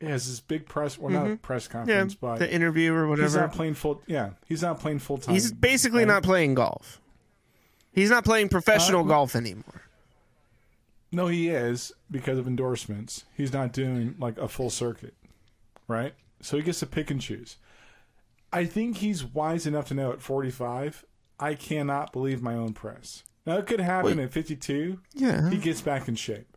[0.00, 0.96] has this big press.
[0.98, 1.78] Well, not a press Mm-hmm.
[1.88, 3.26] yeah, conference, but the interview or whatever.
[3.26, 4.02] he's not playing full.
[4.06, 5.34] Yeah, he's not playing full time.
[5.34, 7.00] He's basically not playing golf.
[7.92, 9.82] He's not playing professional Uh, golf anymore.
[11.10, 13.24] No, he is because of endorsements.
[13.34, 15.14] He's not doing like a full circuit,
[15.88, 16.14] right?
[16.42, 17.56] So he gets to pick and choose.
[18.52, 21.04] I think he's wise enough to know at 45,
[21.40, 23.24] I cannot believe my own press.
[23.46, 25.00] Now it could happen at 52.
[25.14, 25.48] Yeah.
[25.50, 26.56] He gets back in shape,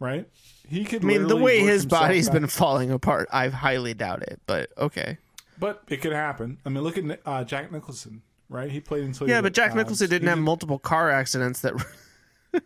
[0.00, 0.28] right?
[0.68, 1.02] He could.
[1.04, 4.40] I mean, the way his himself body's back- been falling apart, I highly doubt it.
[4.46, 5.18] But okay.
[5.58, 6.58] but it could happen.
[6.64, 8.70] I mean, look at uh, Jack Nicholson, right?
[8.70, 11.60] He played until he Yeah, but Jack Nicholson didn't he have did- multiple car accidents
[11.60, 11.74] that.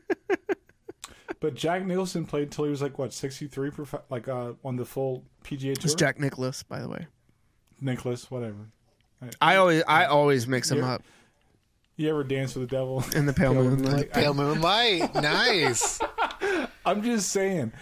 [1.41, 4.85] But Jack Nicholson played until he was like what 63, prof- like uh, on the
[4.85, 5.85] full PGA tour.
[5.87, 7.09] It's Jack Nicklaus, by the way.
[7.81, 8.69] Nicklaus, whatever.
[9.41, 10.93] I always, I always mix him Yeah.
[10.95, 11.03] up
[11.97, 13.05] You ever dance with the devil?
[13.17, 13.83] in the pale Pale moonlight.
[13.83, 14.13] Moonlight.
[14.13, 15.15] Pale Moonlight.
[15.17, 15.99] nice.
[16.85, 17.73] I'm just saying,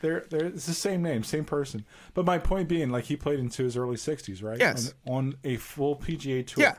[0.00, 1.84] they're they're it's the same name, same person.
[2.14, 4.58] But my point being, like he played into his early 60s, right?
[4.58, 4.94] Yes.
[5.06, 6.62] On, on a full PGA tour.
[6.64, 6.74] Yeah.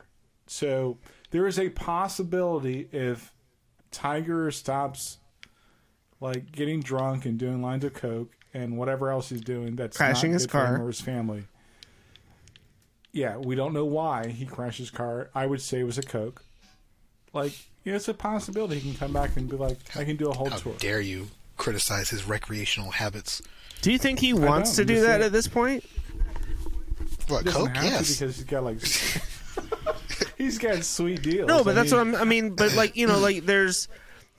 [0.46, 0.98] So
[1.30, 3.32] there is a possibility if
[3.90, 5.18] Tiger stops,
[6.20, 10.30] like getting drunk and doing lines of coke and whatever else he's doing, that's Crashing
[10.30, 10.84] not his good for him car.
[10.84, 11.44] or his family.
[13.12, 15.30] Yeah, we don't know why he crashed his car.
[15.34, 16.44] I would say it was a coke.
[17.32, 17.52] Like,
[17.84, 20.34] yeah, it's a possibility he can come back and be like, I can do a
[20.34, 20.74] whole How tour.
[20.78, 23.42] dare you criticize his recreational habits?
[23.82, 25.84] Do you think he wants to do that at this point?
[27.28, 27.74] What He Coke?
[27.76, 28.06] have Yes.
[28.18, 28.80] to because he's got like
[30.38, 31.48] he's got sweet deals.
[31.48, 32.22] No, I but that's mean, what I'm.
[32.22, 33.88] I mean, but like you know, like there's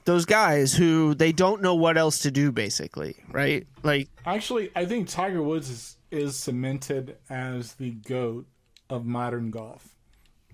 [0.06, 3.66] those guys who they don't know what else to do, basically, right?
[3.82, 8.46] Like, Actually, I think Tiger Woods is, is cemented as the goat
[8.88, 9.96] of modern golf.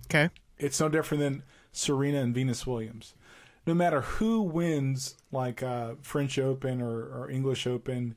[0.08, 1.44] okay, It's no different than
[1.74, 3.14] Serena and Venus Williams.
[3.66, 8.16] No matter who wins, like uh, French Open or, or English Open,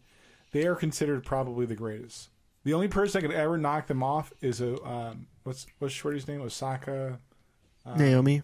[0.53, 2.31] they are considered probably the greatest.
[2.65, 6.27] The only person that could ever knock them off is a um, what's what's Shorty's
[6.27, 6.41] name?
[6.41, 7.19] Osaka.
[7.97, 8.43] Naomi.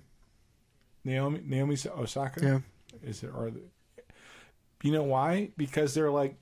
[1.05, 2.41] Naomi Naomi Osaka.
[2.43, 2.59] Yeah.
[3.03, 3.63] Is it or the,
[4.83, 5.51] you know why?
[5.57, 6.37] Because they're like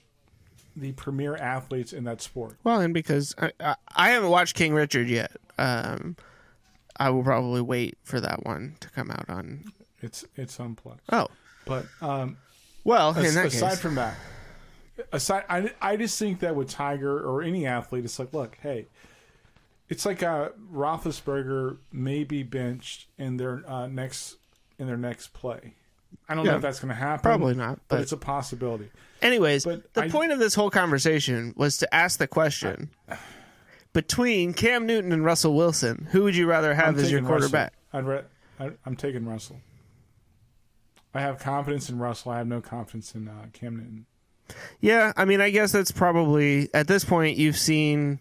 [0.74, 2.56] the premier athletes in that sport.
[2.64, 6.16] Well, and because I, I, I haven't watched King Richard yet, um,
[6.96, 9.72] I will probably wait for that one to come out on.
[10.00, 11.00] It's it's unplugged.
[11.12, 11.28] Oh,
[11.66, 12.36] But um,
[12.84, 14.14] well, in as- that aside case, from that,
[15.12, 18.86] aside, I, I just think that with Tiger or any athlete, it's like, look, hey,
[19.88, 24.36] it's like uh, Roethlisberger may be benched in their uh, next
[24.78, 25.74] in their next play.
[26.28, 27.22] I don't know if that's going to happen.
[27.22, 28.90] Probably not, but, but- it's a possibility.
[29.20, 32.90] anyways, but the I- point of this whole conversation was to ask the question:
[33.92, 37.36] between Cam Newton and Russell Wilson, who would you rather have I'm as your Russell.
[37.36, 37.72] quarterback?
[37.92, 38.22] I'd re-
[38.60, 39.60] I, I'm taking Russell.
[41.14, 42.32] I have confidence in Russell.
[42.32, 44.06] I have no confidence in uh, Cam Newton.
[44.80, 48.20] Yeah, I mean, I guess that's probably at this point you've seen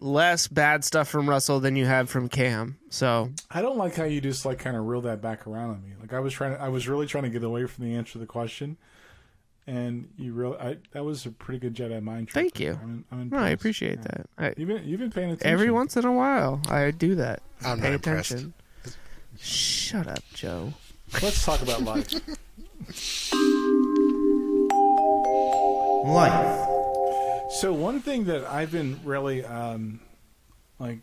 [0.00, 2.78] less bad stuff from Russell than you have from Cam.
[2.88, 5.82] So I don't like how you just like kind of reel that back around on
[5.82, 5.90] me.
[6.00, 8.12] Like I was trying to, I was really trying to get away from the answer
[8.12, 8.76] to the question,
[9.66, 12.44] and you really, I that was a pretty good Jedi mind trick.
[12.44, 12.78] Thank you.
[12.82, 14.02] I'm, I'm no, I appreciate Yeah.
[14.02, 14.26] that.
[14.38, 17.42] I, You've been you've been paying attention every once in a while, I do that.
[17.64, 18.30] I'm Pay not impressed.
[18.30, 18.54] attention.
[19.40, 20.72] Shut up, Joe.
[21.22, 22.12] Let's talk about life.
[26.04, 26.68] Life.
[27.60, 30.00] so one thing that I've been really um,
[30.78, 31.00] like,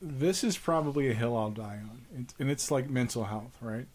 [0.00, 3.86] this is probably a hill I'll die on, and, and it's like mental health, right?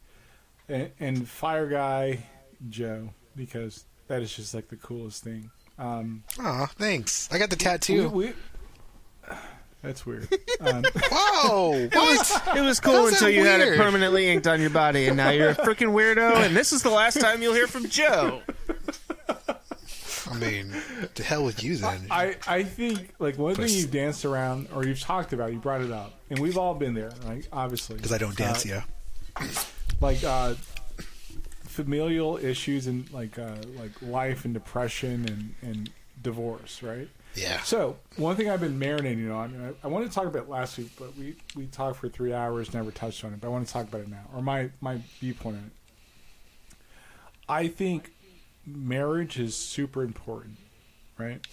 [0.68, 2.26] And, and Fire Guy
[2.70, 5.52] Joe, because that is just like the coolest thing.
[5.78, 7.30] Um, Aw, thanks.
[7.32, 8.10] I got the tattoo.
[8.10, 8.34] we, we,
[9.84, 10.28] that's weird.
[10.62, 11.90] Um, Whoa!
[11.94, 12.44] What?
[12.56, 13.78] It was cool until that you had it weird?
[13.80, 16.38] permanently inked on your body, and now you're a freaking weirdo.
[16.38, 18.42] And this is the last time you'll hear from Joe.
[20.32, 20.74] I mean,
[21.16, 22.08] to hell with you then.
[22.10, 25.82] I, I think like one thing you've danced around or you've talked about, you brought
[25.82, 27.46] it up, and we've all been there, right?
[27.52, 28.82] Obviously, Because I don't dance, Uh,
[29.40, 29.48] yeah.
[30.00, 30.54] Like uh,
[31.66, 35.90] familial issues and like uh, like life and depression and and
[36.22, 37.10] divorce, right?
[37.36, 37.62] Yeah.
[37.64, 40.50] So one thing I've been marinating on, and I, I wanted to talk about it
[40.50, 43.42] last week, but we we talked for three hours, never touched on it.
[43.42, 45.72] But I want to talk about it now, or my my viewpoint on it.
[47.50, 48.12] I think
[48.66, 50.58] marriage is super important,
[51.18, 51.46] right?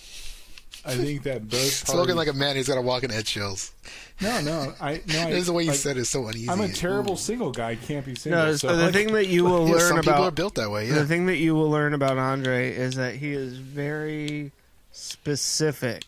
[0.85, 3.73] I think that both Spoken parties- like a man who's got to walk in eggshells.
[4.21, 5.21] no, no, I no.
[5.21, 6.49] I, There's the way you like, said it is so uneasy.
[6.49, 7.19] I'm a terrible Ooh.
[7.19, 7.75] single guy.
[7.75, 8.43] Can't be single.
[8.45, 10.55] No, so so the like- thing that you will Yeah, learn some people are built
[10.55, 10.89] that way.
[10.89, 10.95] Yeah.
[10.95, 14.53] the thing that you will learn about Andre is that he is very
[14.93, 16.05] specific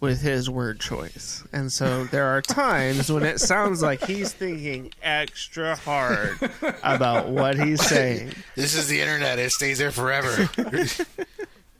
[0.00, 1.44] with his word choice.
[1.52, 6.38] And so there are times when it sounds like he's thinking extra hard
[6.82, 8.32] about what he's saying.
[8.56, 9.38] This is the internet.
[9.38, 10.48] It stays there forever.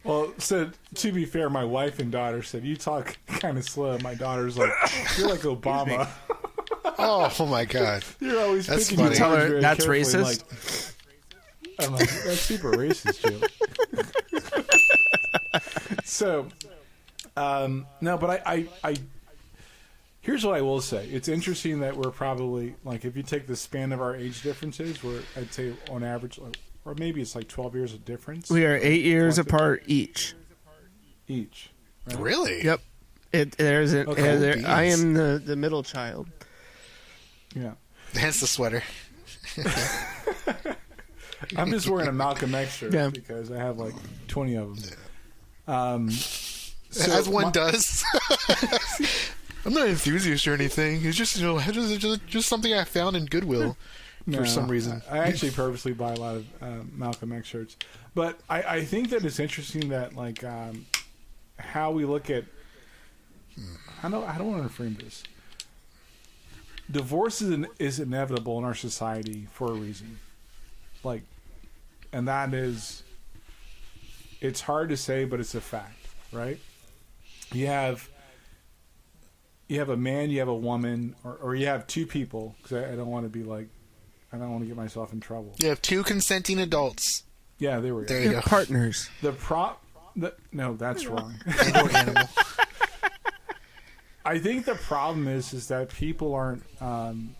[0.05, 3.97] Well, so to be fair, my wife and daughter said you talk kind of slow.
[3.99, 4.73] My daughter's like,
[5.17, 6.09] you're like Obama.
[6.99, 8.03] oh, my god.
[8.19, 9.19] You're always That's picking your funny.
[9.19, 10.43] words Tell her very that's racist?
[11.79, 13.47] Like, I'm like, that's super racist, Joe.
[16.05, 16.49] so,
[17.37, 18.55] um, no, but I,
[18.85, 18.97] I, I,
[20.21, 21.07] here's what I will say.
[21.09, 25.03] It's interesting that we're probably like, if you take the span of our age differences,
[25.03, 28.65] we're I'd say on average, like, or maybe it's like 12 years of difference We
[28.67, 30.35] are eight years apart each.
[31.29, 31.71] each.
[32.09, 32.19] right?
[32.19, 32.65] Really?
[32.65, 32.81] Yep.
[33.33, 34.29] It, there's a, Okay.
[34.37, 36.29] uh, there, I am the, the middle child.
[37.55, 37.73] Yeah.
[38.15, 38.83] Hence the sweater.
[41.57, 43.09] I'm just wearing a Malcolm X shirt Yeah.
[43.09, 43.95] because I have like
[44.29, 44.99] 20 of them.
[45.67, 46.11] Um,
[46.91, 48.05] so As one my- does.
[49.65, 51.05] I'm not an enthusiast or anything.
[51.05, 53.77] It's just you know just, just, just something I found in Goodwill
[54.27, 55.03] No, for some reason.
[55.11, 57.77] I, I actually purposely buy a lot of uh, Malcolm X shirts,
[58.15, 60.87] but I, I think that it's interesting that like um,
[61.59, 62.45] how we look at.
[64.03, 64.29] I don't.
[64.29, 65.25] I don't want to frame this.
[66.91, 70.19] Divorce is, in, is inevitable in our society for a reason,
[71.05, 71.23] like,
[72.13, 73.03] and that is.
[74.43, 76.59] It's hard to say, but it's a fact, right?
[77.53, 78.09] You have.
[79.69, 82.55] You have a man, you have a woman, or, or you have two people.
[82.63, 83.69] Because I, I don't want to be like
[84.33, 85.55] I don't want to get myself in trouble.
[85.59, 87.23] You have two consenting adults.
[87.59, 88.09] Yeah, there we go.
[88.09, 88.47] There you They're go.
[88.49, 89.09] partners.
[89.23, 89.83] The prop.
[90.17, 91.35] The, no, that's wrong.
[91.95, 92.29] Animal.
[94.25, 96.65] I think the problem is is that people aren't.
[96.81, 97.35] Um,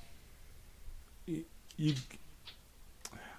[1.27, 1.43] y-
[1.77, 1.95] you.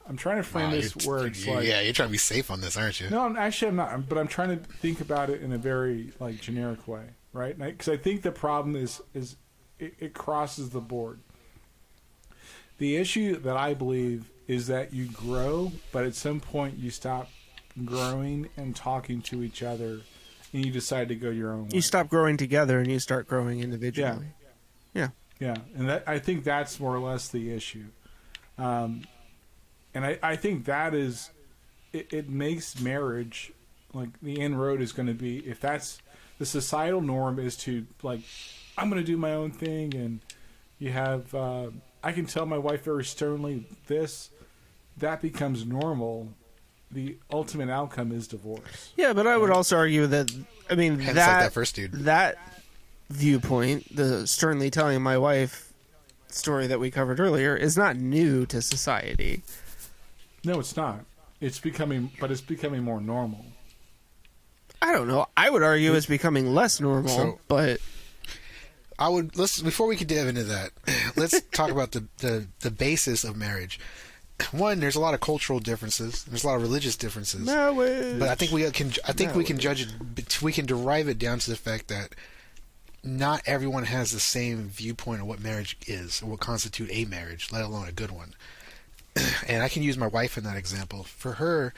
[0.07, 1.65] I'm trying to frame Wow, this you're- where it's you- like.
[1.65, 3.09] yeah, you're trying to be safe on this, aren't you?
[3.09, 4.09] No, I'm, actually, I'm not.
[4.09, 7.57] But I'm trying to think about it in a very like generic way, right?
[7.57, 9.37] Because I think the problem is is
[9.79, 11.19] it, it crosses the board.
[12.79, 17.29] The issue that I believe is that you grow, but at some point you stop
[17.85, 20.01] growing and talking to each other,
[20.51, 21.69] and you decide to go your own way.
[21.73, 24.27] You stop growing together and you start growing individually.
[24.93, 25.09] Yeah.
[25.39, 27.85] Yeah, and that I think that's more or less the issue,
[28.57, 29.03] um,
[29.93, 31.29] and I, I think that is
[31.91, 33.51] it, it makes marriage
[33.93, 35.99] like the end road is going to be if that's
[36.39, 38.21] the societal norm is to like
[38.77, 40.19] I'm going to do my own thing and
[40.79, 41.67] you have uh,
[42.03, 44.29] I can tell my wife very sternly this
[44.97, 46.29] that becomes normal.
[46.91, 48.91] The ultimate outcome is divorce.
[48.95, 50.31] Yeah, but I would also argue that
[50.69, 51.91] I mean Hence, that like that first dude.
[51.93, 52.37] that
[53.09, 55.73] viewpoint, the sternly telling my wife
[56.27, 59.43] story that we covered earlier, is not new to society.
[60.43, 61.05] No, it's not.
[61.39, 63.45] It's becoming, but it's becoming more normal.
[64.81, 65.27] I don't know.
[65.37, 67.79] I would argue it's becoming less normal, So- but
[68.99, 70.71] I would let's before we could dive into that,
[71.15, 73.79] let's talk about the, the the basis of marriage.
[74.51, 76.23] One, there's a lot of cultural differences.
[76.25, 77.45] There's a lot of religious differences.
[77.45, 78.19] marriage.
[78.19, 78.91] But I think we can.
[79.07, 80.41] I think we can judge it.
[80.41, 82.09] We can derive it down to the fact that
[83.03, 87.51] not everyone has the same viewpoint of what marriage is or what constitute a marriage,
[87.51, 88.33] let alone a good one.
[89.47, 91.03] And I can use my wife in that example.
[91.03, 91.73] For her,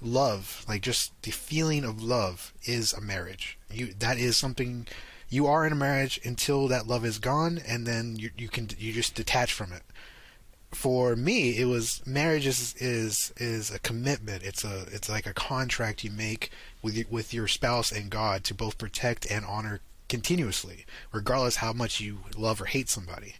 [0.00, 3.58] love, like just the feeling of love, is a marriage.
[3.70, 4.86] You that is something
[5.28, 8.68] you are in a marriage until that love is gone, and then you you can
[8.78, 9.82] you just detach from it
[10.72, 15.32] for me it was marriage is is is a commitment it's a it's like a
[15.32, 16.50] contract you make
[16.82, 22.00] with with your spouse and God to both protect and honor continuously regardless how much
[22.00, 23.36] you love or hate somebody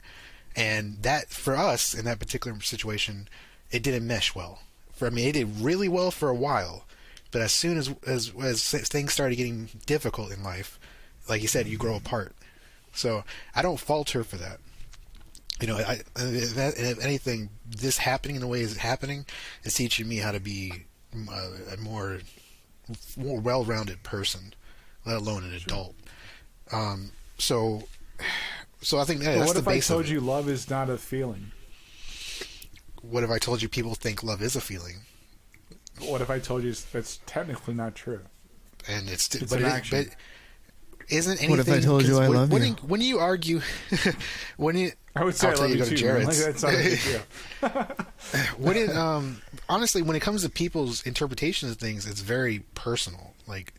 [0.56, 3.28] and that for us in that particular situation
[3.70, 4.60] it didn't mesh well.
[4.92, 6.84] For I mean it did really well for a while
[7.30, 10.80] but as soon as as as things started getting difficult in life
[11.28, 12.34] like you said you grow apart.
[12.92, 13.24] So
[13.54, 14.58] I don't fault her for that.
[15.60, 19.24] You know, I, if, if anything, this happening in the way it's happening
[19.64, 20.72] is teaching me how to be
[21.14, 22.20] a, a more
[23.16, 24.54] more well-rounded person,
[25.04, 25.94] let alone an adult.
[26.72, 27.84] Um, so,
[28.82, 30.48] so I think that, But that's what the if I base of told you love
[30.48, 31.52] is not a feeling?
[33.02, 34.96] What if I told you people think love is a feeling,
[36.00, 38.20] What if I told you that's technically not true?
[38.88, 40.04] and it's, It's but an it, action.
[40.06, 40.16] but
[41.12, 41.50] isn't anything?
[41.50, 42.68] What if I told you 'cause I when, love when you?
[42.68, 43.60] You, when you argue,
[44.56, 46.06] when you I would say I'll I love you you, to go too.
[46.06, 46.24] man.
[46.26, 48.42] Like, that's not a big deal.
[48.58, 53.34] when it um honestly when it comes to people's interpretations of things it's very personal
[53.46, 53.72] like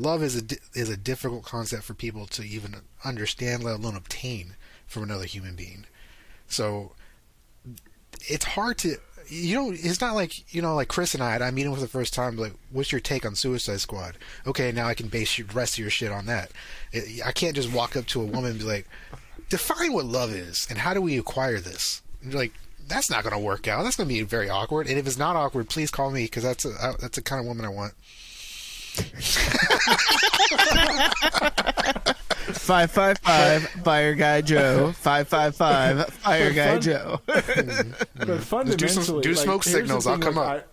[0.00, 0.44] love is a
[0.74, 4.54] is a difficult concept for people to even understand let alone obtain
[4.86, 5.86] from another human being.
[6.48, 6.92] So
[8.28, 8.96] it's hard to
[9.28, 11.80] you know it's not like you know like chris and i i meet him for
[11.80, 14.16] the first time like what's your take on suicide squad?
[14.46, 16.50] Okay now i can base the rest of your shit on that.
[17.24, 18.88] I can't just walk up to a woman and be like
[19.48, 22.02] define what love is and how do we acquire this?
[22.24, 22.52] Like
[22.88, 23.84] that's not going to work out.
[23.84, 26.42] That's going to be very awkward and if it's not awkward please call me because
[26.42, 27.94] that's a that's the kind of woman i want
[32.52, 34.92] five five five fire guy Joe.
[34.92, 37.20] Five five five fire guy fun- Joe.
[37.26, 40.66] But fundamentally, do like, smoke signals, I'll thing come up.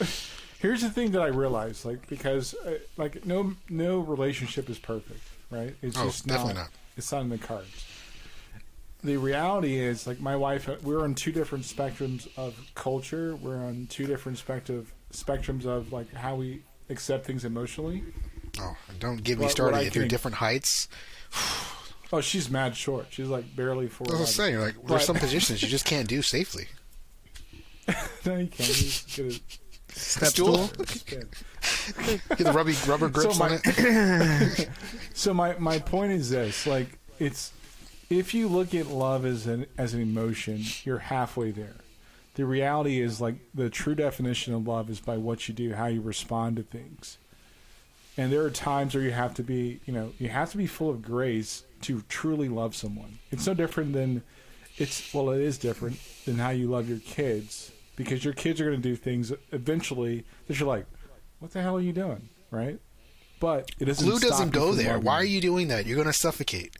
[0.00, 0.04] I-
[0.60, 5.20] here's the thing that I realized, like because uh, like no no relationship is perfect,
[5.50, 5.74] right?
[5.82, 6.70] It's Oh, just definitely not, not.
[6.96, 7.86] It's not in the cards.
[9.04, 13.36] The reality is, like my wife, uh, we're on two different spectrums of culture.
[13.36, 18.02] We're on two different spectrum spectrums of like how we accept things emotionally.
[18.60, 20.88] oh don't get me What- started what if you're can- different heights
[22.10, 23.08] Oh, she's mad short.
[23.10, 24.06] She's like barely four.
[24.16, 26.66] i was saying like there's some positions you just can't do safely
[28.26, 28.68] no, you can't.
[28.68, 29.40] You just a
[29.98, 30.68] Step Stool?
[30.68, 30.84] stool.
[31.06, 34.68] get the rubby rubber grips my- on it
[35.14, 37.52] So my my point is this: like it's
[38.10, 41.74] if you look at love as an as an emotion, you're halfway there.
[42.38, 45.86] The reality is like the true definition of love is by what you do, how
[45.86, 47.18] you respond to things.
[48.16, 50.68] And there are times where you have to be, you know, you have to be
[50.68, 53.18] full of grace to truly love someone.
[53.32, 54.22] It's no different than
[54.76, 58.66] it's well, it is different than how you love your kids because your kids are
[58.66, 60.86] going to do things eventually that you're like,
[61.40, 62.78] what the hell are you doing, right?
[63.40, 64.08] But it doesn't.
[64.08, 66.76] glue doesn't go there why are you doing that you're going to suffocate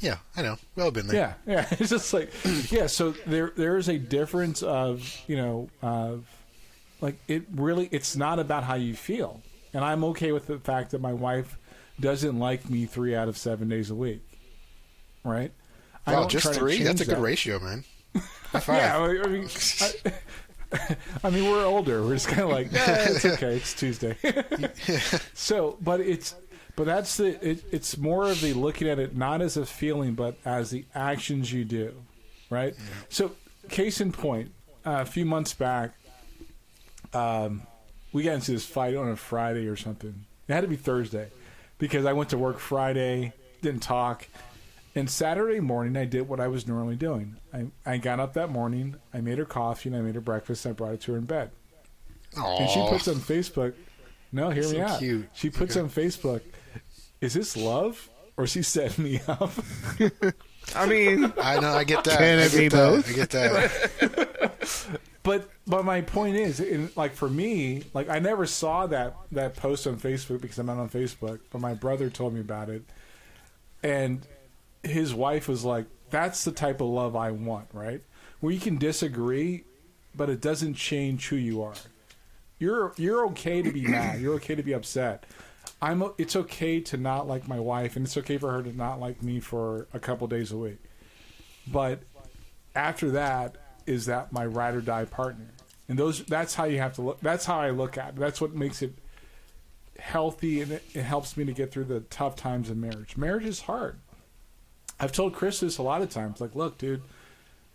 [0.00, 1.66] yeah i know we've all been there Yeah, yeah.
[1.80, 2.32] It's just like
[2.70, 2.86] yeah.
[2.86, 6.26] So there there is a difference of you know of
[7.00, 9.42] like it really it's not about how you feel,
[9.72, 11.58] and I'm okay with the fact that my wife
[12.00, 14.22] doesn't like me three out of seven days a week,
[15.22, 15.52] right?
[16.06, 17.20] I wow don't just three that's a good that.
[17.20, 17.84] ratio man
[18.68, 19.48] Yeah, I I mean,
[19.80, 20.16] I,
[21.24, 22.02] I mean, we're older.
[22.02, 23.56] We're just kind of like, yeah, it's okay.
[23.56, 24.16] It's Tuesday.
[25.34, 26.34] so, but it's,
[26.76, 27.46] but that's the.
[27.46, 30.84] It, it's more of the looking at it not as a feeling, but as the
[30.94, 31.94] actions you do,
[32.50, 32.74] right?
[33.08, 33.32] So,
[33.68, 34.52] case in point,
[34.84, 35.94] uh, a few months back,
[37.12, 37.62] um,
[38.12, 40.24] we got into this fight on a Friday or something.
[40.48, 41.28] It had to be Thursday
[41.78, 43.32] because I went to work Friday,
[43.62, 44.26] didn't talk,
[44.96, 47.36] And Saturday morning, I did what I was normally doing.
[47.52, 50.64] I, I got up that morning, I made her coffee, and I made her breakfast.
[50.64, 51.50] And I brought it to her in bed.
[52.36, 53.74] And she puts on Facebook.
[54.32, 54.98] No, hear me So out.
[55.00, 55.28] cute.
[55.32, 55.80] She puts Okay.
[55.84, 56.42] on Facebook.
[57.24, 59.50] Is this love or is he setting me up?
[60.74, 61.72] I mean, I know.
[61.72, 62.18] I get that.
[62.18, 62.76] Can I it get be that.
[62.76, 63.08] both?
[63.08, 64.52] I get that.
[65.24, 69.56] But but my point is, in, like for me, like I never saw that that
[69.56, 71.40] post on Facebook because I'm not on Facebook.
[71.50, 72.84] But my brother told me about it,
[73.82, 74.20] and
[74.82, 78.02] his wife was like, "That's the type of love I want." Right,
[78.40, 79.64] where you can disagree,
[80.14, 81.74] but it doesn't change who you are.
[82.58, 84.20] You're you're okay to be mad.
[84.20, 85.24] You're okay to be upset.
[85.80, 86.02] I'm.
[86.18, 89.22] It's okay to not like my wife, and it's okay for her to not like
[89.22, 90.78] me for a couple days a week.
[91.66, 92.00] But
[92.74, 95.46] after that is that my ride or die partner
[95.88, 98.40] and those that's how you have to look that's how i look at it that's
[98.40, 98.94] what makes it
[99.98, 103.44] healthy and it, it helps me to get through the tough times in marriage marriage
[103.44, 103.98] is hard
[104.98, 107.02] i've told chris this a lot of times like look dude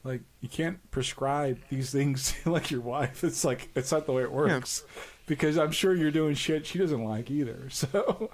[0.04, 4.24] like you can't prescribe these things like your wife it's like it's not the way
[4.24, 4.84] it works
[5.28, 8.30] because i'm sure you're doing shit she doesn't like either so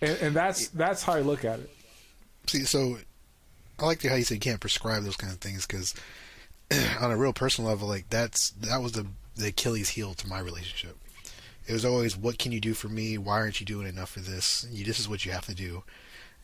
[0.00, 1.70] and, and that's that's how i look at it
[2.46, 2.98] See, so
[3.78, 5.94] I like the how you say you can't prescribe those kind of things because
[7.00, 9.06] on a real personal level, like that's that was the
[9.36, 10.96] the Achilles heel to my relationship.
[11.66, 13.16] It was always, what can you do for me?
[13.18, 14.66] Why aren't you doing enough for this?
[14.70, 15.84] You, this is what you have to do.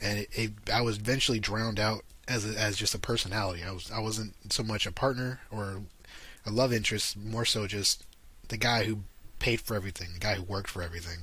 [0.00, 3.62] And it, it, I was eventually drowned out as a, as just a personality.
[3.64, 5.82] I was I wasn't so much a partner or
[6.46, 8.05] a love interest, more so just
[8.48, 9.00] the guy who
[9.38, 11.20] paid for everything, the guy who worked for everything.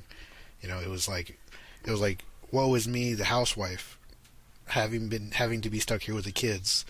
[0.62, 1.38] You know, it was like
[1.84, 3.98] it was like woe is me, the housewife,
[4.68, 6.86] having been having to be stuck here with the kids,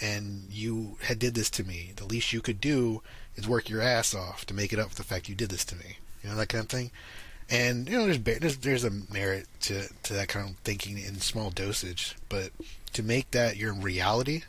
[0.00, 1.92] and you had did this to me.
[1.96, 3.02] The least you could do
[3.36, 5.64] is work your ass off to make it up for the fact you did this
[5.66, 5.98] to me.
[6.22, 6.90] You know that kind of thing.
[7.50, 11.16] And you know, there's there's, there's a merit to to that kind of thinking in
[11.20, 12.50] small dosage, but
[12.92, 14.42] to make that your reality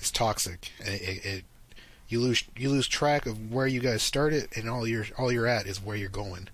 [0.00, 0.72] is toxic.
[0.80, 1.44] It, it, it
[2.08, 5.46] you lose you lose track of where you guys started, and all you're all you're
[5.46, 6.48] at is where you're going,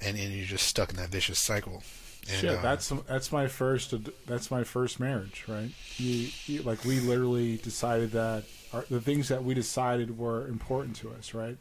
[0.00, 1.82] and and you're just stuck in that vicious cycle.
[2.28, 3.94] And, Shit, uh, that's that's my first
[4.26, 5.70] that's my first marriage, right?
[5.96, 10.96] You, you like we literally decided that our, the things that we decided were important
[10.96, 11.56] to us, right?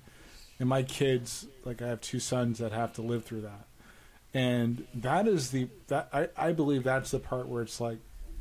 [0.59, 3.67] And my kids, like I have two sons that have to live through that,
[4.33, 7.97] and that is the that I I believe that's the part where it's like,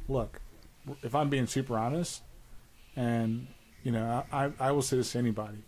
[0.09, 0.41] look,
[1.03, 2.23] if I'm being super honest,
[2.95, 3.49] and
[3.83, 5.65] you know I I will say this to anybody,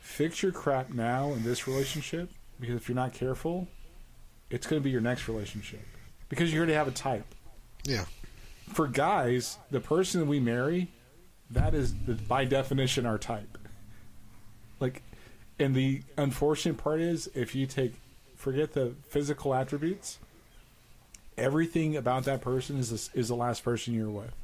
[0.00, 3.68] fix your crap now in this relationship because if you're not careful,
[4.50, 5.84] it's going to be your next relationship
[6.28, 7.34] because you already have a type.
[7.84, 8.04] yeah.
[8.72, 10.90] For guys, the person that we marry,
[11.50, 13.51] that is the, by definition our type.
[15.62, 17.94] And the unfortunate part is if you take,
[18.36, 20.18] forget the physical attributes,
[21.38, 24.34] everything about that person is the, is the last person you're with.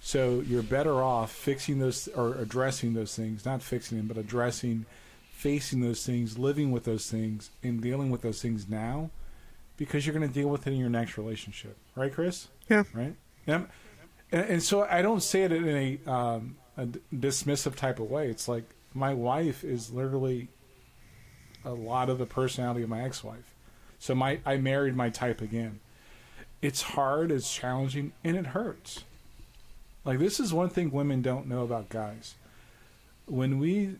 [0.00, 4.86] So you're better off fixing those or addressing those things, not fixing them, but addressing,
[5.30, 9.10] facing those things, living with those things, and dealing with those things now,
[9.76, 12.48] because you're going to deal with it in your next relationship, right, Chris?
[12.68, 12.82] Yeah.
[12.92, 13.14] Right.
[13.46, 13.62] Yeah.
[14.32, 18.28] And, and so I don't say it in a, um, a dismissive type of way.
[18.28, 18.64] It's like
[18.94, 20.48] my wife is literally
[21.64, 23.54] a lot of the personality of my ex-wife.
[23.98, 25.80] So my I married my type again.
[26.62, 29.04] It's hard, it's challenging, and it hurts.
[30.04, 32.34] Like this is one thing women don't know about guys.
[33.26, 33.96] When we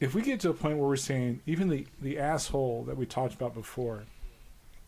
[0.00, 3.06] if we get to a point where we're saying even the the asshole that we
[3.06, 4.04] talked about before,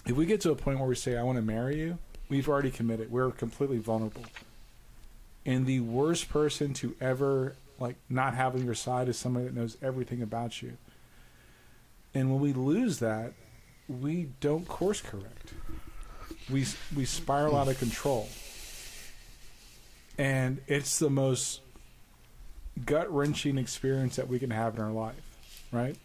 [0.07, 1.99] if we get to a point where we say I want to marry you,
[2.29, 3.11] we've already committed.
[3.11, 4.25] We're completely vulnerable.
[5.47, 9.77] And the worst person to ever like not having your side is somebody that knows
[9.83, 10.77] everything about you.
[12.15, 13.33] And when we lose that,
[13.89, 15.55] we don't course correct.
[16.51, 18.29] We we spiral out of control.
[20.19, 21.61] And it's the most
[22.85, 25.97] gut wrenching experience that we can have in our life, right?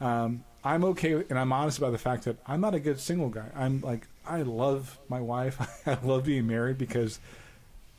[0.00, 3.30] Um, I'm okay, and I'm honest about the fact that I'm not a good single
[3.30, 3.46] guy.
[3.54, 5.58] I'm like, I love my wife.
[5.86, 7.20] I love being married because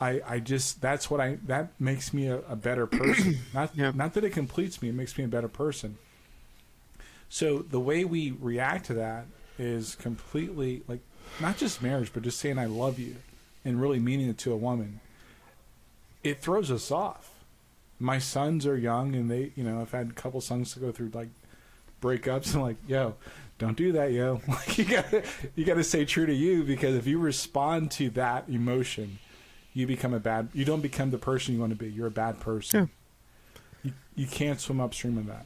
[0.02, 3.40] I, I just that's what I that makes me a, a better person.
[3.54, 3.92] not Yeah.
[3.94, 5.98] not that it completes me; it makes me a better person.
[7.30, 9.26] So the way we react to that
[9.58, 11.02] is completely like
[11.40, 13.18] not just marriage, but just saying I love you
[13.66, 15.00] and really meaning it to a woman.
[16.24, 17.32] It throws us off.
[18.00, 20.92] My sons are young and they, you know, I've had a couple sons to go
[20.92, 21.28] through like
[22.02, 23.16] breakups and like, yo,
[23.58, 24.42] don't do that, yo.
[24.48, 25.24] Like you gotta
[25.56, 29.20] you gotta stay true to you because if you respond to that emotion,
[29.80, 31.90] you become a bad you don't become the person you want to be.
[31.90, 32.90] You're a bad person.
[33.84, 35.46] You you can't swim upstream of that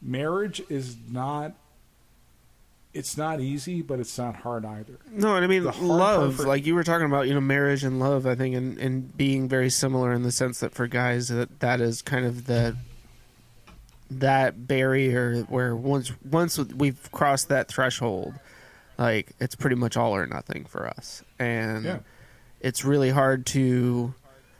[0.00, 1.52] marriage is not
[2.94, 4.98] it's not easy, but it's not hard either.
[5.10, 8.00] No, and I mean love, for- like you were talking about, you know, marriage and
[8.00, 8.26] love.
[8.26, 11.82] I think, and, and being very similar in the sense that for guys, that that
[11.82, 12.74] is kind of the
[14.10, 18.34] that barrier where once once we've crossed that threshold,
[18.98, 21.98] like it's pretty much all or nothing for us, and Yeah.
[22.60, 24.14] It's really hard to,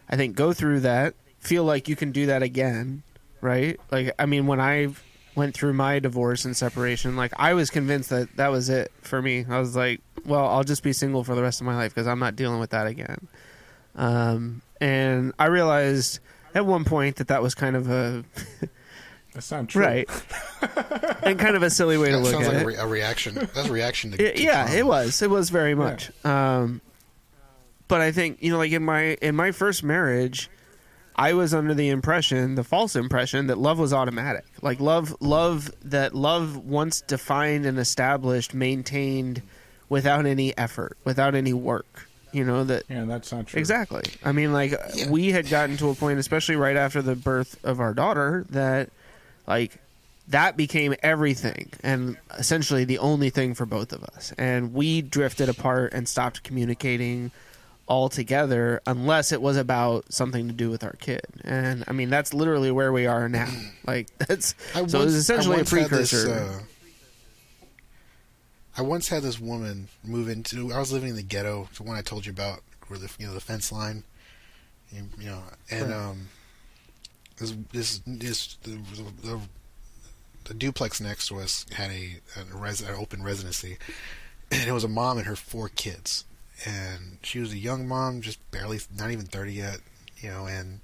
[0.09, 3.03] I think, go through that, feel like you can do that again,
[3.41, 3.79] right?
[3.91, 4.89] Like, I mean, when I
[5.35, 9.21] went through my divorce and separation, like I was convinced that that was it for
[9.21, 9.45] me.
[9.49, 12.07] I was like, well, I'll just be single for the rest of my life because
[12.07, 13.29] I'm not dealing with that again.
[13.95, 16.19] Um, and I realized
[16.55, 18.25] at one point that that was kind of a
[19.35, 19.85] That's not true.
[19.85, 20.09] right
[21.23, 22.63] and kind of a silly way to That look sounds at like it.
[22.63, 23.35] a, re- a reaction.
[23.35, 24.23] That's a reaction to.
[24.25, 24.79] It- to yeah, trauma.
[24.79, 25.23] it was.
[25.23, 26.11] It was very much.
[26.25, 26.81] Um,
[27.89, 30.49] but I think you know, like in my in my first marriage,
[31.15, 34.45] I was under the impression, the false impression, that love was automatic.
[34.63, 39.43] Like love, love that love once defined and established, maintained
[39.89, 42.09] without any effort, without any work.
[42.33, 43.59] You know that Yeah, that's not true.
[43.59, 44.03] Exactly.
[44.25, 45.09] I mean, like Yeah.
[45.09, 48.91] we had gotten to a point, especially right after the birth of our daughter, that
[49.47, 49.79] like
[50.29, 54.33] that became everything and essentially the only thing for both of us.
[54.37, 57.31] And we drifted apart and stopped communicating
[57.89, 61.23] altogether unless it was about something to do with our kid.
[61.45, 63.49] And I mean, that's literally where we are now.
[63.87, 66.33] Like that's I so it was essentially a had this, precursor.
[66.33, 66.59] uh,
[68.77, 70.73] I once had this woman move into.
[70.73, 73.27] I was living in the ghetto, the one I told you about, where the you
[73.27, 74.03] know the fence line,
[74.91, 75.97] you, you know, and Right.
[75.97, 76.29] um,
[77.39, 78.79] this this this the,
[79.23, 79.41] the,
[80.45, 82.17] the duplex next to us had a,
[82.53, 83.79] a res, an open residency,
[84.51, 86.25] and it was a mom and her four kids,
[86.65, 89.79] and she was a young mom, just barely not even thirty yet,
[90.19, 90.81] you know, and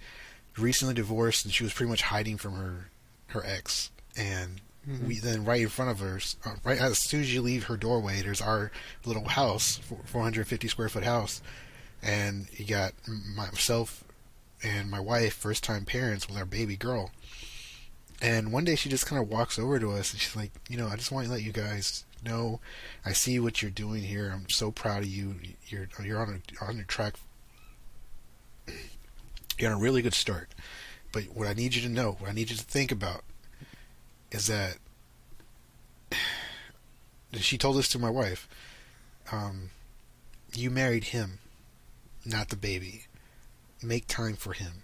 [0.58, 2.90] recently divorced, and she was pretty much hiding from her
[3.28, 4.60] her ex, and
[5.06, 7.76] we then right in front of her, uh, right as soon as you leave her
[7.76, 8.72] doorway, there's our
[9.04, 11.40] little house, 450 square foot house,
[12.02, 12.92] and you got
[13.36, 14.02] myself
[14.64, 17.10] and my wife, first time parents with our baby girl.
[18.20, 20.76] And one day she just kind of walks over to us and she's like, you
[20.76, 22.60] know, I just want to let you guys know,
[23.04, 24.30] I see what you're doing here.
[24.32, 25.34] I'm so proud of you.
[25.66, 27.14] You're you're on a, on your track.
[29.58, 30.50] You're on a really good start.
[31.12, 33.22] But what I need you to know, what I need you to think about,
[34.30, 34.78] is that
[37.34, 38.48] she told this to my wife.
[39.30, 39.70] Um,
[40.54, 41.38] you married him,
[42.24, 43.04] not the baby.
[43.82, 44.82] Make time for him.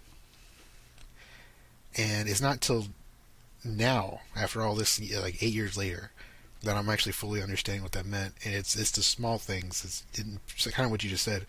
[1.97, 2.87] And it's not till
[3.63, 6.11] now, after all this, like eight years later,
[6.63, 8.33] that I'm actually fully understanding what that meant.
[8.43, 9.83] And it's it's the small things.
[9.83, 10.03] It's,
[10.49, 11.45] it's kind of what you just said.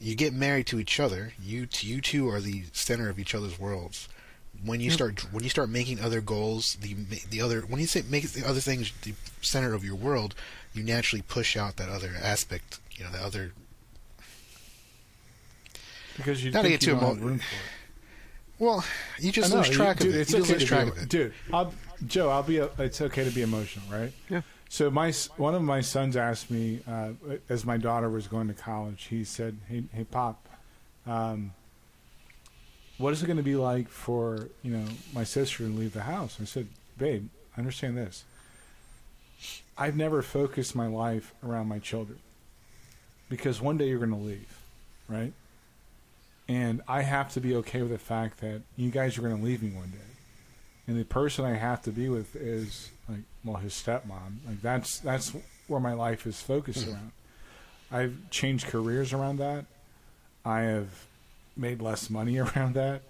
[0.00, 1.32] You get married to each other.
[1.40, 4.08] You you two are the center of each other's worlds.
[4.64, 6.94] When you start when you start making other goals, the
[7.30, 10.34] the other when you say make the other things the center of your world,
[10.74, 12.78] you naturally push out that other aspect.
[12.96, 13.52] You know, the other
[16.16, 17.81] Because you Not to get too don't have emo- room for it.
[18.62, 18.84] Well,
[19.18, 20.20] you just know, lose track you- of dude, it.
[20.20, 21.08] It's you okay lose to track be, of it.
[21.08, 21.34] dude.
[21.52, 21.74] I'll,
[22.06, 22.58] Joe, I'll be.
[22.58, 24.12] A, it's okay to be emotional, right?
[24.28, 24.42] Yeah.
[24.68, 27.08] So my one of my sons asked me uh,
[27.48, 29.08] as my daughter was going to college.
[29.10, 30.48] He said, "Hey, hey, pop,
[31.08, 31.52] um,
[32.98, 36.02] what is it going to be like for you know my sister to leave the
[36.02, 37.28] house?" I said, "Babe,
[37.58, 38.22] understand this.
[39.76, 42.20] I've never focused my life around my children
[43.28, 44.56] because one day you're going to leave,
[45.08, 45.32] right?
[46.48, 49.42] And I have to be okay with the fact that you guys are going to
[49.42, 49.98] leave me one day.
[50.86, 54.38] And the person I have to be with is like, well, his stepmom.
[54.46, 55.32] Like that's that's
[55.68, 56.92] where my life is focused mm-hmm.
[56.92, 57.12] around.
[57.90, 59.66] I've changed careers around that.
[60.44, 61.06] I have
[61.56, 63.02] made less money around that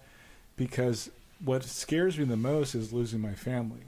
[0.55, 1.09] because
[1.43, 3.85] what scares me the most is losing my family.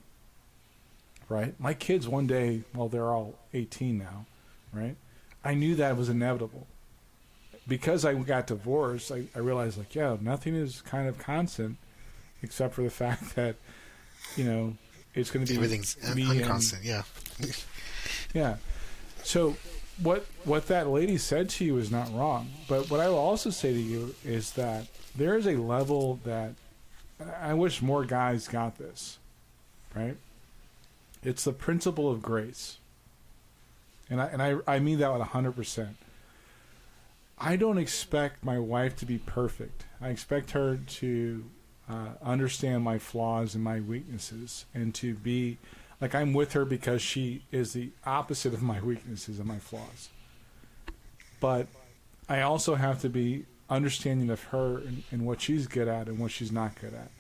[1.28, 1.60] Right?
[1.60, 4.26] My kids one day, well, they're all 18 now,
[4.72, 4.96] right?
[5.44, 6.68] I knew that was inevitable
[7.68, 11.78] because I got divorced, I, I realized like, yeah, nothing is kind of constant,
[12.42, 13.56] except for the fact that,
[14.36, 14.76] you know,
[15.14, 16.84] it's going to be Everything's un- me and- unconstant.
[16.84, 17.04] Yeah.
[18.34, 18.58] yeah.
[19.24, 19.56] So
[20.02, 23.50] what what that lady said to you is not wrong, but what I will also
[23.50, 26.52] say to you is that there is a level that
[27.42, 29.18] I wish more guys got this,
[29.96, 30.18] right?
[31.24, 32.78] It's the principle of grace,
[34.10, 35.96] and I and I I mean that with hundred percent.
[37.38, 39.86] I don't expect my wife to be perfect.
[40.02, 41.46] I expect her to
[41.90, 45.58] uh, understand my flaws and my weaknesses, and to be
[46.02, 50.10] like I'm with her because she is the opposite of my weaknesses and my flaws.
[51.40, 51.68] But
[52.30, 56.20] I also have to be understanding of her and, and what she's good at and
[56.20, 57.12] what she's not good at.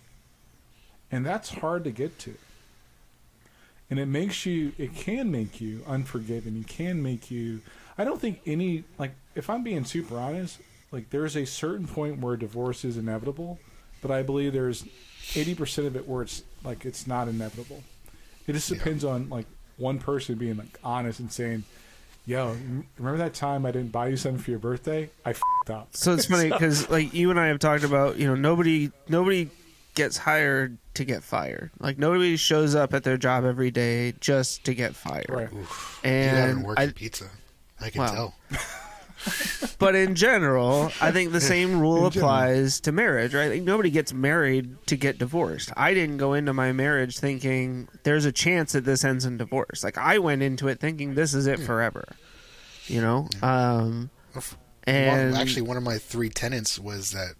[1.11, 2.35] And that's hard to get to.
[3.89, 4.73] and it makes you.
[4.77, 6.57] It can make you unforgiving.
[6.57, 7.61] It can make you.
[7.97, 10.59] I don't think any like if I'm being super honest,
[10.91, 13.59] like there's a certain point where divorce is inevitable,
[14.01, 14.83] but I believe there's
[15.23, 17.83] 80% of it where it's like it's not inevitable.
[18.47, 19.45] It just depends on like
[19.77, 21.63] one person being like honest and saying,
[22.25, 22.55] "Yo,
[22.97, 25.09] remember that time I didn't buy you something for your birthday?
[25.25, 25.41] I fed
[25.75, 28.91] up." So it's funny because like you and I have talked about, you know, nobody
[29.09, 29.49] nobody
[29.95, 31.71] gets hired to get fired.
[31.79, 35.25] Like nobody shows up at their job every day just to get fired.
[35.29, 35.51] Right.
[35.51, 37.29] you haven't And worked I, in pizza.
[37.85, 38.07] I can Wow.
[38.13, 38.35] tell.
[39.79, 43.49] but in general, I think the same rule applies to marriage, right?
[43.51, 45.71] Like nobody gets married to get divorced.
[45.77, 49.83] I didn't go into my marriage thinking there's a chance that this ends in divorce.
[49.83, 52.05] Like I went into it thinking this is it forever.
[52.87, 53.27] You know?
[53.41, 54.09] Um
[54.85, 57.33] and One- actually, one of my three tenets was that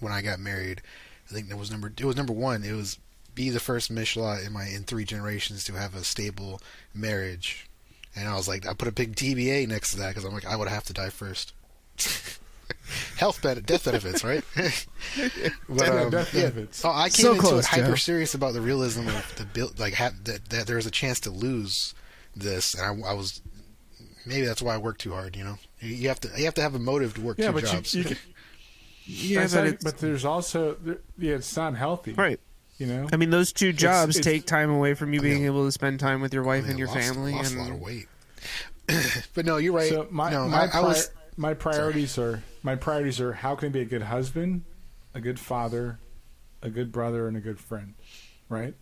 [0.00, 0.82] when I got married,
[1.30, 1.88] I think that was number.
[1.88, 2.62] It was number one.
[2.62, 2.98] It was
[3.34, 6.60] be the first Michilot in my in three generations to have a stable
[6.94, 7.66] marriage,
[8.16, 10.46] and I was like, I put a big TBA next to that because I'm like,
[10.46, 11.52] I would have to die first.
[13.16, 14.42] Health benefit, death benefits, right?
[15.68, 16.42] but, Yeah, um, death yeah.
[16.42, 16.84] benefits.
[16.84, 17.94] Oh, I came So into close, it hyper Joe.
[17.96, 21.20] serious about the realism of the build, like ha- that, that there was a chance
[21.20, 21.94] to lose
[22.34, 23.40] this, and I, I was
[24.26, 25.36] maybe that's why I work too hard.
[25.36, 27.48] You know, you, you have to you have to have a motive to work Yeah,
[27.48, 27.94] two but jobs.
[27.94, 28.18] you, you can,
[29.04, 32.40] yeah, but, not- but there's also there, yeah, it's not healthy, right.
[32.82, 35.32] You know, I mean, those two jobs it's- take time away from you I mean,
[35.34, 37.32] being able to spend time with your wife I mean, and your I lost, family.
[37.32, 38.08] lost and a lot of weight.
[39.34, 39.88] but no, you're right.
[39.88, 43.54] So my no, my, I, I pri- was my priorities are my priorities are how
[43.54, 44.64] can I be a good husband,
[45.14, 46.00] a good father,
[46.60, 47.94] a good brother, and a good friend,
[48.48, 48.74] right?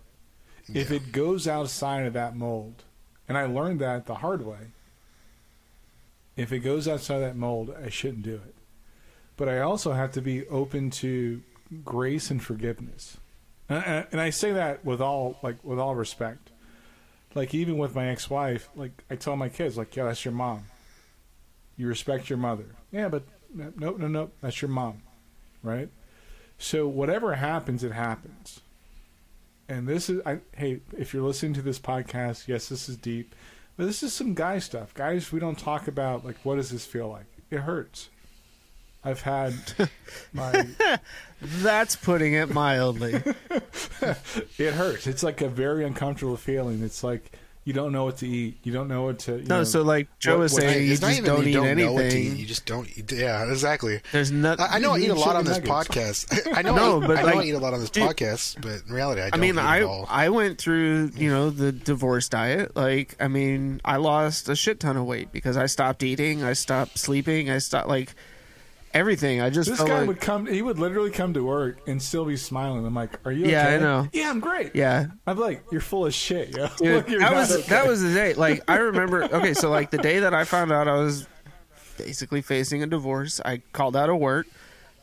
[0.72, 2.84] If it goes outside of that mold,
[3.28, 4.68] and I learned that the hard way.
[6.38, 8.54] If it goes outside of that mold, I shouldn't do it.
[9.36, 11.42] But I also have to be open to
[11.84, 13.18] grace and forgiveness,
[13.70, 16.50] and, and I say that with all like with all respect.
[17.34, 20.64] Like even with my ex-wife, like I tell my kids, like, "Yeah, that's your mom.
[21.76, 23.22] You respect your mother." Yeah, but
[23.54, 25.02] no, no, no, that's your mom,
[25.62, 25.88] right?
[26.58, 28.60] So whatever happens, it happens.
[29.68, 33.34] And this is, I, hey, if you're listening to this podcast, yes, this is deep,
[33.76, 34.92] but this is some guy stuff.
[34.94, 37.26] Guys, we don't talk about like what does this feel like.
[37.50, 38.10] It hurts.
[39.02, 39.54] I've had
[40.32, 40.68] my
[41.40, 43.14] That's putting it mildly.
[44.58, 45.06] it hurts.
[45.06, 46.82] It's like a very uncomfortable feeling.
[46.82, 47.32] It's like
[47.64, 48.58] you don't know what to eat.
[48.62, 49.36] You don't know what to.
[49.38, 51.48] You no, know, so like Joe what- was what- saying, you just even don't you
[51.48, 52.32] eat don't know what to anything.
[52.34, 52.38] eat.
[52.40, 52.88] You just don't.
[52.98, 53.12] Eat.
[53.12, 54.00] Yeah, exactly.
[54.12, 54.64] There's nothing.
[54.68, 56.24] I, I know I eat a lot on this nuggets.
[56.24, 56.52] podcast.
[56.54, 56.74] I know.
[56.74, 58.94] No, I, but I know I eat a lot on this dude- podcast, but in
[58.94, 60.06] reality, I I don't mean, eat I at all.
[60.08, 62.74] I went through you know the divorce diet.
[62.76, 66.54] Like, I mean, I lost a shit ton of weight because I stopped eating, I
[66.54, 68.14] stopped sleeping, I stopped like
[68.94, 69.40] everything.
[69.40, 70.46] I just This guy like, would come.
[70.46, 72.84] He would literally come to work and still be smiling.
[72.86, 73.46] I'm like, "Are you?
[73.46, 73.74] Yeah, okay?
[73.76, 74.08] I know.
[74.12, 74.74] Yeah, I'm great.
[74.74, 75.06] yeah.
[75.26, 76.68] I'm like, you're full of shit, yo.
[76.78, 77.68] Dude, Like, that was okay.
[77.68, 78.34] that was the day.
[78.34, 79.24] Like I remember.
[79.24, 81.26] Okay, so like the day that I found out I was
[81.98, 84.46] basically facing a divorce, I called out of work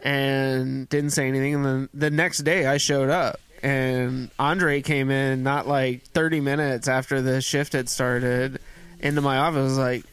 [0.02, 1.56] and didn't say anything.
[1.56, 6.40] And then the next day, I showed up, and Andre came in not like thirty
[6.40, 8.60] minutes after the shift had started
[9.00, 9.64] into my office.
[9.70, 10.04] Was like,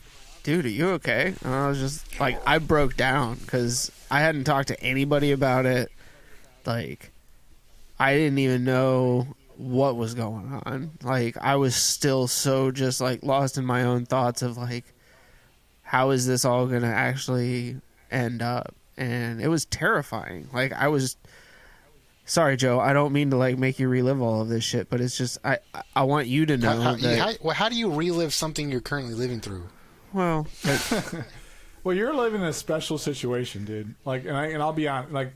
[0.45, 4.45] "Dude, are you okay?" And I was just like, I broke down because I hadn't
[4.45, 5.91] talked to anybody about it.
[6.65, 7.11] Like,
[7.99, 9.27] I didn't even know
[9.57, 10.93] what was going on.
[11.03, 14.85] Like I was still so just like lost in my own thoughts of like
[15.83, 17.77] how is this all going to actually
[18.11, 18.75] end up?
[18.97, 20.49] And it was terrifying.
[20.53, 21.17] Like I was
[22.27, 22.81] Sorry, Joe.
[22.81, 25.39] I don't mean to like make you relive all of this shit, but it's just
[25.45, 25.59] I
[25.95, 27.19] I- want you to know How, how, that.
[27.19, 29.69] how, well, how do you relive something you're currently living through?
[30.15, 30.47] Well,
[31.85, 33.95] Well, you're living in a special situation, dude.
[34.07, 35.13] Like, and I and I'll be honest.
[35.13, 35.35] Like,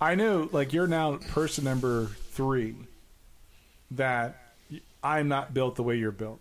[0.00, 2.74] I know, like, you're now person number three
[3.92, 4.42] that
[5.04, 6.40] I'm not built the way you're built.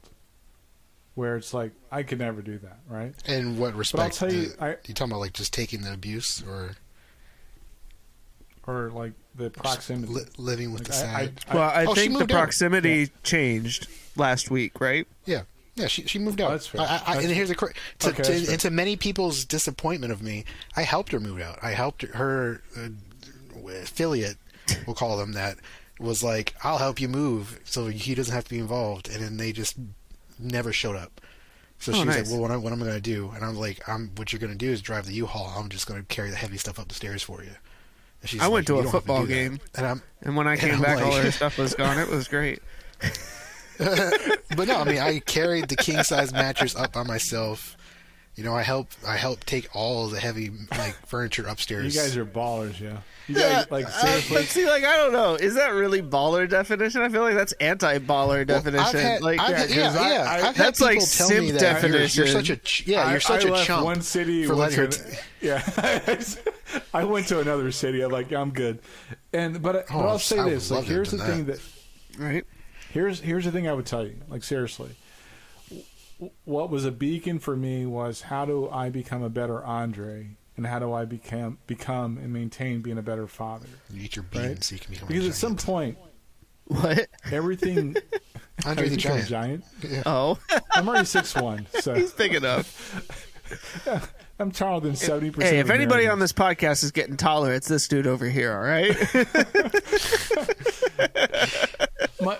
[1.14, 3.14] Where it's like I could never do that, right?
[3.28, 4.16] In what respect?
[4.16, 6.72] tell you, The- I- you talking about like just taking the abuse or
[8.66, 10.14] Or like the proximity.
[10.14, 11.40] li- living with Like, the I- sad?
[11.50, 12.38] I- well, I Oh, think the moved out.
[12.38, 15.08] proximity changed last week, right?
[15.26, 15.44] Yeah,
[15.82, 15.88] yeah.
[15.88, 16.50] She she moved out.
[16.50, 16.82] Oh, that's fair.
[16.82, 20.22] I, I, and here's the cra- to, Okay, to, and to many people's disappointment of
[20.22, 20.46] me,
[20.76, 21.60] I helped her move out.
[21.62, 22.90] I helped her uh,
[23.82, 24.38] affiliate,
[24.86, 25.58] we'll call them that,
[26.00, 29.38] was like, "I'll help you move, so he doesn't have to be involved." And then
[29.38, 29.76] they just
[30.40, 31.22] never showed up.
[31.80, 32.26] So Oh, she was nice.
[32.26, 34.32] like, "Well, what, am- what am I going to do?" And I'm like, "I'm what
[34.32, 35.54] you're going to do is drive the U-Haul.
[35.58, 37.52] I'm just going to carry the heavy stuff up the stairs for you."
[38.22, 39.60] And she's I went like, to "You a football that." game.
[39.76, 41.98] and I'm And when I came back, all her stuff was gone.
[42.00, 42.60] It was great.
[44.56, 47.78] but no, I mean, I carried the king size mattress up by myself.
[48.36, 51.94] You know, I help I help take all the heavy like furniture upstairs.
[51.94, 53.00] You guys are ballers, yeah.
[53.28, 54.36] You Yeah, guys like uh, seriously.
[54.38, 57.02] but see, like I don't know, is that really baller definition?
[57.02, 58.80] I feel like that's anti-baller Well, definition.
[58.86, 60.22] I've had, like, I've yeah, had, 'cause yeah, I- yeah.
[60.24, 62.88] I- I've had that's people like tell me simp that you're, you're such a ch-
[62.88, 65.06] yeah, you're such I a left chump One city, for went letting to her.
[65.06, 65.18] an- T-
[65.48, 66.82] yeah.
[66.94, 68.02] I went to another city.
[68.02, 68.80] I'm like, I'm good.
[69.34, 71.60] And but, but Oh, I'll say I this: like, here's the done thing that.
[72.18, 72.46] that right?
[72.92, 74.18] Here's here's the thing I would tell you.
[74.28, 74.96] Like seriously,
[76.46, 80.68] what was a beacon for me was how do I become a better Andre, and
[80.68, 83.68] how do I become become and maintain being a better father?
[83.90, 84.64] You eat your beans Right.
[84.64, 85.98] so you can become Because a at some point,
[86.66, 87.08] What?
[87.32, 87.96] everything.
[88.66, 89.64] Andre the become a Giant.
[89.84, 90.04] giant.
[90.06, 90.38] Oh,
[90.76, 93.08] I'm already six one, so he's big enough.
[94.40, 95.54] I'm taller than seventy percent.
[95.54, 98.54] Hey, if anybody on this podcast is getting taller, it's this dude over here.
[98.54, 98.96] All right.
[102.22, 102.38] my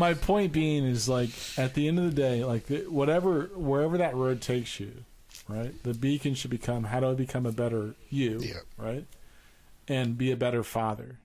[0.00, 4.14] my point being is like at the end of the day, like whatever wherever that
[4.16, 5.04] road takes you,
[5.46, 5.80] right?
[5.84, 8.60] The beacon should become how do I become a better you, Yeah.
[8.76, 9.06] right?
[9.86, 11.18] And be a better father.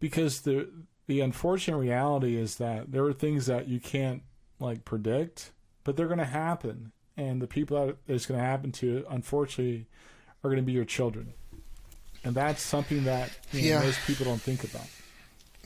[0.00, 0.68] Because the
[1.06, 4.22] the unfortunate reality is that there are things that you can't
[4.58, 5.52] like predict,
[5.84, 9.86] but they're going to happen, and the people that it's going to happen to, unfortunately,
[10.42, 11.32] are going to be your children,
[12.24, 13.82] and that's something that you know, Yeah.
[13.82, 14.86] most people don't think about.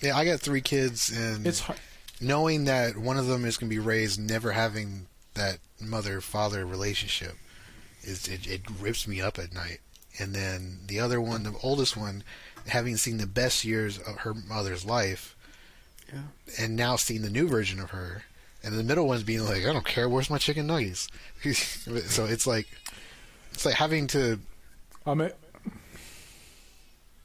[0.03, 1.79] Yeah, I got three kids, and It's hard.
[2.21, 6.67] Knowing that one of them is going to be raised never having that mother father
[6.67, 7.35] relationship
[8.03, 9.79] is it, it rips me up at night.
[10.19, 12.25] And then the other one, the oldest one,
[12.67, 15.37] having seen the best years of her mother's life,
[16.13, 16.23] Yeah.
[16.59, 18.25] and now seeing the new version of her,
[18.63, 21.09] and the middle one's being like, I don't care, where's my chicken nuggets?
[22.07, 22.67] so it's like,
[23.53, 24.41] it's like having to.
[25.07, 25.31] I mean,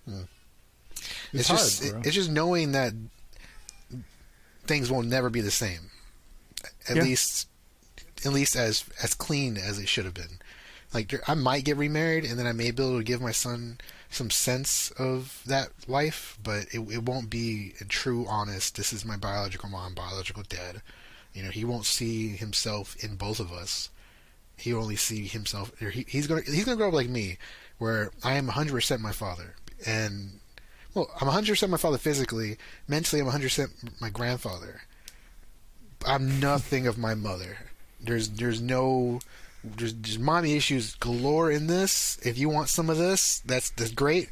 [0.07, 0.21] hmm.
[1.33, 2.01] It's, It's, just, hard, bro.
[2.05, 2.93] it's just knowing that
[4.67, 5.91] things will never be the same.
[6.89, 7.03] At Yeah.
[7.03, 7.47] least,
[8.25, 10.39] at least as as clean as it should have been.
[10.93, 13.79] Like I might get remarried, and then I may be able to give my son
[14.09, 18.75] some sense of that life, but it it won't be a true, honest.
[18.75, 20.81] This is my biological mom, biological dad.
[21.33, 23.89] You know, he won't see himself in both of us.
[24.57, 25.71] He only see himself.
[25.81, 27.37] Or he, he's gonna he's gonna grow up like me,
[27.77, 29.55] where I am 100 percent my father,
[29.85, 30.39] and
[30.95, 32.57] well, I'm 100 percent my father physically.
[32.87, 34.81] Mentally, I'm 100 percent my grandfather.
[36.07, 37.57] I'm nothing of my mother.
[38.01, 39.19] There's there's no
[39.63, 42.19] there's, there's mommy issues galore in this.
[42.23, 44.29] If you want some of this, that's that's great.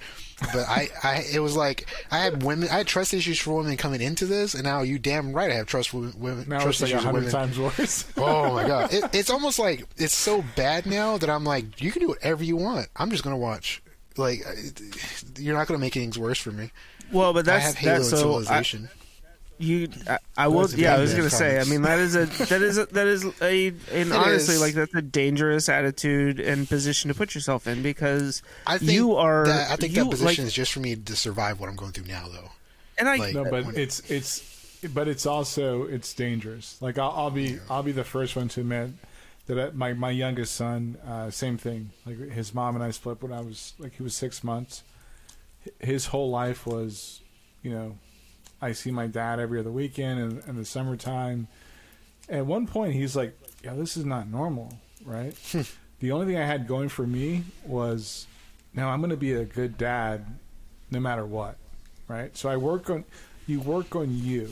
[0.53, 3.76] But I, I it was like I had women I had trust issues for women
[3.77, 6.45] coming into this, and now you damn right I have trust for women.
[6.48, 7.31] now trust it's like a issues with hundred women.
[7.31, 8.06] times worse.
[8.18, 11.91] Oh my god, it, it's almost like it's so bad now that I'm like, you
[11.91, 12.88] can do whatever you want.
[12.95, 13.81] I'm just gonna watch.
[14.18, 14.45] Like,
[15.38, 16.72] you're not gonna make things worse for me.
[17.11, 18.53] well, but I that's have Halo that's and so.
[18.53, 18.90] I,
[19.60, 20.69] you, I, I will.
[20.72, 21.60] Yeah, I was gonna dangerous say.
[21.60, 24.61] I mean, that is a that is a, that is a and honestly, is.
[24.61, 29.15] like that's a dangerous attitude and position to put yourself in because I think you
[29.15, 29.45] are.
[29.45, 31.76] That, I think you, that position like, is just for me to survive what I'm
[31.76, 32.49] going through now, though.
[32.98, 34.44] and I like- no, but when- it's it's
[34.94, 36.77] but it's also it's dangerous.
[36.81, 38.90] Like I'll, I'll be I'll be the first one to admit
[39.48, 41.91] that I, my my youngest son, uh, same thing.
[42.06, 44.84] Like his mom and I split when I was like he was six months.
[45.80, 47.22] His whole life was,
[47.61, 47.98] you know,
[48.61, 51.48] I see my dad every other weekend and in the summertime.
[52.30, 55.36] At one point, he's like, "Yeah, this is not normal, right?"
[55.99, 58.28] the only thing I had going for me was,
[58.74, 60.26] now I'm going to be a good dad,
[60.91, 61.57] no matter what,
[62.07, 62.36] right?
[62.38, 63.06] So I work on,
[63.48, 64.49] you work on you,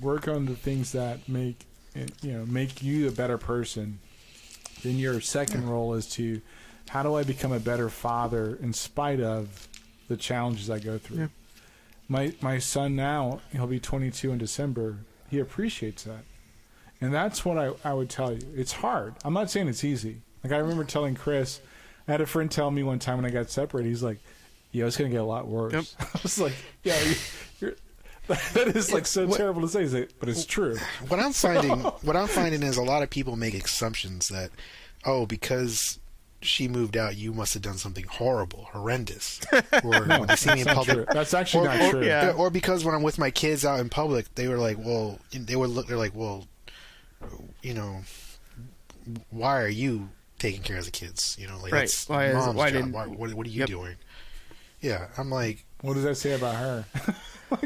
[0.00, 1.64] work on the things that make,
[2.22, 3.98] you know, make you a better person.
[4.82, 6.40] Then your second role is to,
[6.88, 9.68] how do I become a better father in spite of
[10.08, 11.18] the challenges I go through?
[11.18, 11.26] Yeah.
[12.08, 14.98] My my son now, he'll be 22 in December.
[15.30, 16.24] He appreciates that.
[17.00, 18.40] And that's what I, I would tell you.
[18.54, 19.14] It's hard.
[19.24, 20.20] I'm not saying it's easy.
[20.44, 21.60] Like I remember telling Chris,
[22.06, 24.18] I had a friend tell me one time when I got separated, he's like,
[24.72, 25.84] "Yo, it's gonna get a lot worse." Yep.
[26.14, 26.52] I was like,
[26.82, 27.00] "Yeah,
[28.54, 30.76] that is like so What- terrible to say, He's like, but it's true."
[31.08, 34.50] What I'm finding, what I'm finding is a lot of people make assumptions that,
[35.04, 35.98] oh, because
[36.40, 39.40] she moved out, you must have done something horrible, horrendous,
[39.84, 41.06] or when they see me in That's public, true.
[41.14, 42.04] That's actually or, not or, true.
[42.06, 42.32] yeah.
[42.36, 45.54] or because when I'm with my kids out in public, they were like, well, they
[45.56, 46.46] would look, they're like, well,
[47.62, 48.00] you know,
[49.30, 50.08] why are you
[50.38, 51.36] taking care of the kids?
[51.38, 51.80] You know, like Right.
[51.80, 52.76] that's Why is- mom's why job.
[52.80, 53.68] didn't- Why, what, what are you Yep.
[53.68, 53.96] doing?
[54.82, 56.84] Yeah, I'm like, What does that say about her?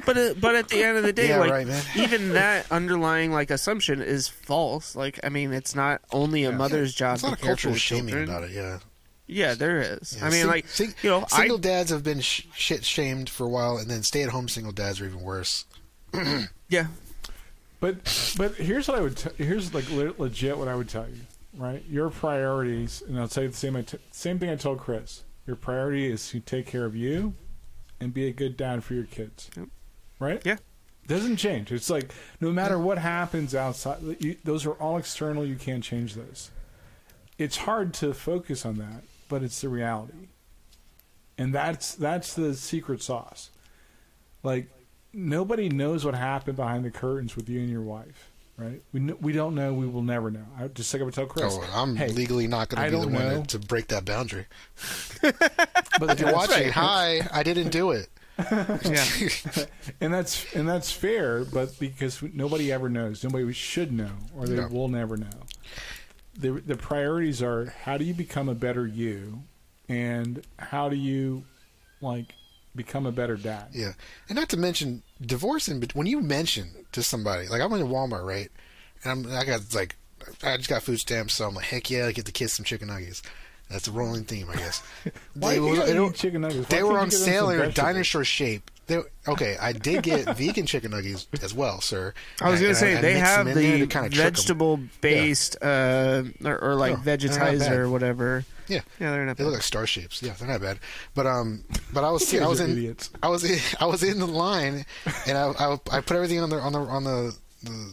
[0.04, 3.30] But uh, but at the end of the day, Yeah, like right, even that underlying
[3.30, 4.96] like assumption is false.
[4.96, 7.46] Like I mean, it's not only a mother's job it's a to of care for
[7.68, 8.28] cultural the shaming children.
[8.28, 8.50] about it.
[8.50, 8.78] Yeah.
[9.28, 10.16] Yeah, there is.
[10.18, 12.84] Yeah, I mean, sing- like sing- you know, single I dads have been sh- shit
[12.84, 15.64] shamed for a while, and then stay-at-home single dads are even worse.
[16.68, 16.86] yeah
[17.80, 21.06] But but here's what I would t- here's like le- legit what I would tell
[21.08, 21.20] you.
[21.56, 21.84] right?
[21.88, 25.22] Your priorities, and I'll say the same same thing I told Chris.
[25.46, 27.34] Your priority is to take care of you
[28.00, 29.68] and be a good dad for your kids, Yep.
[30.18, 30.42] right?
[30.44, 30.56] Yeah.
[31.06, 31.70] doesn't change.
[31.70, 35.46] It's like no matter what happens outside, you, those are all external.
[35.46, 36.50] You can't change those.
[37.38, 40.28] It's hard to focus on that, but it's the reality,
[41.38, 43.50] and that's that's the secret sauce.
[44.42, 44.68] Like
[45.12, 48.82] nobody knows what happened behind the curtains with you and your wife, right?
[48.92, 49.72] We we don't know.
[49.74, 50.44] We will never know.
[50.58, 51.56] I just like I would tell Chris.
[51.58, 53.42] Oh, I'm hey, legally not going to be the one know.
[53.42, 54.46] to, to break that boundary.
[55.22, 56.72] but If you're watching, right.
[56.72, 58.08] hi, I didn't do it.
[58.38, 59.04] Yeah.
[60.02, 64.56] and that's and that's fair, but because nobody ever knows, nobody should know, or they
[64.56, 64.68] No.
[64.68, 65.30] will never know.
[66.38, 69.42] The the priorities are how do you become a better you,
[69.88, 71.44] and how do you
[72.02, 72.34] like
[72.76, 73.68] become a better dad.
[73.72, 73.92] Yeah,
[74.28, 75.80] and not to mention divorcing.
[75.80, 78.50] But when you mention to somebody, like I'm in Walmart, right,
[79.02, 79.96] and I'm I got like
[80.42, 82.64] I just got food stamps, so I'm like, heck yeah, I get the kids some
[82.64, 83.22] chicken nuggets.
[83.70, 84.80] That's a rolling theme, I guess.
[85.34, 86.68] Why They do you were- they chicken nuggets?
[86.68, 88.70] They were on you get them sale in a dinosaur shape.
[88.86, 92.14] They, okay, I did get vegan chicken nuggets as well, sir.
[92.40, 95.56] I was gonna say I they mixed have them in there the kinda vegetable based
[95.60, 98.44] uh, or, or like Oh, vegetizer or whatever.
[98.68, 99.46] Yeah, Yeah, they're not They bad.
[99.50, 100.22] look like star shapes.
[100.22, 100.78] Yeah, they're not bad.
[101.14, 103.10] But um, but I was I was in idiots.
[103.22, 104.84] I was in, I was in the line,
[105.26, 107.92] and I I, I put everything on the on the on the, the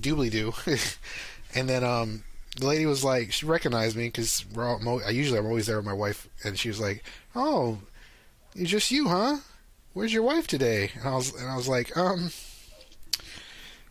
[0.00, 0.52] doobly doo,
[1.54, 2.24] and then um
[2.58, 5.92] the lady was like she recognized me because I usually I'm always there with my
[5.94, 7.02] wife, and she was like,
[7.34, 7.78] oh,
[8.54, 9.38] it's just you, huh?
[9.94, 10.90] Where's your wife today?
[10.98, 12.30] And I was and I was like, um.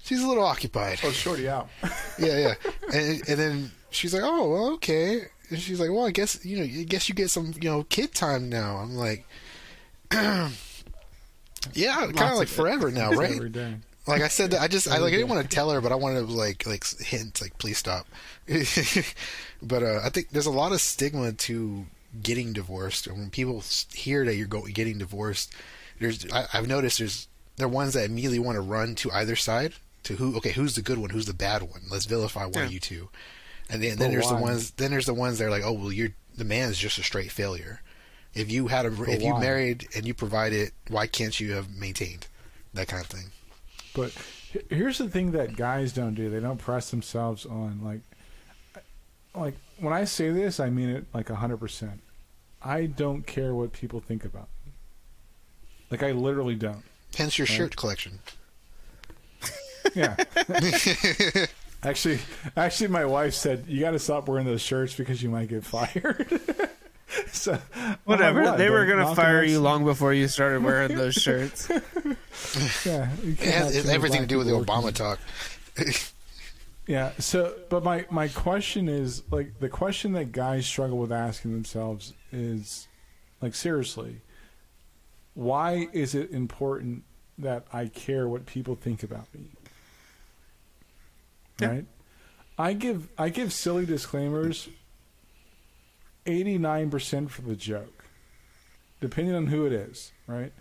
[0.04, 1.00] She's a little occupied.
[1.04, 1.70] Oh, shorty out.
[2.18, 2.54] Yeah, yeah.
[2.92, 6.58] And and then she's like, "Oh, well, okay." And she's like, "Well, I guess you
[6.58, 9.26] know, I guess you get some, you know, kid time now." I'm like,
[10.12, 10.50] "Yeah,
[11.74, 12.50] kind of like of it.
[12.50, 13.76] forever now, right?" Every day.
[14.08, 15.92] Like I said, that I just I like I didn't want to tell her, but
[15.92, 18.08] I wanted to like like hint, like please stop.
[19.62, 21.86] but uh, I think there's a lot of stigma to
[22.22, 23.64] getting divorced, and when people
[23.94, 25.54] hear that you're go- getting divorced,
[26.00, 29.36] there's I, I've noticed there's there are ones that immediately want to run to either
[29.36, 29.74] side
[30.04, 31.82] to who okay who's the good one, who's the bad one.
[31.90, 33.10] Let's vilify one of you two,
[33.72, 35.74] and then, then But there's the ones then there's the ones that are like oh
[35.74, 37.82] well you're the man's just a straight failure.
[38.34, 42.28] If you had a if you married and you provided, why can't you have maintained
[42.74, 43.32] that kind of thing?
[43.94, 44.14] But
[44.70, 46.30] here's the thing that guys don't do.
[46.30, 48.02] They don't press themselves on like
[49.36, 52.00] like when I say this, I mean it like 100%.
[52.64, 54.74] I don't care what people think about me.
[55.90, 56.84] Like I literally don't.
[57.16, 58.20] Hence your shirt collection.
[59.94, 60.16] Yeah.
[61.84, 62.20] actually,
[62.56, 65.64] actually my wife said you got to stop wearing those shirts because you might get
[65.66, 66.28] fired.
[67.32, 68.44] so I'm like, Whatever.
[68.44, 68.58] "What?
[68.58, 71.70] they were gonna fire you long before you started wearing those shirts.
[72.86, 74.92] Yeah, It has, have it too has many everything to do with the people working.
[74.92, 75.20] Obama talk.
[76.88, 77.12] Yeah.
[77.20, 82.14] So, but my my question is like the question that guys struggle with asking themselves
[82.32, 82.88] is
[83.42, 84.22] like seriously,
[85.36, 87.04] why is it important
[87.38, 89.52] that I care what people think about me?
[91.62, 91.68] Yeah.
[91.68, 91.86] Right.
[92.58, 94.70] I give I give silly disclaimers.
[96.26, 98.06] Eighty nine percent for the joke,
[99.00, 100.12] depending on who it is.
[100.28, 100.54] Right.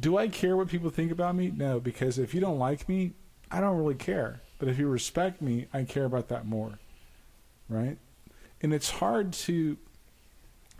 [0.00, 1.52] Do I care what people think about me?
[1.54, 3.12] No, because if you don't like me,
[3.50, 4.40] I don't really care.
[4.58, 6.78] But if you respect me, I care about that more.
[7.68, 7.98] Right?
[8.60, 9.76] And it's hard to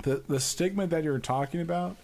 [0.04, 1.96] the the stigma that you're talking about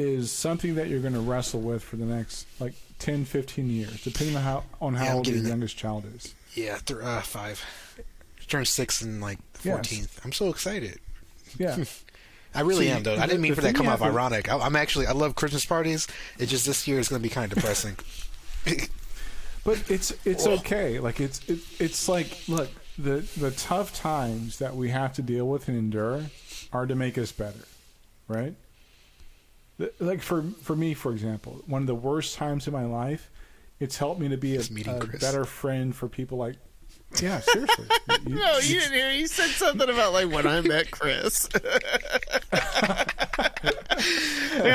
[0.00, 4.02] is something that you're going to wrestle with for the next like 10, 15 years,
[4.02, 5.48] depending on how on how Yeah, old your that.
[5.48, 6.34] youngest child is.
[6.54, 7.64] Yeah, th- uh, five.
[8.48, 9.74] Turned six in like Yes.
[9.74, 10.20] fourteenth.
[10.24, 10.98] I'm so excited.
[11.58, 11.84] Yeah.
[12.54, 13.14] I really See, am though.
[13.16, 14.48] I didn't mean for that to come off ironic.
[14.50, 16.08] I, I'm actually I love Christmas parties.
[16.38, 17.96] It's just this year is going to be kind of depressing.
[19.62, 20.98] But it's it's okay.
[20.98, 25.46] Like it's it, it's like look the the tough times that we have to deal
[25.46, 26.24] with and endure
[26.72, 27.64] are to make us better,
[28.26, 28.54] right?
[29.80, 33.30] The- Like for for me, for example, one of the worst times in my life,
[33.80, 36.56] it's helped me to be a, a better friend for people like.
[37.20, 37.86] Yeah, seriously.
[38.26, 39.10] You- no, you didn't hear.
[39.10, 41.48] You said something about like when I met Chris.
[42.52, 43.04] yeah,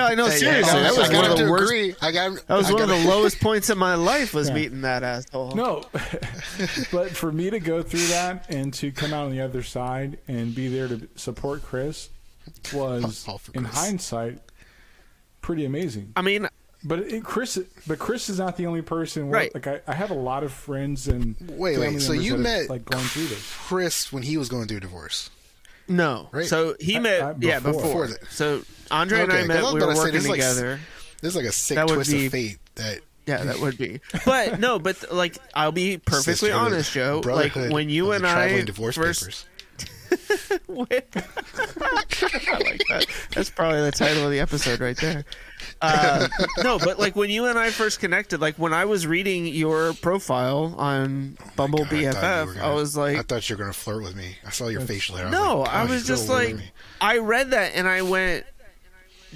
[0.06, 0.28] I know.
[0.28, 1.64] Hey, seriously, I that was one of the worst.
[1.72, 1.96] agree.
[2.02, 2.46] I got.
[2.48, 4.56] That was I one of the lowest points in my life was Yeah.
[4.56, 5.56] meeting that asshole.
[5.56, 5.84] No,
[6.92, 10.18] but for me to go through that and to come out on the other side
[10.28, 12.10] and be there to support Chris
[12.74, 13.76] was, in Chris.
[13.76, 14.40] hindsight,
[15.46, 16.12] pretty amazing.
[16.16, 16.48] I mean,
[16.84, 19.30] But it, Chris, but Chris is not the only person.
[19.30, 19.54] Where, Right.
[19.54, 22.02] Like I, I have a lot of friends and Wait, family wait.
[22.02, 23.54] So you met have, like going through this.
[23.68, 25.30] Chris when he was going through a divorce.
[25.88, 26.30] no.
[26.32, 26.46] Right.
[26.48, 27.22] So he I- met.
[27.22, 27.74] I- yeah, before.
[27.82, 27.82] before.
[27.82, 28.32] Before that.
[28.32, 28.62] So
[28.92, 29.58] Andre and Okay, I 'cause met.
[29.58, 30.80] I was We about were to say, working this is like s- together.
[31.22, 34.00] This is like a sick That twist be- of fate that Yeah, that would be.
[34.26, 37.22] But no, but like I'll be perfectly honest, Joe.
[37.26, 39.46] Like when you of and the I traveling divorce first papers.
[40.70, 43.06] I like that.
[43.34, 45.26] That's probably the title of the episode right there.
[45.82, 46.28] Uh,
[46.64, 49.94] no, but like when you and I first connected, like when I was reading your
[49.94, 52.16] profile on Bumble God, I BFF,
[52.52, 54.36] I gonna- was like, I thought you were gonna flirt with me.
[54.46, 55.30] I saw your facial hair.
[55.30, 56.56] no, like, I was just like.
[57.02, 58.46] I read that and I went.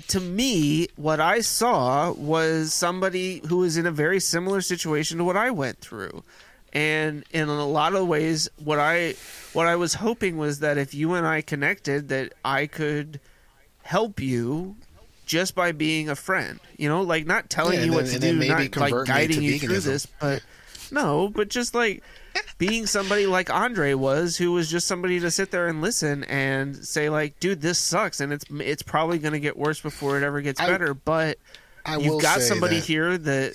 [0.09, 5.25] To me, what I saw was somebody who was in a very similar situation to
[5.25, 6.23] what I went through,
[6.73, 9.15] and in a lot of ways, what I
[9.53, 13.19] what I was hoping was that if you and I connected, that I could
[13.83, 14.75] help you
[15.25, 16.59] just by being a friend.
[16.77, 19.05] You know, like not telling Yeah, you what then- to do, not like convert me
[19.05, 20.41] to guiding you through this, but
[20.91, 22.03] no, but just like
[22.57, 26.75] being somebody like Andre was, who was just somebody to sit there and listen and
[26.85, 30.23] say like, "Dude, this sucks," and it's it's probably going to get worse before it
[30.23, 30.93] ever gets I- better.
[30.93, 31.37] But
[31.85, 33.53] I you've got somebody that- here that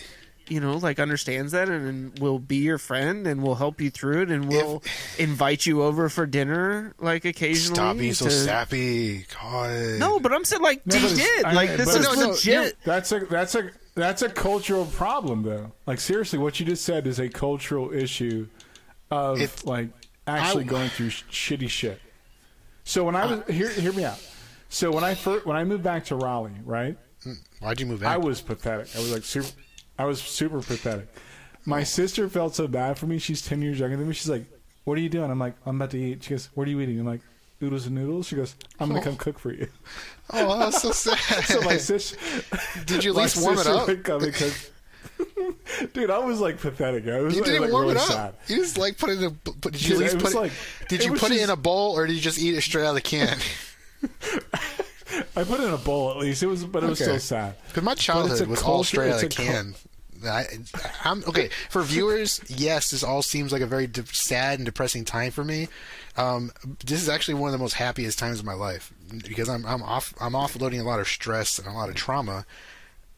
[0.49, 3.91] you know like understands that and, and will be your friend and will help you
[3.91, 4.83] through it and will
[5.19, 7.75] invite you over for dinner like occasionally.
[7.77, 9.27] Stop being so to- sappy.
[9.41, 9.99] God.
[9.99, 11.45] No, but I'm saying like No, he but it's- did.
[11.45, 12.77] I- like I- this but is no, no, legit.
[12.85, 15.73] That's a that's a that's a cultural problem though.
[15.87, 18.49] Like seriously, what you just said is a cultural issue
[19.11, 19.89] of If- like
[20.27, 22.01] actually I- going through sh- shitty shit.
[22.85, 24.21] So when I was hear hear me out.
[24.69, 26.99] So when I first when I moved back to Raleigh, right?
[27.23, 28.13] Hmm, why'd you move back?
[28.13, 28.89] I was pathetic.
[28.95, 29.49] I was like super.
[29.99, 31.09] I was super pathetic.
[31.67, 33.19] My sister felt so bad for me.
[33.19, 34.15] She's ten years younger than me.
[34.15, 34.45] She's like,
[34.85, 36.81] "What are you doing?" I'm like, "I'm about to eat." She goes, "What are you
[36.81, 37.21] eating?" I'm like,
[37.63, 39.05] "Oodles and noodles." She goes, "I'm gonna oh.
[39.05, 39.69] come cook for you."
[40.31, 41.45] oh, that's so sad.
[41.45, 42.19] So my sister.
[42.87, 43.87] Did you at least warm it up?
[43.89, 44.53] would come and cook.
[45.93, 47.07] Dude, I was like pathetic.
[47.07, 48.09] I was You like, didn't like, warm really it up.
[48.09, 48.35] sad.
[48.49, 49.31] You just like put it in a.
[49.31, 50.37] Put, did you Dude, at least put it?
[50.37, 50.53] like-
[50.89, 52.91] did you put it in a bowl or did you just eat it straight out
[52.91, 53.39] of the can?
[55.37, 56.43] I put it in a bowl at least.
[56.43, 57.11] It was, but it was Okay.
[57.19, 57.55] still sad.
[57.69, 59.75] Because my childhood was all culture- straight out of can.
[60.27, 60.47] I,
[61.05, 62.41] I'm okay for viewers.
[62.49, 65.69] Yes, this all seems like a very de- sad and depressing time for me.
[66.17, 66.51] Um,
[66.85, 68.91] this is actually one of the most happiest times of my life
[69.27, 72.47] because I'm I'm off I'm offloading a lot of stress and a lot of trauma,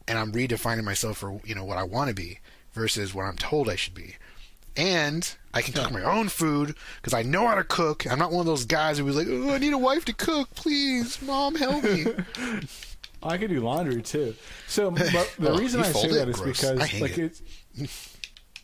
[0.07, 2.39] and I'm redefining myself for you know what I want to be
[2.73, 4.15] versus what I'm told I should be.
[4.77, 8.05] And I can cook my own food because I know how to cook.
[8.09, 10.13] I'm not one of those guys who was like, "Oh, I need a wife to
[10.13, 12.05] cook, please, mom, help me."
[13.23, 14.35] I can do laundry too.
[14.67, 16.29] So, but the Oh, reason I say fold that it?
[16.29, 16.61] is Gross.
[16.61, 17.41] because like it.
[17.75, 18.17] it's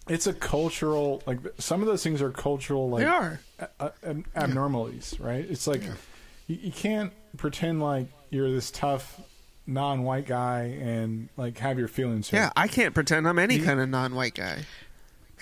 [0.07, 3.39] it's a cultural like some of those things are cultural like They are.
[3.59, 5.45] a- a- ab- abnormalities, right?
[5.49, 5.81] It's like
[6.47, 9.19] you, you can't pretend like you're this tough
[9.65, 12.37] non-white guy and like have your feelings hurt.
[12.37, 14.65] Yeah, I can't pretend I'm any kind of non-white guy.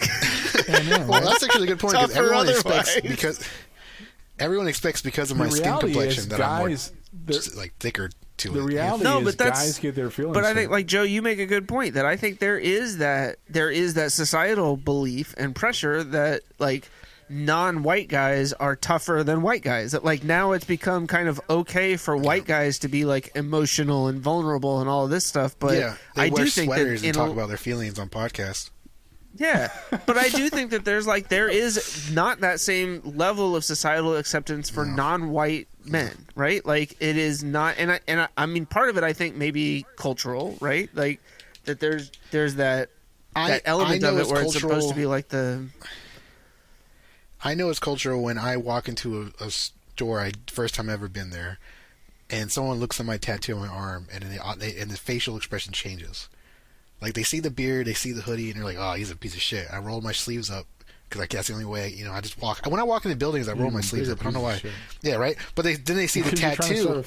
[0.03, 1.23] I know, Well, right?
[1.23, 3.47] that's actually a good point because Tougher everyone expects because
[4.39, 6.91] everyone expects because of my skin complexion that guys.
[7.13, 8.63] I'm the, more like thicker to the it.
[8.63, 10.33] reality No, is but that's- guys get their feelings.
[10.33, 10.71] But I think, hurt.
[10.71, 13.93] like Joe, you make a good point that I think there is that there is
[13.95, 16.89] that societal belief and pressure that like
[17.29, 19.91] non-white guys are tougher than white guys.
[19.91, 24.07] That like now it's become kind of okay for white guys to be like emotional
[24.07, 25.55] and vulnerable and all of this stuff.
[25.59, 27.57] But yeah, they I wear do think that sweaters in and talk a- about their
[27.57, 28.69] feelings on podcasts.
[29.37, 29.71] Yeah,
[30.05, 34.15] but I do think that there's like there is not that same level of societal
[34.17, 36.65] acceptance for non-white men, right?
[36.65, 39.35] Like it is not, and I and I, I mean part of it I think
[39.35, 40.89] maybe cultural, right?
[40.93, 41.21] Like
[41.65, 42.89] that there's there's that
[43.35, 45.67] I- that element of it where it's supposed to be like the
[47.43, 50.19] I know it's cultural when I walk into a, a store.
[50.19, 51.57] I first time I've ever been there,
[52.29, 55.35] and someone looks at my tattoo on my arm, and then they, and the facial
[55.37, 56.29] expression changes.
[57.01, 59.15] Like they see the beard, they see the hoodie, and they're like, "Oh, he's a
[59.15, 60.67] piece of shit." I roll my sleeves up
[61.09, 61.89] because that's the only way.
[61.89, 62.65] You know, I just walk.
[62.67, 64.19] When I walk into buildings, I roll Even my mm, sleeves up.
[64.21, 64.61] I don't know why.
[65.01, 65.35] Yeah, right.
[65.55, 67.03] But they then they see the tattoo.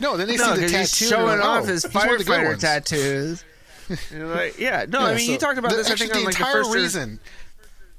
[0.00, 0.76] No, then they no, see the tattoo.
[0.78, 3.44] he's and they're showing like, off "Oh, his he's of the good firefighter tattoos.
[4.14, 5.88] Like, yeah, no, Yeah, I mean so you talked about the, this.
[5.88, 7.20] I actually, think on the like the entire or- reason,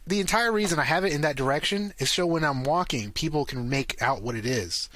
[0.07, 3.43] the entire reason I have it in that direction is so when I'm walking, people
[3.43, 4.87] can make out what it is.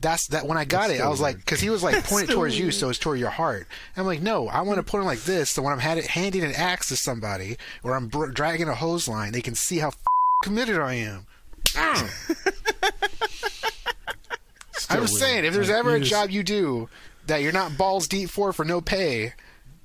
[0.00, 0.46] That's that.
[0.46, 2.32] When I got That's it, I so was like, because he was like, point it
[2.32, 3.66] towards you, so it's toward your heart.
[3.96, 6.06] I'm like, no, I want to put it like this, so when I'm had it,
[6.06, 9.78] handing an axe to somebody or I'm br- dragging a hose line, they can see
[9.78, 9.98] how f-
[10.42, 11.26] committed I am.
[11.64, 12.52] Mm.
[14.90, 16.88] I'm just saying, if there's ever a job you do
[17.26, 19.32] that you're not balls deep for for no pay,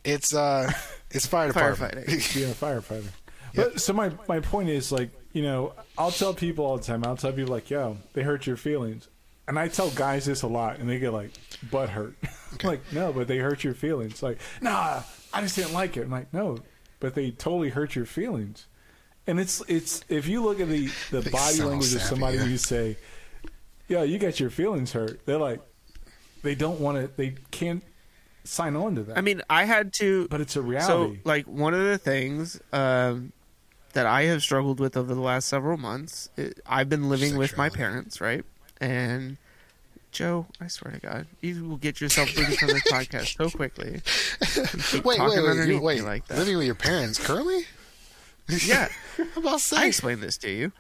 [0.03, 0.71] it's uh,
[1.11, 1.93] it's fire department.
[2.07, 2.33] Firefighting.
[2.35, 3.07] being a firefighter.
[3.55, 7.03] But so my my point is like you know I'll tell people all the time.
[7.05, 9.07] I'll tell people like yo they hurt your feelings,
[9.51, 11.31] and I tell guys this a lot, and they get like
[11.69, 12.15] butt hurt.
[12.63, 14.23] like no, but they hurt your feelings.
[14.23, 15.03] Like nah,
[15.33, 16.03] I just didn't like it.
[16.03, 16.59] I'm like no,
[17.01, 18.67] but they totally hurt your feelings.
[19.27, 22.37] And it's it's if you look at the the They body sound language of somebody
[22.37, 22.45] yeah.
[22.45, 22.95] you say,
[23.89, 25.25] yeah, you got your feelings hurt.
[25.25, 25.59] They're like
[26.43, 27.11] they don't want to.
[27.17, 27.83] They can't
[28.45, 29.17] sign on to that.
[29.17, 30.29] I mean, I had to.
[30.29, 30.87] but it's a reality.
[30.87, 33.33] So, like, one of the things um,
[33.93, 37.57] that I have struggled with over the last several months, it, I've been living with
[37.57, 38.45] my parents, right?
[38.79, 39.37] And
[40.11, 44.01] Joe, I swear to God, you will get yourself booted from this podcast so quickly.
[45.05, 46.03] Wait, wait, wait, you, wait.
[46.03, 46.37] like that.
[46.37, 47.65] Living with your parents currently?
[48.65, 48.89] yeah,
[49.37, 49.61] about.
[49.73, 50.71] I explained this to you.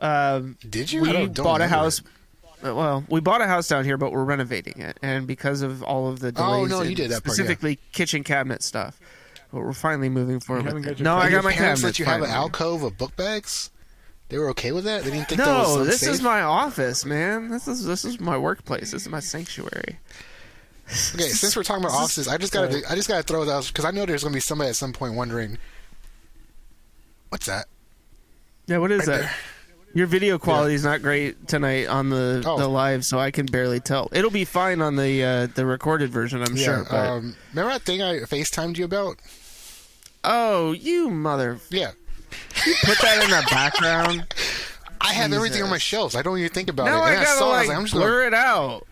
[0.00, 1.00] Um, Did you?
[1.02, 1.98] We don't- don't bought a house.
[2.00, 2.68] it.
[2.68, 5.82] uh, Well, we bought a house down here, but we're renovating it, and because of
[5.82, 7.32] all of the delays, Oh, no, you did that part, yeah.
[7.44, 9.00] specifically kitchen cabinet stuff.
[9.52, 10.64] But we're finally moving forward.
[10.66, 10.98] haven't with got it.
[11.00, 11.84] your No, I got my parents cabinet.
[11.84, 13.70] let you have an alcove of book bags?
[14.28, 15.04] They were okay with that?
[15.04, 17.48] They didn't think that was No, this is my office, man.
[17.48, 18.90] This is this is my workplace.
[18.90, 19.98] This is my sanctuary.
[21.14, 23.66] Okay, since we're talking about offices, I just gotta I just gotta throw that out
[23.68, 25.58] because I know there's gonna be somebody at some point wondering,
[27.28, 27.66] what's that?
[28.66, 29.20] Yeah, what is Right that?
[29.22, 29.34] there.
[29.94, 32.58] Your video quality is not great tonight on the Oh.
[32.58, 34.08] the live, so I can barely tell.
[34.12, 36.64] It'll be fine on the uh, the recorded version, I'm Yeah.
[36.64, 36.86] sure.
[36.90, 39.18] But Um, remember that thing I FaceTimed you about?
[40.24, 41.60] oh, you mother!
[41.70, 41.92] Yeah.
[42.66, 44.34] You put that in the background.
[45.00, 46.14] I have everything on my shelves.
[46.16, 47.08] I don't even think about now it.
[47.10, 48.86] I gotta saw it, I was like, like, I'm just blur gonna- blur it out.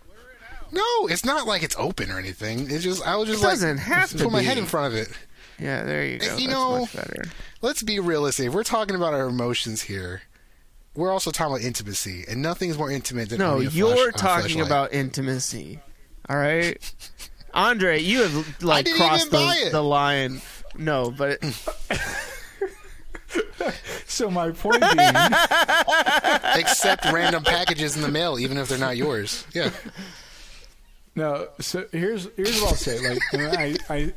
[0.73, 2.69] No, it's not like it's open or anything.
[2.71, 4.93] It's just I was just It like doesn't have to put my head in front
[4.93, 5.09] of it.
[5.59, 6.25] Yeah, there you go.
[6.25, 7.25] You That's know, much better.
[7.63, 8.49] Let's be realistic.
[8.49, 10.23] If we're talking about our emotions here,
[10.97, 14.57] we're also talking about intimacy, and nothing's more intimate than No, a you're flash- talking
[14.59, 14.67] fleshlight.
[14.67, 15.79] about intimacy.
[16.29, 16.77] All right,
[17.53, 20.41] Andre, you have like crossed the, the line.
[20.77, 21.39] No, but
[24.07, 24.99] so my point being,
[26.61, 29.47] accept random packages in the mail, even if they're not yours.
[29.55, 29.71] Yeah,
[31.15, 31.49] no.
[31.61, 32.99] So here's here's what I'll say.
[33.01, 34.15] Like I I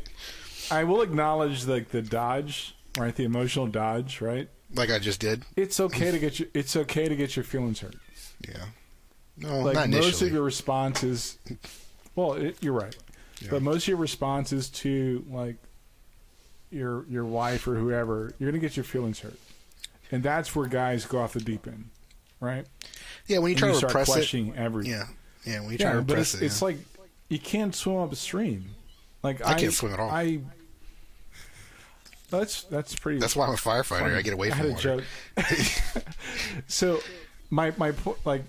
[0.72, 3.16] I will acknowledge like the dodge, right?
[3.16, 4.50] The emotional dodge, right?
[4.76, 5.44] like I just did.
[5.56, 7.96] It's okay to get your it's okay to get your feelings hurt.
[8.48, 8.66] Yeah,
[9.38, 10.28] no, like not most initially.
[10.28, 11.38] of your responses
[12.16, 12.96] well it, you're right
[13.42, 13.48] Yeah.
[13.52, 15.56] but most of your responses to like
[16.70, 19.40] your your wife or whoever you're gonna get your feelings hurt
[20.12, 21.90] and that's where guys go off the deep end
[22.40, 22.66] right
[23.28, 25.06] yeah, when you try you to start repress it, everything yeah,
[25.46, 26.66] yeah, when you try yeah to but repress it's, it, it's yeah.
[26.66, 26.78] like
[27.30, 28.66] you can't swim upstream
[29.24, 30.10] like I can't swim at all.
[30.10, 30.40] i
[32.30, 34.00] that's that's pretty that's why I'm a firefighter.
[34.00, 34.16] funny.
[34.16, 35.04] I get away I from a water.
[35.38, 35.46] joke.
[36.68, 37.00] so,
[37.50, 37.94] my my
[38.26, 38.44] like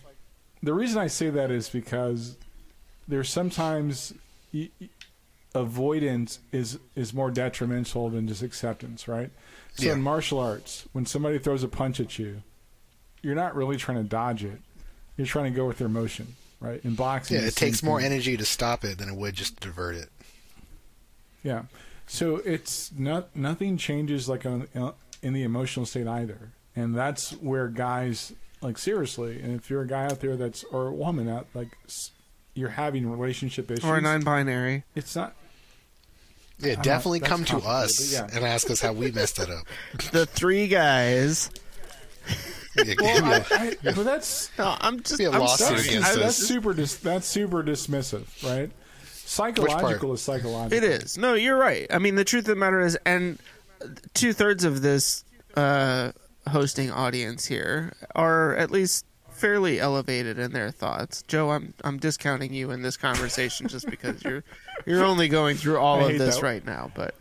[0.62, 2.36] the reason I say that is because
[3.06, 4.14] there's sometimes
[4.52, 4.88] y- y-
[5.60, 9.30] avoidance is is more detrimental than just acceptance, right?
[9.74, 9.92] So Yeah.
[9.92, 12.42] in martial arts, when somebody throws a punch at you,
[13.22, 14.60] you're not really trying to dodge it.
[15.16, 16.80] You're trying to go with their motion, right?
[16.84, 18.12] In boxing, Yeah, it takes more thing.
[18.12, 20.10] energy to stop it than it would just to divert it.
[21.42, 21.62] Yeah.
[22.06, 27.32] So it's not nothing changes like on, uh, in the emotional state either, and that's
[27.32, 28.32] where guys
[28.62, 29.40] like seriously.
[29.40, 31.76] And if you're a guy out there that's or a woman out like
[32.54, 34.84] you're having relationship issues, or a non-binary.
[34.96, 35.34] it's not.
[36.60, 38.28] Yeah, not- definitely that's come to us yeah.
[38.32, 39.66] and ask us how we messed that up.
[40.12, 41.50] The three guys.
[42.76, 43.44] Yeah, Well, yeah.
[43.50, 45.18] I, I, but that's No, I'm just.
[45.18, 48.70] Be a I'm that's, I- that's super dis, that's super dismissive, right?
[49.04, 50.76] Psychological is psychological.
[50.76, 51.18] It is.
[51.18, 51.86] No, you're right.
[51.90, 53.38] I mean, the truth of the matter is, and
[54.14, 55.24] two thirds of this
[55.56, 56.12] uh,
[56.48, 59.04] hosting audience here are at least
[59.38, 61.22] fairly elevated in their thoughts.
[61.28, 64.44] Joe, I'm I'm discounting you in this conversation just because you're
[64.86, 66.42] you're only going through all I of this that.
[66.42, 66.90] right now.
[66.94, 67.14] But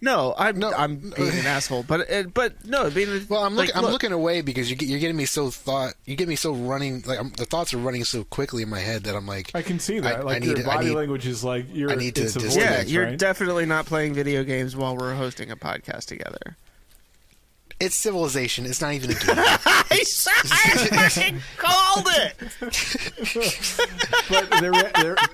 [0.00, 1.82] no, I'm No, I'm being an asshole.
[1.82, 3.76] But it, but no, being Well, I'm like, looking.
[3.78, 5.94] I'm look, looking away because you you're getting me so thought.
[6.04, 7.02] You get me so running.
[7.06, 9.62] Like I'm, the thoughts are running so quickly in my head that I'm like, I
[9.62, 10.16] can see that.
[10.16, 11.90] I- like I need your to- I body need- language is like you're.
[11.90, 13.18] I need to it's dis- avoidance, Yeah, you're right?
[13.18, 16.56] definitely not playing video games while we're hosting a podcast together.
[17.78, 18.66] It's civilization.
[18.66, 19.28] It's not even a game.
[19.38, 20.04] I, I
[21.08, 22.34] fucking called it.
[24.28, 24.72] but they're,
[25.02, 25.16] they're,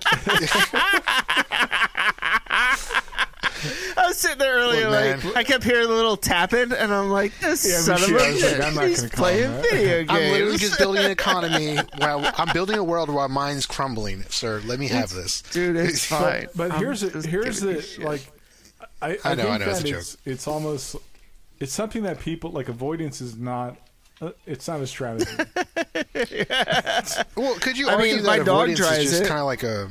[3.96, 5.36] I was sitting there earlier, Look, like.
[5.36, 8.20] I kept hearing a little tapping, and I'm like, "This Yeah, son but of shit,
[8.20, 10.78] a I was like, I'm not bitch, he's gonna playing video games." I'm literally just
[10.78, 11.76] building an economy.
[11.98, 14.60] Where I'm building a world where mine's crumbling, sir.
[14.64, 15.42] Let me have this.
[15.42, 16.46] dude, it's fine.
[16.56, 18.26] but, but here's just the, here's the like.
[19.00, 20.00] I, I, I know, I know, it's a joke.
[20.00, 20.96] it's, it's almost
[21.62, 23.76] it's something that people like avoidance is not.
[24.20, 25.30] Uh, it's not a strategy.
[27.36, 29.28] Well, could you I argue mean, that my dog avoidance tries is just it.
[29.28, 29.88] kind of like a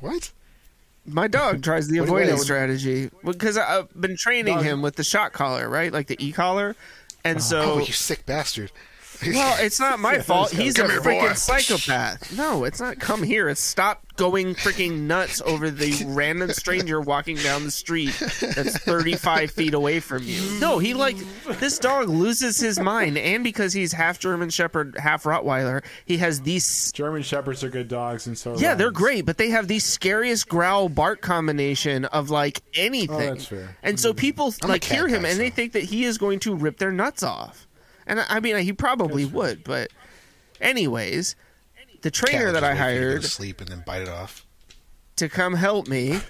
[0.00, 0.30] what?
[1.06, 4.64] My dog tries the What do you- avoidance what- strategy because I've been training Dog-
[4.64, 6.76] him with the shot collar, right, like the e collar,
[7.24, 8.70] and Oh, so you sick bastard!
[9.26, 10.50] Well, it's not my fault.
[10.50, 11.32] He's a here, freaking boy.
[11.34, 12.36] psychopath.
[12.36, 13.48] No, it's not come here.
[13.48, 19.50] It's stop going freaking nuts over the random stranger walking down the street that's 35
[19.50, 20.58] feet away from you.
[20.58, 21.16] No, he like
[21.60, 26.40] this dog loses his mind and because he's half German shepherd, half Rottweiler, he has
[26.42, 29.68] these German shepherds are good dogs, and so are Yeah, they're great, but they have
[29.68, 33.16] the scariest growl bark combination of like anything.
[33.16, 33.76] Oh, that's fair.
[33.84, 36.40] And so people I'm like hear him guy, and they think that he is going
[36.40, 37.67] to rip their nuts off.
[38.08, 39.90] And I mean, he probably would, but
[40.60, 41.36] anyways,
[42.02, 43.68] the trainer Cat that I just wait for you to go hired to sleep and
[43.70, 44.46] then bite it off.
[45.16, 46.20] to come help me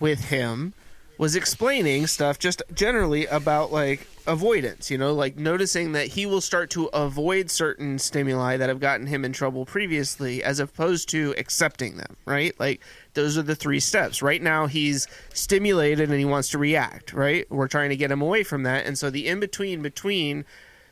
[0.00, 0.72] with him
[1.18, 6.40] was explaining stuff just generally about like avoidance, you know, like noticing that he will
[6.42, 11.34] start to avoid certain stimuli that have gotten him in trouble previously as opposed to
[11.38, 12.58] accepting them, right?
[12.60, 12.80] Like
[13.14, 14.20] those are the three steps.
[14.20, 17.50] Right now he's stimulated and he wants to react, right?
[17.50, 18.84] We're trying to get him away from that.
[18.84, 20.44] And so the in between between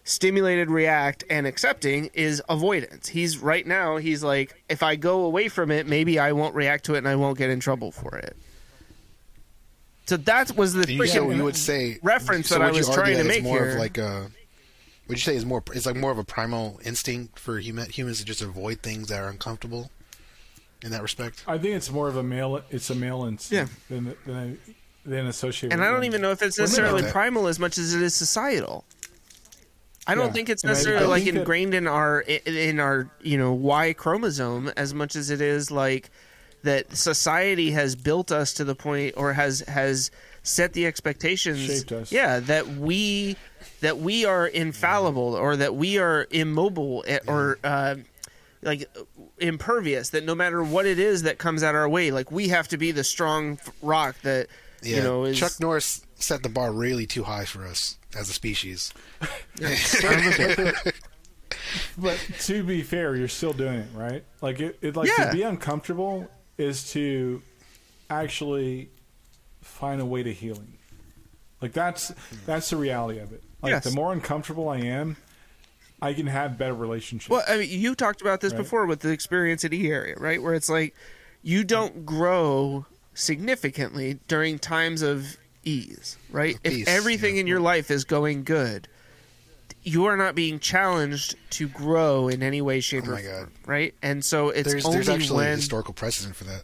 [0.04, 3.08] stimulated react and accepting is avoidance.
[3.08, 6.84] He's right now he's like if I go away from it, maybe I won't react
[6.86, 8.36] to it and I won't get in trouble for it.
[10.06, 12.90] So that was the You, so you would say reference so that I you was
[12.90, 13.72] trying to make more here.
[13.72, 14.30] Of like a,
[15.08, 15.62] would you say is more?
[15.72, 19.20] It's like more of a primal instinct for human, humans to just avoid things that
[19.20, 19.90] are uncomfortable.
[20.82, 22.60] In that respect, I think it's more of a male.
[22.68, 23.96] It's a male instinct yeah.
[23.96, 24.58] than than
[25.06, 25.72] than associated.
[25.72, 26.06] and with I don't women.
[26.08, 28.84] even know if it's necessarily primal as much as it is societal.
[30.06, 30.32] I don't Yeah.
[30.32, 34.70] think it's I- necessarily I like ingrained in our in our you know Y chromosome
[34.76, 36.10] as much as it is like
[36.62, 40.10] that society has built us to the point or has has
[40.42, 43.36] set the expectations yeah that we
[43.80, 47.94] that we are infallible or that we are immobile eh, or uh,
[48.62, 48.88] like
[49.38, 52.68] impervious that no matter what it is that comes out our way like we have
[52.68, 54.46] to be the strong rock that
[54.82, 54.96] yeah.
[54.96, 58.32] you know is Chuck Norris set the bar really too high for us as a
[58.32, 58.92] species.
[61.96, 64.24] But to be fair, you're still doing it, right?
[64.40, 65.26] Like it, it like Yeah.
[65.30, 66.28] to be uncomfortable
[66.58, 67.42] is to
[68.10, 68.90] actually
[69.62, 70.74] find a way to healing.
[71.60, 72.12] Like that's
[72.46, 73.42] that's the reality of it.
[73.62, 73.84] Like Yes.
[73.84, 75.16] the more uncomfortable I am,
[76.02, 77.30] I can have better relationships.
[77.30, 78.58] Well, I mean, you talked about this Right.
[78.62, 80.42] before with the experience at E area, right?
[80.42, 80.94] Where it's like
[81.42, 86.60] you don't grow significantly during times of ease, right?
[86.62, 87.42] Peace, if everything yeah.
[87.42, 88.88] in your life is going good,
[89.82, 93.94] you are not being challenged to grow in any way, shape, Oh or form, right?
[94.02, 96.62] And so it's there's only there's actually when historical precedent for that.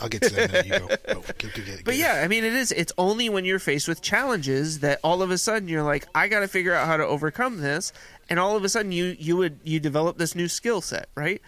[0.00, 0.52] I'll get to that.
[0.52, 0.64] a.
[0.64, 0.88] You go.
[1.08, 2.72] Oh, get- get- get- But yeah, I mean, it is.
[2.72, 6.26] It's only when you're faced with challenges that all of a sudden you're like, I
[6.26, 7.92] got to figure out how to overcome this,
[8.28, 11.40] and all of a sudden you you would you develop this new skill set, right?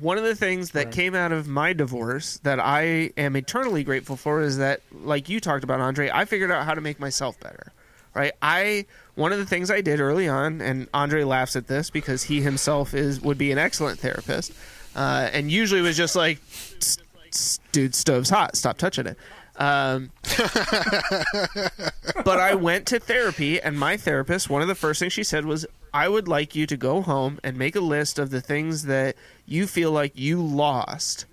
[0.00, 4.16] One of the things that came out of my divorce that I am eternally grateful
[4.16, 7.40] for is that, like you talked about, Andre, I figured out how to make myself
[7.40, 7.72] better.
[8.14, 11.90] Right, I one of the things I did early on, and Andre laughs at this
[11.90, 14.52] because he himself is would be an excellent therapist,
[14.94, 16.38] uh, and usually was just like,
[16.80, 16.96] "S-
[17.28, 19.18] s- "Dude, stove's hot, stop touching it."
[19.58, 20.10] Um,
[22.24, 25.46] but I went to therapy, and my therapist, one of the first things she said
[25.46, 28.84] was, I would like you to go home and make a list of the things
[28.84, 29.16] that
[29.46, 31.24] you feel like you lost,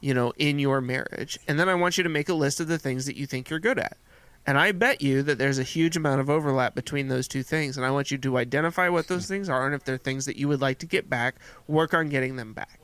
[0.00, 1.38] you know, in your marriage.
[1.46, 3.48] And then I want you to make a list of the things that you think
[3.48, 3.96] you're good at.
[4.44, 7.76] And I bet you that there's a huge amount of overlap between those two things.
[7.76, 10.36] And I want you to identify what those things are and if they're things that
[10.36, 11.36] you would like to get back,
[11.66, 12.80] work on getting them back.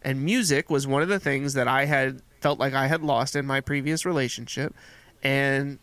[0.00, 3.36] And music was one of the things that I had felt like I had lost
[3.36, 4.74] in my previous relationship.
[5.22, 5.78] And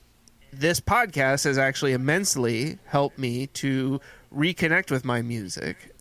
[0.52, 4.02] this podcast has actually immensely helped me to
[4.36, 5.96] reconnect with my music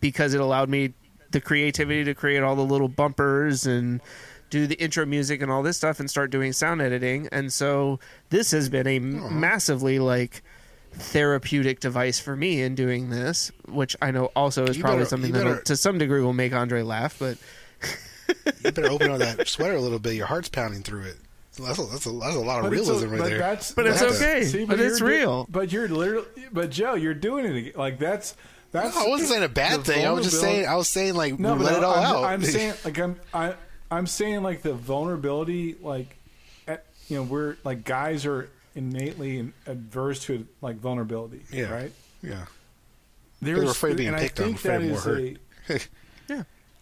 [0.00, 0.92] because it allowed me
[1.30, 4.00] the creativity to create all the little bumpers and
[4.48, 7.28] do the intro music and all this stuff and start doing sound editing.
[7.30, 8.00] And so
[8.30, 9.30] this has been a m- uh-huh.
[9.30, 10.42] massively like
[10.92, 15.08] therapeutic device for me in doing this, which I know also is You probably better-
[15.10, 17.38] something that better- to some degree will make Andre laugh, but
[18.64, 20.14] You better open up that sweater a little bit.
[20.14, 21.16] Your heart's pounding through it.
[21.58, 23.38] That's a, that's a, that's a lot of But realism a- right but there.
[23.38, 24.64] That's, But it's that's- okay.
[24.66, 25.46] But you're it's do- real.
[25.50, 26.26] But you're literally.
[26.52, 27.72] But Joe, you're doing it again.
[27.76, 28.34] like that's
[28.72, 28.94] that's.
[28.94, 30.06] No, I wasn't saying a bad thing.
[30.06, 30.66] I was just saying.
[30.66, 32.24] I was saying like No, but let it all I'm, out.
[32.24, 33.54] I'm saying like I'm I
[33.90, 36.16] I'm saying like the vulnerability like
[36.68, 41.42] at, you know we're like guys are innately adverse to like vulnerability.
[41.52, 41.72] Yeah.
[41.72, 41.92] Right.
[42.22, 42.44] yeah.
[43.42, 45.36] There's, afraid of being picked I on, think afraid of is more hurt.
[45.68, 45.78] yeah.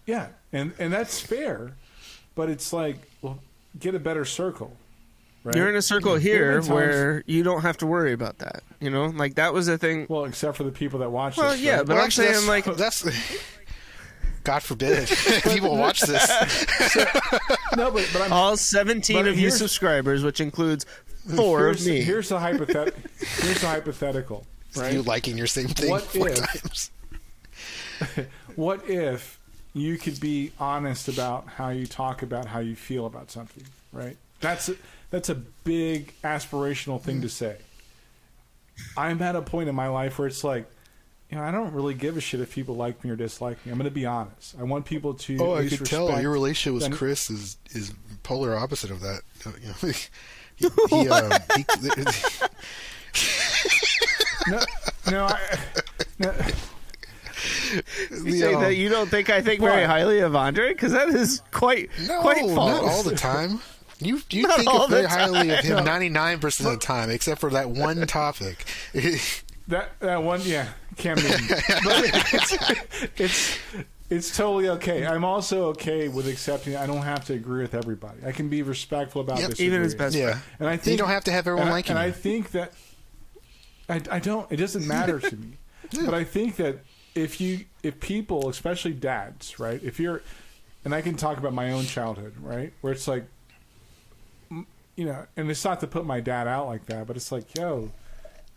[0.08, 1.74] yeah, and and that's fair,
[2.34, 3.38] but it's like well,
[3.78, 4.76] get a better circle.
[5.44, 5.54] Right?
[5.54, 8.62] You're in a circle here times- where you don't have to worry about that.
[8.80, 10.06] You know, like that was the thing.
[10.08, 11.36] well, except for the people that watch.
[11.36, 11.86] Well, this, yeah, right?
[11.86, 13.42] but Well, I'm saying like that's, that's
[14.44, 15.08] God forbid
[15.44, 16.26] people watch this.
[17.76, 20.86] no, but, but I'm all 17 But of you subscribers, which includes
[21.36, 22.00] four of here's, me.
[22.00, 22.94] here's the hypothet-
[23.42, 24.92] here's the hypothetical, right?
[24.94, 26.90] You liking your same thing What four if- times.
[28.56, 29.37] what if
[29.80, 34.16] you could be honest about how you talk about how you feel about something, right?
[34.40, 34.76] That's a,
[35.10, 37.56] that's a big aspirational thing to say.
[38.96, 40.70] I'm at a point in my life where it's like,
[41.30, 43.72] you know, I don't really give a shit if people like me or dislike me.
[43.72, 44.54] I'm going to be honest.
[44.58, 45.36] I want people to.
[45.38, 47.92] Oh, at I could tell your relationship with then- Chris is is
[48.22, 49.20] polar opposite of that.
[49.60, 49.74] You know,
[50.56, 51.64] he, he, um, he,
[54.48, 54.60] No,
[55.10, 55.58] no, I,
[56.18, 56.34] no,
[58.10, 61.08] You say um, that you don't think I think very highly of Andre because that
[61.08, 62.82] is quite no, quite false.
[62.82, 63.60] not all the time.
[64.00, 67.10] You you Not think all very highly of him ninety nine percent of the time,
[67.10, 68.64] except for that one topic.
[69.68, 71.46] that that one, yeah, Cam Newton.
[71.48, 73.58] but it's, it's
[74.10, 75.04] it's totally okay.
[75.04, 76.76] I'm also okay with accepting.
[76.76, 78.18] I don't have to agree with everybody.
[78.24, 79.50] I can be respectful about Yep.
[79.50, 79.60] this.
[79.60, 81.80] Even his best yeah, And I think you don't have to have everyone and I,
[81.88, 82.72] and I think that
[83.88, 84.50] I, I don't.
[84.52, 85.54] It doesn't matter to me.
[86.04, 86.80] But I think that
[87.18, 89.82] if you if people, especially dads, right?
[89.82, 90.22] If you're,
[90.84, 92.72] and I can talk about my own childhood, right?
[92.80, 93.24] Where it's like,
[94.50, 97.54] you know, and it's not to put my dad out like that, but it's like,
[97.54, 97.90] yo,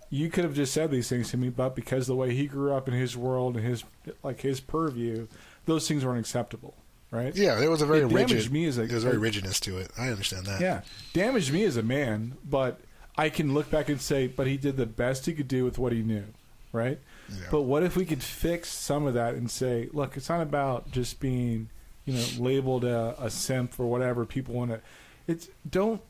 [0.09, 2.73] you could have just said these things to me, but because the way he grew
[2.73, 3.83] up in his world and his
[4.23, 5.27] like his purview,
[5.65, 6.73] those things weren't acceptable,
[7.11, 7.35] right?
[7.35, 8.51] yeah, there was a very It damaged rigid.
[8.51, 9.91] me as a- there was very rigidness to it.
[9.97, 10.61] I understand that.
[10.61, 10.81] Yeah,
[11.13, 12.79] damaged me as a man, but
[13.17, 15.77] I can look back and say, but he did the best he could do with
[15.77, 16.25] what he knew,
[16.73, 16.99] right?
[17.31, 17.47] Yeah.
[17.51, 20.91] But what if we could fix some of that and say, look, it's not about
[20.91, 21.69] just being,
[22.05, 24.81] you know, labeled a, a simp or whatever people want to.
[25.27, 26.01] It's don't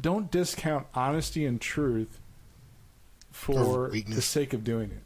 [0.00, 2.20] don't discount honesty and truth
[3.32, 5.02] for the sake of doing it.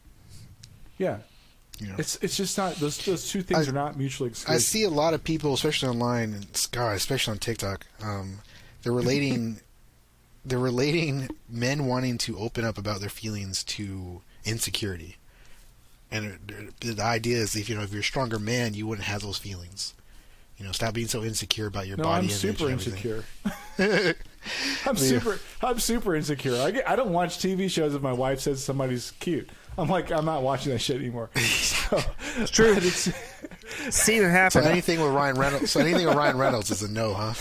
[0.97, 1.17] Yeah,
[1.79, 1.95] You know.
[1.97, 4.55] it's it's just not those those two things I- are not mutually exclusive.
[4.55, 7.85] I see a lot of people, especially online, and God, especially on TikTok.
[8.01, 8.39] Um,
[8.83, 9.59] they're relating,
[10.45, 15.17] they're relating men wanting to open up about their feelings to insecurity,
[16.11, 16.39] and
[16.81, 19.37] the idea is if you know if you're a stronger man, you wouldn't have those
[19.37, 19.93] feelings.
[20.57, 23.23] You know, stop being so insecure about your No, body I'm image super insecure.
[23.79, 24.13] I'm
[24.85, 24.93] Yeah.
[24.95, 25.39] super.
[25.61, 26.55] I'm super insecure.
[26.61, 29.49] I, get, I don't watch TV shows if my wife says somebody's cute.
[29.77, 31.29] I'm like, I'm not watching that shit anymore.
[31.89, 31.99] So,
[32.37, 32.73] it's true.
[32.77, 33.11] It's,
[33.89, 34.63] Seen it So happen.
[34.65, 37.33] anything with Ryan Reynolds, so anything with Ryan Reynolds is a no, huh?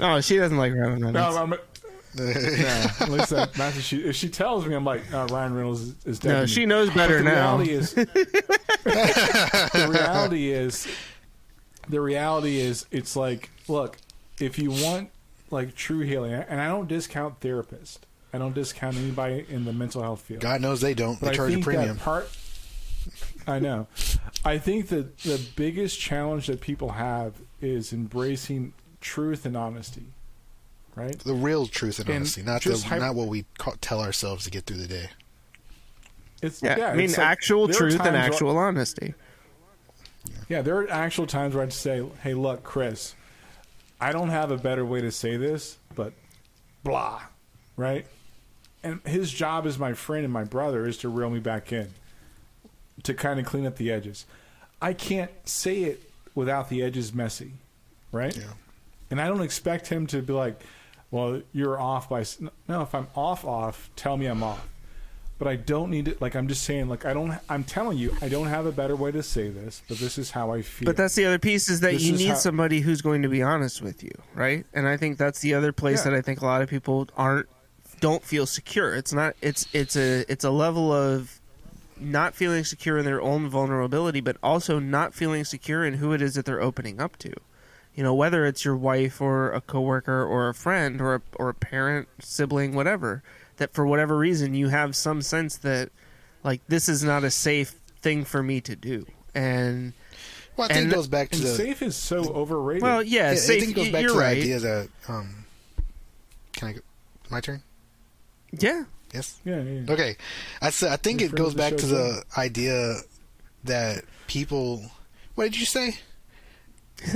[0.00, 1.14] oh, she doesn't like Ryan Reynolds.
[1.14, 1.54] no, I'm,
[2.14, 3.98] no, at least that, not she.
[3.98, 6.32] If she tells me, I'm like, uh, Ryan Reynolds is, is dead.
[6.32, 7.58] No, she knows better the now.
[7.58, 10.88] Reality is, the reality is,
[11.88, 13.98] the reality is, it's like, look,
[14.40, 15.10] if you want
[15.50, 17.98] like true healing, and I don't discount therapists.
[18.32, 20.40] I don't discount anybody in the mental health field.
[20.40, 21.18] God knows they don't.
[21.18, 21.96] They But I charge a premium.
[21.96, 22.28] Part,
[23.46, 23.86] I know.
[24.44, 30.08] I think that the biggest challenge that people have is embracing truth and honesty.
[30.98, 31.18] Right?
[31.18, 34.00] The real truth and And honesty, not the, just hy- not what we ca- tell
[34.00, 35.10] ourselves to get through the day.
[36.42, 39.14] It's yeah, I mean it's like- actual there truth and times where- actual honesty.
[40.48, 43.14] Yeah, there are actual times where I'd say, "Hey, look, Chris,
[44.00, 46.12] I don't have a better way to say this, but
[46.82, 47.22] blah."
[47.76, 48.06] Right?
[48.82, 51.90] And his job as my friend and my brother is to reel me back in,
[53.04, 54.24] to kind of clean up the edges.
[54.80, 57.52] I can't say it without the edges messy,
[58.12, 58.36] right?
[58.36, 58.44] Yeah.
[59.10, 60.60] And I don't expect him to be like,
[61.10, 62.24] "Well, you're off by."
[62.68, 64.66] No, if I'm off, off, tell me I'm off.
[65.38, 66.20] But I don't need it.
[66.20, 67.38] Like I'm just saying, like I don't.
[67.48, 70.32] I'm telling you, I don't have a better way to say this, but this is
[70.32, 70.86] how I feel.
[70.86, 73.22] But that's the other piece is that This you is need how- somebody who's going
[73.22, 74.66] to be honest with you, right?
[74.74, 76.10] And I think that's the other place Yeah.
[76.10, 77.46] that I think a lot of people aren't
[78.00, 78.94] don't feel secure.
[78.96, 81.40] It's not it's it's a it's a level of
[82.00, 86.20] not feeling secure in their own vulnerability, but also not feeling secure in who it
[86.22, 87.32] is that they're opening up to.
[87.98, 91.48] You know, whether it's your wife or a coworker or a friend or a, or
[91.48, 93.24] a parent, sibling, whatever.
[93.56, 95.90] That for whatever reason you have some sense that
[96.44, 97.70] like this is not a safe
[98.00, 99.04] thing for me to do,
[99.34, 99.94] and
[100.56, 101.48] Well, I think And- it goes back to the.
[101.56, 102.84] safe is so overrated.
[102.84, 103.56] well, yeah, yeah, safe.
[103.56, 104.36] I think it goes back you're to the right.
[104.38, 104.88] idea that.
[105.08, 105.44] Um,
[106.52, 106.80] can I go?
[107.30, 107.64] My turn.
[108.52, 109.40] Yeah, Yes.
[109.44, 109.92] yeah, yeah.
[109.92, 110.16] Okay,
[110.62, 113.00] I said I think Your it goes back to the the idea
[113.64, 114.84] that people.
[115.34, 115.96] What did you say?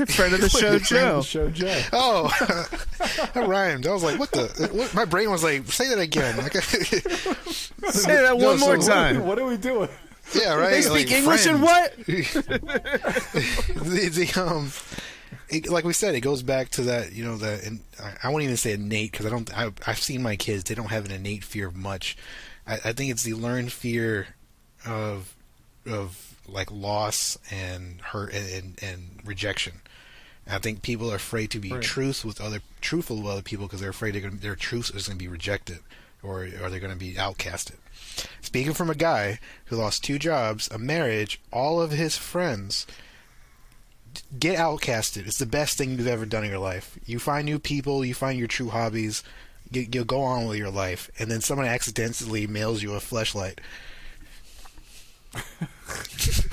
[0.07, 1.17] Friend of the show, Friend of Joe.
[1.17, 1.81] the show, Joe.
[1.93, 2.31] Oh,
[3.35, 3.87] that rhymed.
[3.87, 4.95] I was like, "What the?" What?
[4.95, 9.27] My brain was like, "Say that again." Like, Say that one so more what- time.
[9.27, 9.89] What are we doing?
[10.35, 10.71] yeah, right.
[10.71, 11.97] They speak like, English and what?
[12.07, 12.23] the,
[14.13, 14.71] the, um,
[15.49, 17.13] it, like we said, it goes back to that.
[17.13, 19.57] You know, that and I, I won't even say innate because I don't.
[19.57, 22.17] I, I've seen my kids; they don't have an innate fear of much.
[22.67, 24.29] I, I think it's the learned fear
[24.87, 25.35] of
[25.87, 29.81] of like loss and hurt and and, and rejection.
[30.47, 31.83] And I think people are afraid to be Right.
[31.83, 35.07] truth with other truthful with other people because they're afraid they're gonna, their truth is
[35.07, 35.79] going to be rejected
[36.23, 37.77] or are they going to be outcasted?
[38.41, 42.87] Speaking from a guy who lost two jobs, a marriage, all of his friends,
[44.39, 45.27] get outcasted.
[45.27, 46.99] It's the best thing you've ever done in your life.
[47.07, 49.23] You find new people, you find your true hobbies,
[49.71, 53.59] you, you'll go on with your life, and then someone accidentally mails you a fleshlight.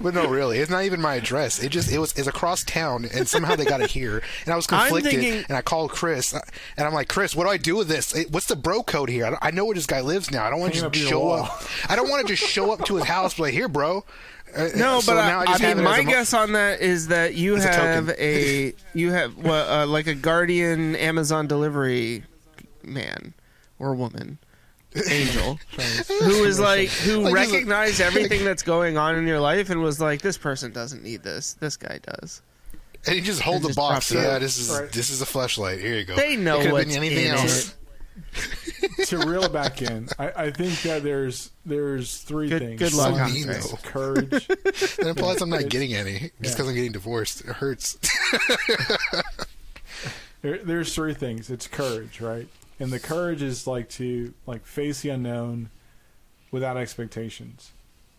[0.00, 1.62] but no, really, it's not even my address.
[1.62, 4.56] It just it was it's across town, and somehow they got it here, and I
[4.56, 5.12] was conflicted.
[5.12, 8.14] thinking- and I called Chris, and I'm like, Chris, what do I do with this?
[8.14, 9.26] It- What's the bro code here?
[9.26, 10.44] I, I know where this guy lives now.
[10.44, 11.62] I don't want to just show up.
[11.88, 14.04] I don't want to just show up to his house, be like, here, bro.
[14.56, 16.80] Uh, No, so but now I, just I mean, my a mo- guess on that
[16.80, 18.14] is that you a have token.
[18.18, 22.24] a you have what uh, like a guardian Amazon delivery
[22.82, 23.34] man
[23.78, 24.38] or woman,
[25.10, 25.58] angel,
[26.20, 29.70] who is like who Like, he's a- recognized everything that's going on in your life
[29.70, 31.54] and was like, this person doesn't need this.
[31.54, 32.42] This guy does.
[33.06, 34.12] and you just hold and the just box.
[34.12, 34.90] Yeah, this is Right.
[34.90, 35.80] this is a flashlight.
[35.80, 36.16] Here you go.
[36.16, 37.68] They know it could have what's been anything in else.
[37.70, 37.74] it.
[39.06, 42.78] to reel it back in, I, I think that there's there's three Good- things.
[42.80, 43.60] good luck, One, Andre.
[43.84, 44.46] courage.
[44.48, 46.30] That implies I'm not getting any just yeah.
[46.50, 47.42] because I'm getting divorced.
[47.42, 47.96] It hurts.
[50.42, 51.50] There, there's three things.
[51.50, 52.48] It's courage, right?
[52.80, 55.70] And the courage is like to like face the unknown
[56.50, 57.72] without expectations.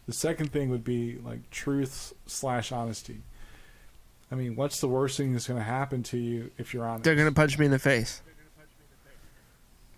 [0.06, 3.22] The second thing would be like truth slash honesty.
[4.32, 7.04] I mean, what's the worst thing that's going to happen to you if you're honest?
[7.04, 8.22] They're gonna punch me in the face.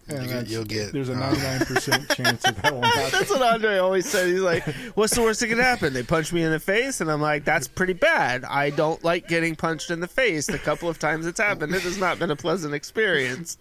[0.08, 3.12] And You'll get- you'll get, There's a uh, 99% chance that that won't.
[3.12, 4.28] That's what Andre always said.
[4.30, 4.64] He's like,
[4.96, 7.46] "What's the worst that could happen?" They punch me in the face, and I'm like,
[7.46, 8.44] "That's pretty bad.
[8.44, 10.48] I don't like getting punched in the face.
[10.48, 13.58] The couple of times it's happened, it has not been a pleasant experience."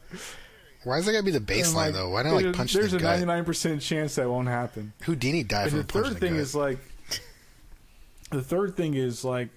[0.85, 2.09] Why is that gotta be the baseline like, though?
[2.11, 4.93] Why don't like punch There's the a 99% chance that won't happen.
[5.03, 6.41] Houdini died And from the third the thing gut.
[6.41, 6.79] is like
[8.31, 9.49] the third thing is like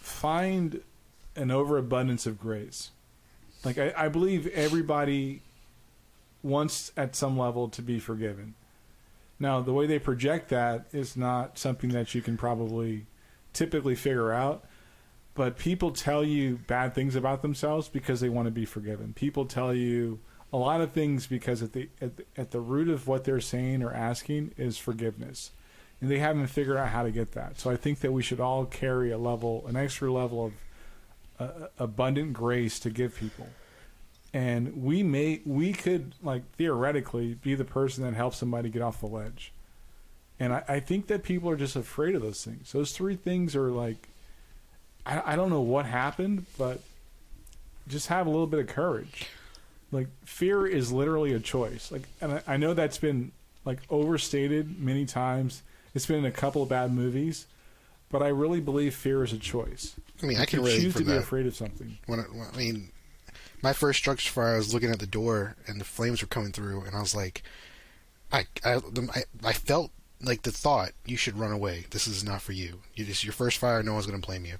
[0.00, 0.80] find
[1.36, 2.90] an overabundance of grace.
[3.64, 5.42] Like I, I believe everybody
[6.42, 8.54] wants at some level to be forgiven.
[9.38, 13.06] Now the way they project that is not something that you can probably
[13.52, 14.64] typically figure out.
[15.34, 19.12] But people tell you bad things about themselves because they want to be forgiven.
[19.14, 20.20] People tell you
[20.52, 23.40] a lot of things because at the at the, at the root of what they're
[23.40, 25.50] saying or asking is forgiveness,
[26.00, 27.58] and they haven't figured out how to get that.
[27.58, 30.52] So I think that we should all carry a level, an extra level of
[31.40, 33.48] uh, abundant grace to give people,
[34.32, 39.00] and we may we could like theoretically be the person that helps somebody get off
[39.00, 39.52] the ledge,
[40.38, 42.70] and I, I think that people are just afraid of those things.
[42.70, 44.10] Those three things are like,
[45.06, 46.80] I, I don't know what happened, but
[47.88, 49.26] just have a little bit of courage
[49.92, 53.30] like fear is literally a choice like and I, I know that's been
[53.66, 55.62] like overstated many times
[55.94, 57.46] it's been in a couple of bad movies
[58.10, 61.04] but i really believe fear is a choice I mean, I can can choose to
[61.04, 62.88] be afraid of something when I, when- I mean,
[63.62, 66.52] my first structure fire, I was looking at the door and the flames were coming
[66.52, 67.42] through, and I was like,
[68.32, 69.90] I, I, the- I, I felt
[70.22, 71.84] like the thought, you should run away.
[71.90, 72.80] This is not for you.
[72.94, 73.82] You just your first fire.
[73.82, 74.56] No one's gonna blame you.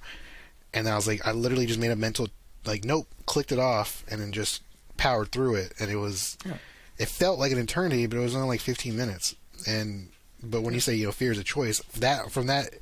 [0.75, 2.29] And then I was like, I literally just made a mental,
[2.67, 4.61] like, nope, clicked it off, and then just
[4.97, 6.59] powered through it, and it was, Yeah.
[6.99, 9.35] it felt like an eternity, but it was only like 15 minutes.
[9.67, 10.11] And
[10.43, 12.75] but when you say you know fear is a choice, that from that,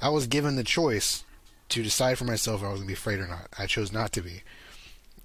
[0.00, 1.22] I was given the choice
[1.68, 3.48] to decide for myself if I was gonna be afraid or not.
[3.58, 4.42] I chose not to be.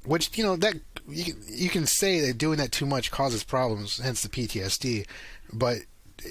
[0.04, 0.76] Which you know that
[1.08, 5.06] you can, you can say that doing that too much causes problems, hence the PTSD.
[5.54, 5.80] But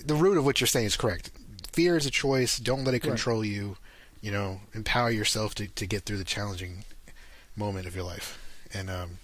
[0.05, 1.31] the root of what you're saying is correct.
[1.73, 2.59] Fear is a choice.
[2.59, 3.11] Don't let it Right.
[3.11, 3.77] control you.
[4.21, 6.85] You know, empower yourself to, to get through the challenging
[7.57, 8.39] moment of your life.
[8.75, 9.19] And um,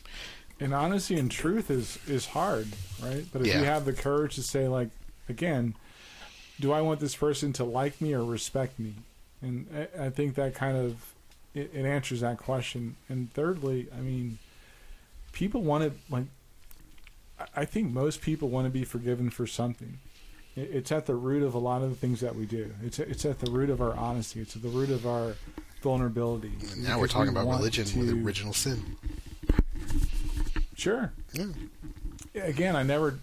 [0.58, 2.68] and honesty and truth is is hard
[3.02, 3.58] right but if Yeah.
[3.60, 4.88] you have the courage to say like
[5.28, 5.74] again
[6.58, 8.94] do i want this person to like me or respect me
[9.42, 9.66] and
[9.98, 11.12] i, I think that kind of
[11.54, 14.38] it, it answers that question and thirdly i mean
[15.32, 16.24] people want to like
[17.38, 19.98] I- i think most people want to be forgiven for something
[20.56, 22.98] It- it's at the root of a lot of the things that we do it's
[22.98, 25.34] it's at the root of our honesty it's at the root of our
[25.82, 28.82] vulnerability now we're talking we about religion to- with original sin.
[30.74, 31.12] Sure.
[31.32, 31.46] Yeah.
[32.42, 33.18] Again, I never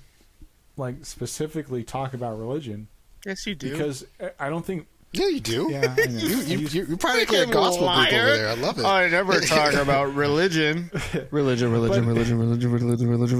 [0.77, 2.87] like specifically talk about religion
[3.25, 3.71] Yes, you do.
[3.71, 4.87] because I- I don't think.
[5.15, 5.67] Yeah, you do.
[5.69, 8.49] Yeah, You, you, You- you, you're probably a gospel group over there.
[8.49, 8.85] I love it.
[8.85, 10.89] I never talk about religion.
[11.29, 13.09] Religion, religion, religion, religion, religion, religion,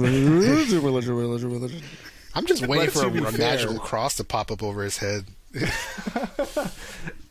[0.82, 1.82] religion, religion, religion.
[2.34, 5.24] I'm just waiting for a, a magical cross to pop up over his head.
[5.52, 6.72] the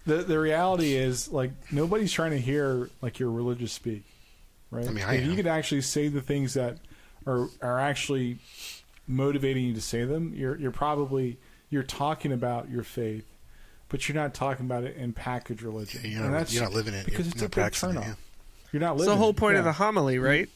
[0.05, 4.03] the reality is like nobody's trying to hear like your religious speak,
[4.71, 4.87] right?
[4.87, 6.77] I mean, I if you could actually say the things that
[7.27, 8.37] are are actually
[9.07, 11.37] motivating you to say them, you're you're probably
[11.69, 13.25] you're talking about your faith,
[13.89, 16.01] but you're not talking about it in package religion.
[16.05, 17.05] You're And not, that's you're not living it.
[17.05, 18.05] because you're it's not a big practicing it, turnoff.
[18.05, 18.13] yeah.
[18.71, 19.35] You're not It's the whole it.
[19.35, 19.71] point of Yeah.
[19.71, 20.49] the homily, right?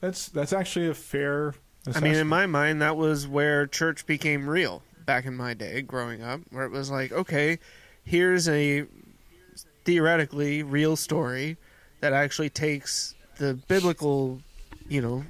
[0.00, 1.54] that's that's actually a fair.
[1.86, 5.82] I mean, in my mind, that was where church became real back in my day,
[5.82, 7.58] growing up, where it was like, okay,
[8.04, 8.86] here's a
[9.84, 11.56] theoretically real story
[12.00, 14.40] that actually takes the biblical,
[14.88, 15.24] you know,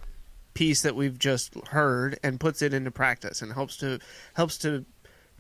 [0.55, 3.99] piece that we've just heard and puts it into practice and helps to
[4.35, 4.85] helps to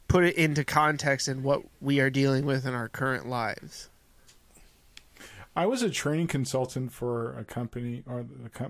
[0.09, 3.90] put it into context in what we are dealing with in our current lives.
[5.57, 8.23] I was a training consultant for a company, or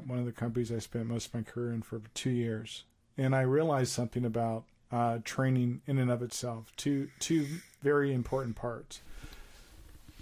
[0.07, 2.85] one of the companies I spent most of my career in for two years,
[3.19, 6.73] and I realized something about uh, training in and of itself.
[6.77, 7.47] Two two
[7.82, 9.02] very important parts.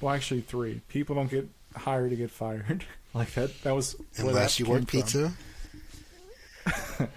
[0.01, 0.83] Well, actually, three.
[0.89, 2.85] People don't get hired to get fired.
[3.15, 3.63] like that.
[3.63, 5.33] That was Unless that you work pizza.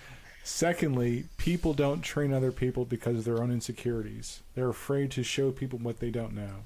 [0.43, 4.41] Secondly, people don't train other people because of their own insecurities.
[4.55, 6.65] They're afraid to show people what they don't know.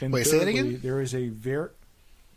[0.00, 0.80] And Wait, say that thirdly, again?
[0.82, 1.70] There is a very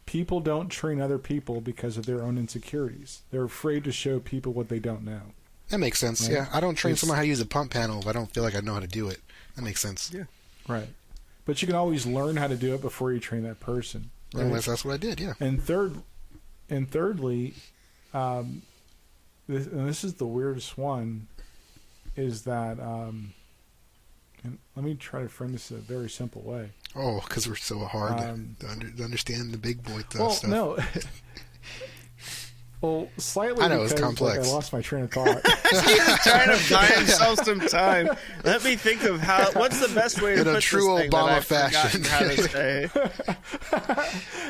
[0.06, 3.22] people don't train other people because of their own insecurities.
[3.32, 5.22] They're afraid to show people what they don't know.
[5.70, 6.22] That makes sense.
[6.24, 6.34] Right.
[6.34, 8.32] Yeah, I don't train It's- someone how to use a pump panel if I don't
[8.34, 9.22] feel like I know how to do it.
[9.56, 10.12] That makes sense.
[10.14, 10.24] Yeah.
[10.68, 10.90] Right.
[11.46, 14.10] But you can always learn how to do it before you train that person.
[14.34, 14.44] Right?
[14.46, 15.20] Unless that's what I did.
[15.20, 15.34] Yeah.
[15.40, 15.96] And third,
[16.70, 17.54] and thirdly,
[18.14, 18.62] um,
[19.48, 21.28] this, and this is the weirdest one,
[22.16, 23.34] is that, um,
[24.44, 26.70] and let me try to frame this in a very simple way.
[26.96, 30.16] Oh, because we're so hard to- Um, to, under, to understand the big boy th-
[30.20, 30.50] well, stuff.
[30.50, 30.78] no.
[32.82, 34.50] well, slightly I know, it's because like, complex.
[34.50, 35.42] I lost my train of thought.
[35.44, 38.10] trying to buy himself some time.
[38.44, 39.50] Let me think of how.
[39.54, 42.04] What's the best way to In a put true this thing Obama that fashion.
[42.04, 42.90] How to say.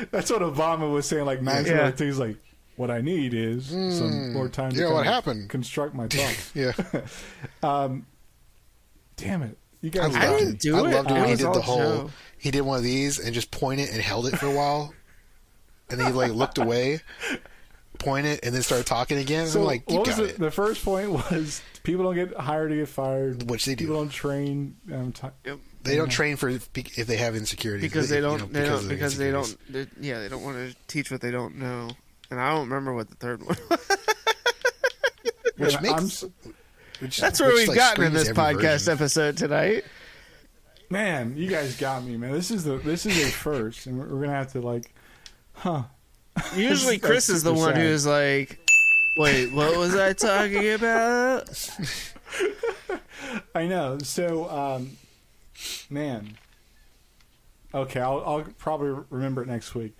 [0.10, 1.72] That's what Obama was saying like nine Yeah.
[1.88, 1.92] yeah.
[1.96, 2.36] He's like,
[2.76, 4.80] what I need is some more time to Hmm.
[4.80, 5.48] yeah, kind what happened?
[5.48, 6.50] construct my thoughts.
[6.54, 6.72] Yeah,
[9.16, 9.56] Damn it.
[9.84, 10.80] You guys, I guys loved didn't do it.
[10.80, 11.78] do I loved it It when he did the whole.
[11.78, 12.10] Joe.
[12.38, 14.94] He did one of these and just pointed and held it for a while,
[15.90, 17.00] and then he like looked away,
[17.98, 19.46] pointed, and then started talking again.
[19.46, 20.38] So I'm like, you what was got the, it.
[20.38, 23.50] the first point was people don't get hired to get fired.
[23.50, 23.84] Which they do.
[23.84, 24.76] People don't train.
[24.90, 25.28] Um, ti
[25.82, 28.40] They don't train for if if they have insecurities because they you don't.
[28.40, 28.88] know, they of don't.
[28.88, 29.56] Because they don't.
[29.70, 31.90] They, yeah, they don't want to teach what they don't know.
[32.30, 33.56] And I don't remember what the third one.
[33.70, 33.80] was.
[35.56, 36.24] Which And makes I'm s-
[37.00, 38.92] which, That's where which, we've like, gotten in this podcast version.
[38.92, 39.84] episode tonight.
[40.90, 42.32] man, you guys got me, man.
[42.32, 44.92] This is the this is a first, and we're, we're gonna have to like,
[45.54, 45.84] huh?
[46.56, 47.82] Usually, Chris is the super one sad.
[47.82, 48.58] who's like,
[49.18, 51.70] "Wait, what was I talking about?"
[53.54, 53.98] I know.
[53.98, 54.96] So, um,
[55.90, 56.36] man.
[57.72, 59.96] Okay, I'll, I'll probably remember it next week.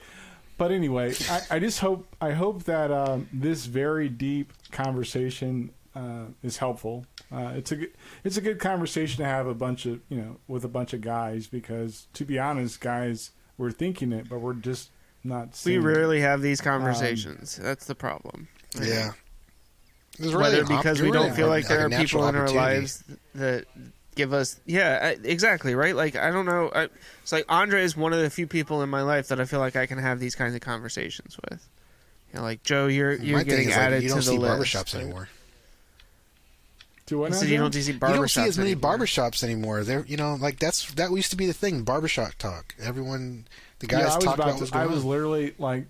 [0.57, 6.25] But anyway, I, I just hope I hope that um, this very deep conversation uh,
[6.43, 7.07] is helpful.
[7.33, 7.93] Uh, it's a good,
[8.25, 11.01] it's a good conversation to have a bunch of you know with a bunch of
[11.01, 14.91] guys because to be honest, guys, we're thinking it, but we're just
[15.23, 15.47] not.
[15.49, 15.85] We Seeing it.
[15.85, 17.57] rarely have these conversations.
[17.57, 18.49] That's the problem.
[18.81, 19.13] Yeah.
[20.21, 22.51] Really Whether op- because we really don't feel a- like there are people in our
[22.51, 23.03] lives
[23.35, 23.65] that
[24.15, 26.89] give us yeah exactly right like i don't know I,
[27.25, 29.59] it's like andre is one of the few people in my life that i feel
[29.59, 31.69] like i can have these kinds of conversations with
[32.33, 34.31] you know like joe you're you're My getting is, like, added you to don't the
[34.31, 35.29] see list barbershops anymore.
[37.07, 38.97] Do what I now, you don't see You don't see as many anymore.
[38.99, 39.85] barbershops anymore.
[39.85, 41.83] They're you know like that's that used to be the thing.
[41.83, 42.75] Barbershop talk.
[42.83, 43.47] Everyone,
[43.81, 45.11] the Yeah, guys I was talk about about to- what's I was on.
[45.11, 45.87] literally like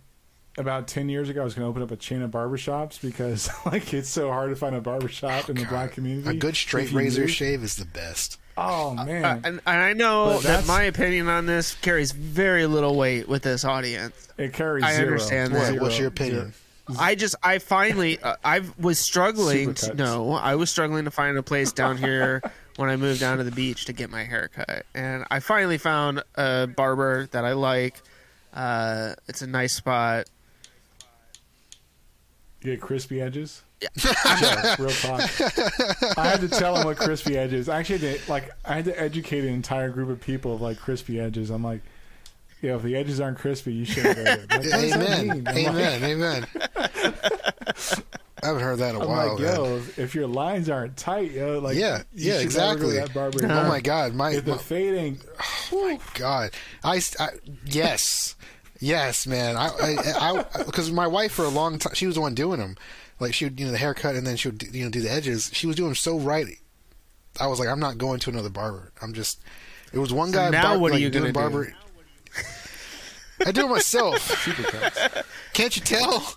[0.58, 1.40] about ten years ago.
[1.42, 4.50] I was going to open up a chain of barbershops because like it's so hard
[4.50, 5.70] to find a barbershop in the God.
[5.70, 6.28] black community.
[6.28, 8.38] A good straight razor move- shave is the best.
[8.56, 12.96] Oh man, Uh, and, and I know that my opinion on this carries very little
[12.96, 14.14] weight with this audience.
[14.38, 14.84] it carries.
[14.84, 15.06] I zero.
[15.06, 15.58] understand What?
[15.60, 15.72] that.
[15.72, 15.82] Zero.
[15.82, 16.40] What's your opinion?
[16.40, 16.52] Zero.
[16.98, 19.74] I just, I finally, uh, I was struggling.
[19.74, 22.42] To, no, I was struggling to find a place down here
[22.76, 25.78] when I moved down to the beach to get my hair cut, and I finally
[25.78, 28.02] found a barber that I like.
[28.52, 30.28] Uh, it's a nice spot.
[32.62, 33.62] You get crispy edges.
[33.80, 35.20] Yeah, real talk.
[36.16, 37.68] I had to tell him what crispy edges.
[37.68, 40.62] I actually had to, like I had to educate an entire group of people of
[40.62, 41.50] like crispy edges.
[41.50, 41.82] I'm like,
[42.64, 44.38] yeah, if the edges aren't crispy, you shouldn't go there.
[44.38, 45.28] Like, what does that Amen.
[45.28, 45.48] mean?
[45.48, 46.00] Amen.
[46.00, 46.46] Like, Amen.
[48.42, 49.28] I haven't heard that in a I'm while.
[49.34, 49.54] like, man.
[49.54, 52.80] yo, if, if your lines aren't tight, yo, like, Yeah, you yeah, should never go
[52.80, 52.92] to exactly.
[52.98, 55.24] that barber Oh my God, my, If the my fade ain't,
[55.72, 56.50] oh God,
[56.82, 57.28] I, I
[57.64, 58.36] yes,
[58.80, 59.56] yes, man.
[59.56, 62.76] I, I, because my wife for a long time, she was the one doing them.
[63.20, 65.10] Like she would, you know, the haircut, and then she would, you know, do the
[65.10, 65.50] edges.
[65.54, 66.46] She was doing them so right.
[67.40, 68.92] I was like, I'm not going to another barber.
[69.00, 69.40] I'm just.
[69.92, 70.50] It was one So guy.
[70.50, 71.72] now bar- what are like, you doing gonna do?
[73.38, 73.48] Barber.
[73.48, 74.46] I do it myself.
[75.52, 76.36] Can't you tell?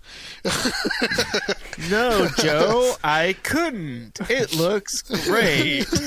[1.89, 4.19] No, Joe, I couldn't.
[4.29, 5.85] It looks great.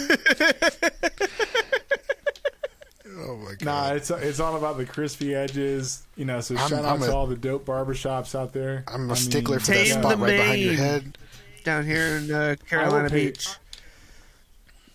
[3.22, 3.64] Oh my god!
[3.64, 6.06] Nah, it's it's all about the crispy edges.
[6.16, 8.84] You know, so I'm- shout I'm out to a- all the dope barbershops out there.
[8.86, 11.18] I'm a I stickler mean, for that spot right behind your head.
[11.64, 13.32] down here in uh, Carolina pay-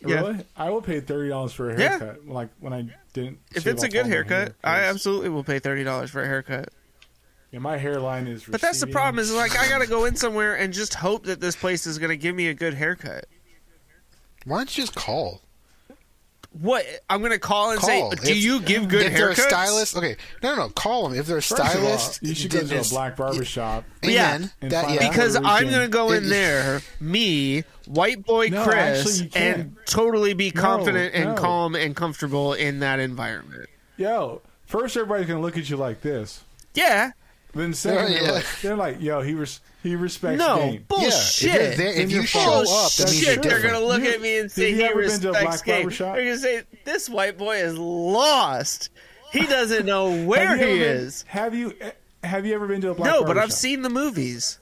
[0.05, 0.15] Beach.
[0.15, 0.45] Really?
[0.55, 1.97] I will pay thirty dollars for a Yeah.
[1.99, 2.27] haircut.
[2.27, 3.39] Like when I didn't.
[3.53, 5.59] If shave it's a off good all my haircut, hair, I 'cause, absolutely will pay
[5.59, 6.69] thirty dollars for a haircut.
[7.51, 8.43] Yeah, my hairline is.
[8.43, 11.39] But that's the problem is like I gotta go in somewhere and just hope that
[11.41, 13.25] this place is gonna give me a good haircut.
[14.45, 15.41] Why don't you just call?
[16.61, 17.89] What I'm gonna call and Call.
[17.89, 19.47] say, do If- you give good if they're a haircuts?
[19.49, 21.19] stylist, okay, no, no, no, call them.
[21.19, 21.65] If they're a First of all,
[21.97, 23.83] stylist, you should go then to a it's- black barber shop.
[24.01, 24.35] Yeah.
[24.35, 25.05] And That, find yeah.
[25.05, 25.73] out Because Puerto I'm Rican.
[25.73, 31.13] gonna go in there, me, white boy No, Chris, actually, and totally be No, confident
[31.15, 33.69] and calm and comfortable in that environment.
[33.97, 36.43] Yo, first everybody's gonna look at you like this.
[36.73, 37.11] Yeah,
[37.53, 40.79] Then second, Yeah, they're, like, they're like, "Yo, he res- he respects no game." Yeah,
[40.89, 41.55] bullshit.
[41.55, 42.69] if you're there, if you you're show full.
[42.69, 44.83] up, that means you're Shit, they're gonna look You- at me and say you he
[44.83, 46.15] ever respects game." Barbershop?
[46.15, 48.89] They're gonna say this white boy is lost.
[49.31, 51.23] He doesn't know where he ever been- is.
[51.27, 51.91] Have you eh,
[52.25, 54.59] have you ever been to a black No, barber but I've seen the movies.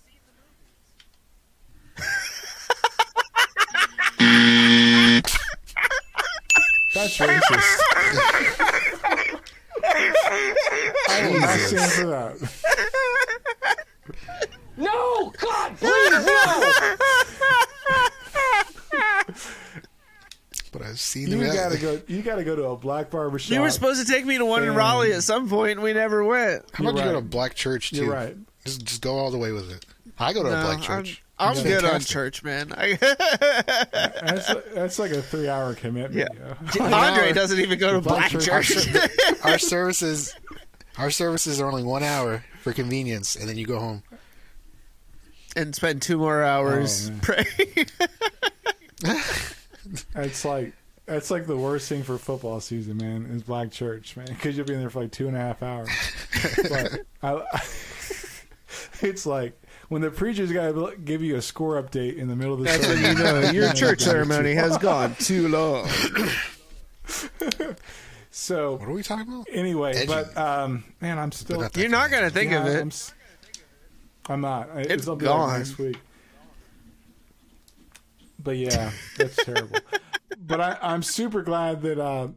[6.94, 7.80] That's racist.
[11.10, 12.38] I will not stand for that.
[14.78, 15.32] No!
[15.40, 16.74] God, please, no!
[20.72, 21.38] But I've seen that.
[21.38, 22.02] You gotta go.
[22.08, 23.54] You gotta go to a black barber shop.
[23.54, 25.94] You were supposed to take me to one in Raleigh at some point, and we
[25.94, 26.64] never went.
[26.74, 27.98] How about You're you go to a black church too?
[27.98, 28.36] You're right.
[28.66, 29.86] Just, just go all the way with it.
[30.18, 31.22] I go to No, a black church.
[31.22, 32.74] I'm It's good on church, man.
[32.76, 32.96] I,
[33.92, 36.14] That's that's like a three hour commitment.
[36.34, 36.54] Yeah.
[36.76, 36.84] yo.
[36.94, 38.68] Andre doesn't even go to Black black church.
[38.68, 39.10] church.
[39.44, 40.36] Our, our services,
[40.98, 44.04] our services are only one hour for convenience, and then you go home.
[45.56, 47.88] and spend two more hours Oh, praying.
[50.16, 50.74] It's like
[51.06, 53.26] that's like the worst thing for football season, man.
[53.32, 55.62] Is black church, man, because you'll be in there for like two and a half
[55.62, 55.90] hours.
[56.70, 57.44] but I,
[59.02, 59.60] it's like
[59.94, 62.66] when the preacher's got to give you a score update in the middle of the
[62.66, 63.18] That's when sermon.
[63.18, 65.88] you know your church ceremony has gone too long.
[68.36, 69.48] So What are we talking about?
[69.52, 70.08] anyway, Edgy.
[70.08, 71.62] but um, man, I'm still.
[71.62, 72.82] Not You're not gonna think of it.
[72.82, 73.14] I'm, s-
[74.28, 74.70] I'm not.
[74.74, 75.58] I- It's it'll be like gone.
[75.60, 76.00] next week.
[78.44, 79.78] But yeah, that's terrible.
[80.46, 82.30] But I, I'm super glad that uh,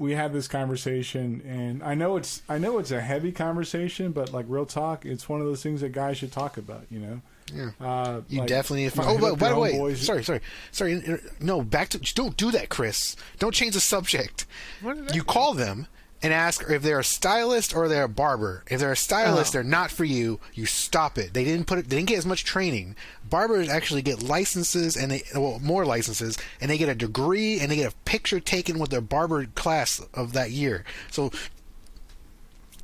[0.00, 4.32] we had this conversation, and I know it's I know it's a heavy conversation, but
[4.32, 6.86] like real talk, it's one of those things that guys should talk about.
[6.90, 7.20] You know.
[7.54, 7.70] Yeah.
[7.80, 9.20] Uh, You like, definitely need to you find.
[9.20, 9.96] know, Oh, hit by, by the way, homeboys.
[9.98, 10.40] sorry, sorry,
[10.72, 11.20] sorry.
[11.40, 11.98] No, back to.
[12.14, 13.16] Don't do that, Chris.
[13.40, 14.46] Don't change the subject.
[14.82, 15.86] What did I You call them
[16.22, 18.62] and ask if they're a stylist or they're a barber.
[18.70, 19.52] If they're a stylist, Oh.
[19.54, 20.38] they're not for you.
[20.52, 21.32] You stop it.
[21.32, 21.88] They didn't put it.
[21.88, 22.94] They didn't get as much training.
[23.28, 27.70] Barbers actually get licenses and they well more licenses and they get a degree and
[27.70, 30.84] they get a picture taken with their barber class of that year.
[31.10, 31.26] So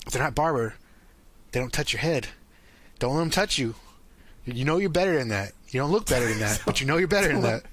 [0.06, 0.74] if they're not barber,
[1.52, 2.28] they don't touch your head.
[2.98, 3.74] Don't let them touch you.
[4.46, 5.52] You know you're better than that.
[5.70, 7.64] You don't look better than that, but you know you're better than that.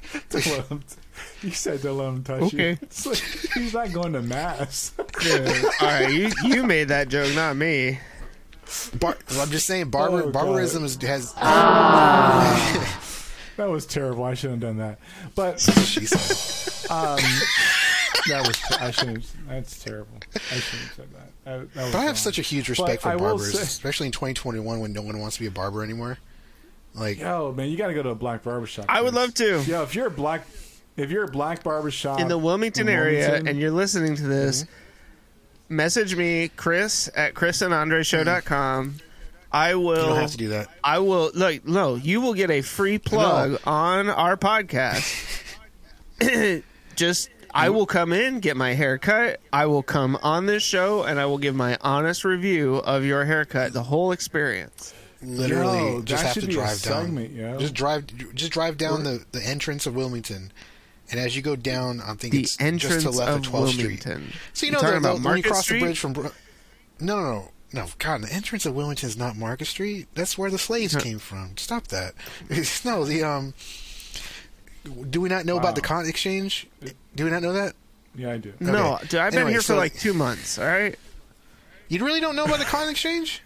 [1.43, 2.59] Don't let him t- you said don't let him touch you.
[2.59, 2.77] Okay.
[2.83, 3.17] It's like,
[3.53, 4.93] he's not going to mass.
[5.25, 5.61] Yeah.
[5.81, 7.99] All right, you you made that joke, not me.
[8.99, 11.33] Bar- I'm just saying, barber Oh, barbarism is, has.
[13.57, 14.23] that was terrible.
[14.23, 14.99] I shouldn't have done that.
[15.35, 16.91] But she said.
[16.91, 17.19] Um,
[18.29, 19.25] that was I shouldn't.
[19.47, 20.17] That's terrible.
[20.35, 21.29] I shouldn't have said that.
[21.45, 22.15] that, that was But I have wrong.
[22.15, 25.19] such a huge respect But for will barbers, say- especially in 2021 when no one
[25.19, 26.17] wants to be a barber anymore.
[26.95, 28.85] Like, Yo, man, you got to go to a black barber shop.
[28.87, 29.61] I would love to.
[29.63, 30.45] Yo, if you're a black,
[30.97, 34.15] if you're a black barber shop in the Wilmington in area Wilmington, and you're listening
[34.15, 35.75] to this, mm-hmm.
[35.75, 38.89] message me, Chris at chrisandandreshow.com.
[38.89, 38.97] Mm-hmm.
[39.51, 40.07] I you will.
[40.07, 40.67] don't have to do that.
[40.83, 41.31] I will.
[41.35, 45.43] Look, no, you will get a free plug on our podcast.
[46.95, 49.39] Just, I will come in, get my hair cut.
[49.51, 53.25] I will come on this show, and I will give my honest review of your
[53.25, 54.93] haircut, the whole experience.
[55.21, 57.05] Literally, Yo, just have to drive down.
[57.05, 57.57] segment, yo.
[57.57, 58.05] Just drive,
[58.35, 60.51] just drive down the, the entrance of Wilmington,
[61.13, 63.61] and as you go down, I think The it's entrance just to left of of
[63.63, 63.81] 12th Street.
[64.05, 64.33] Wilmington.
[64.53, 65.79] So you You know talking the, the, about when you Market cross Street?
[65.79, 66.13] the bridge from.
[66.13, 66.31] Bro-
[66.99, 67.87] No, no, no, no.
[67.99, 70.07] God, the entrance of Wilmington is not Market Street.
[70.15, 71.55] That's where the slaves came from.
[71.57, 72.13] Stop that.
[72.83, 73.53] no, the um.
[75.09, 76.67] Do we not know about the cotton exchange?
[77.15, 77.73] Do we not know that?
[78.15, 78.53] yeah, I do.
[78.59, 80.59] No, dude, I've been Anyway, here for so- like two months.
[80.59, 80.97] All right,
[81.87, 83.41] You really don't know about the cotton exchange?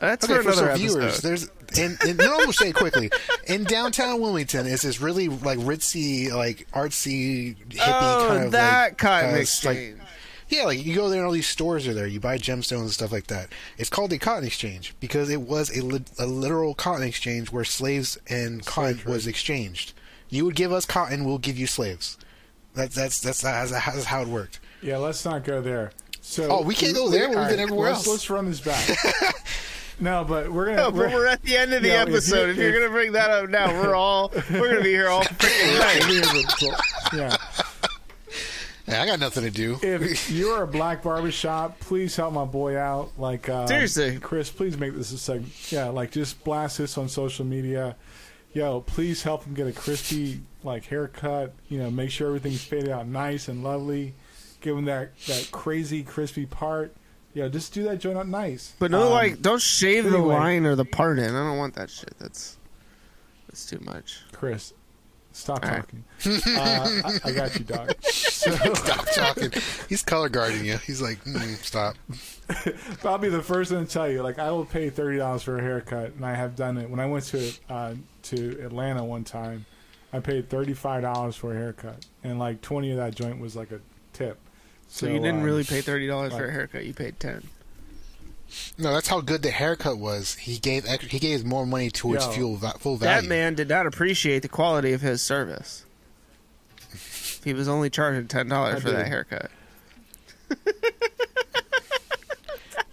[0.00, 3.10] that's Okay, for for another some viewers, there's and, and no, we'll say it quickly.
[3.46, 8.90] In downtown Wilmington is this really like ritzy, like artsy, hippie oh, kind of that
[8.90, 9.98] like, cotton uh, exchange.
[9.98, 10.08] Like,
[10.48, 12.06] yeah, like you go there and all these stores are there.
[12.06, 13.48] You buy gemstones and stuff like that.
[13.78, 17.64] It's called a cotton exchange because it was a, lit a literal cotton exchange where
[17.64, 19.94] slaves and cotton was exchanged.
[20.28, 22.18] You would give us cotton, we'll give you slaves.
[22.74, 24.60] That's that's that's that's, that's how it worked.
[24.82, 25.92] Yeah, let's not go there.
[26.20, 27.28] So Oh, we can't go there?
[27.28, 28.08] We've all been everywhere let's, else.
[28.08, 28.88] Let's run this back.
[30.00, 30.76] no, but we're gonna.
[30.76, 32.50] No, but we're, we're at the end of the Yeah, if you- episode.
[32.50, 35.22] If, you're if- gonna bring that up now, we're all we're gonna be here all
[35.24, 37.12] freaking night.
[37.12, 37.36] yeah.
[38.84, 39.78] Hey, I got nothing to do.
[39.80, 43.10] If you're a black barbershop, please help my boy out.
[43.16, 44.18] Like uh, Seriously.
[44.18, 45.52] Chris, please make this a segment.
[45.72, 47.94] Yeah, like just blast this on social media.
[48.54, 51.54] Yo, please help him get a crispy like haircut.
[51.68, 54.14] You know, make sure everything's faded out nice and lovely.
[54.60, 56.92] Give him that that crazy crispy part.
[57.34, 58.74] Yeah, just do that joint out nice.
[58.78, 61.34] But no, Um, like, don't shave the line or the part in.
[61.34, 62.12] I don't want that shit.
[62.18, 62.58] That's
[63.48, 64.20] that's too much.
[64.32, 64.72] Chris,
[65.32, 65.78] stop All right.
[65.78, 66.04] talking.
[66.26, 67.94] uh, I, I got you, dog.
[68.42, 69.52] So, Stop talking.
[69.88, 70.76] He's color guarding you.
[70.78, 71.94] He's like, mm, stop.
[73.04, 74.20] I'll be the first one to tell you.
[74.24, 76.90] Like, I will pay thirty dollars for a haircut, and I have done it.
[76.90, 77.94] When I went to uh,
[78.24, 79.64] to Atlanta one time,
[80.12, 83.54] I paid thirty five dollars for a haircut, and like twenty of that joint was
[83.54, 83.78] like a
[84.12, 84.40] tip.
[84.92, 86.84] So, you didn't um, really pay thirty dollars for a haircut.
[86.84, 87.48] You paid ten.
[88.76, 90.34] No, that's how good the haircut was.
[90.34, 92.32] He gave ex- he gave more money towards Yo.
[92.32, 93.22] fuel full value.
[93.22, 95.86] That man did not appreciate the quality of his service.
[97.42, 99.50] He was only charging ten dollars for that haircut.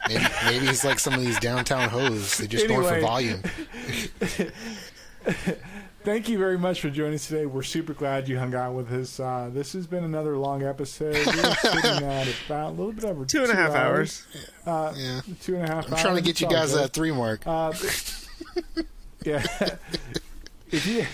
[0.07, 2.39] Maybe, maybe he's like some of these downtown hoes.
[2.39, 3.43] They just going for volume.
[6.03, 7.45] Thank you very much for joining us today.
[7.45, 9.19] We're super glad you hung out with us.
[9.19, 11.13] Uh, this has been another long episode.
[11.13, 14.25] We're sitting at about a little bit over Two and a half hours.
[14.65, 15.21] Uh, Yeah.
[15.41, 16.01] Two and a half I'm hours.
[16.01, 16.83] trying to get you guys good.
[16.85, 17.45] that three mark.
[17.45, 17.73] Uh,
[19.25, 19.45] yeah.
[20.71, 21.05] if you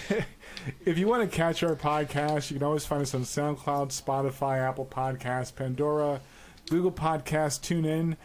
[0.86, 4.60] if you want to catch our podcast, you can always find us on SoundCloud, Spotify,
[4.60, 6.22] Apple Podcasts, Pandora,
[6.70, 8.18] Google Podcasts, TuneIn,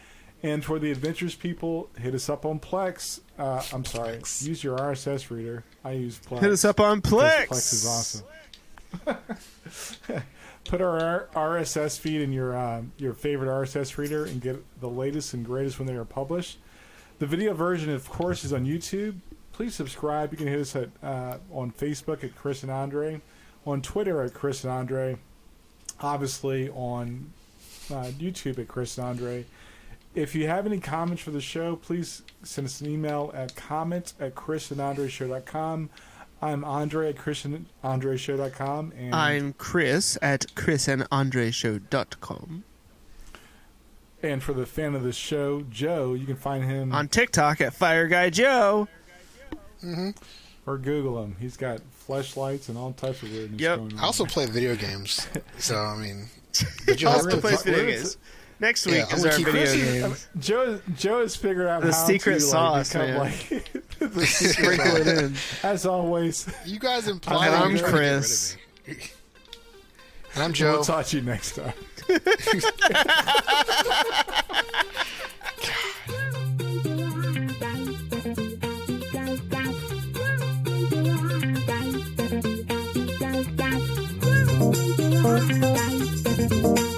[0.43, 3.19] and for the adventurous people, hit us up on Plex.
[3.41, 5.63] Uh, I'm sorry, use your RSS reader.
[5.83, 6.41] I use Plex.
[6.41, 7.47] Hit us up on because Plex.
[7.47, 8.23] Plex is
[9.07, 10.23] awesome.
[10.65, 15.33] Put our RSS feed in your um, your favorite RSS reader and get the latest
[15.33, 16.59] and greatest when they are published.
[17.17, 19.15] The video version, of course, is on YouTube.
[19.53, 20.31] Please subscribe.
[20.31, 23.21] You can hit us at uh, on Facebook at Chris and Andre,
[23.65, 25.17] on Twitter at Chris and Andre,
[25.99, 27.33] obviously on
[27.89, 29.45] uh, YouTube at Chris and Andre.
[30.13, 34.13] If you have any comments for the show, please send us an email at comments
[34.19, 35.89] at chrisandandreshow.com.
[36.41, 38.93] I'm Andre at chrisandandreshow.com.
[38.97, 42.63] And I'm Chris at chrisandandreshow.com.
[44.23, 47.73] And for the fan of the show, Joe, you can find him On TikTok at
[47.73, 48.87] Fire Guy Joe.
[49.83, 50.09] Mm-hmm.
[50.67, 51.35] or Google him.
[51.39, 53.77] He's got flashlights and all types of weirdness Yep.
[53.79, 53.99] going on.
[53.99, 56.27] I also play video games, so I mean,
[56.85, 58.17] He have also to- plays video games.
[58.61, 60.03] Next week yeah, is our video games.
[60.03, 63.31] I mean, Joe, Joe has figured out the how secret to, sauce, like, become, man.
[63.31, 64.97] Like, the secret sauce.
[64.99, 65.35] it in.
[65.63, 66.47] As always.
[66.63, 68.55] You guys imply and I'm Chris.
[68.85, 70.73] And I'm Joe.
[70.73, 71.73] We'll talk to you next time.
[86.61, 86.85] God.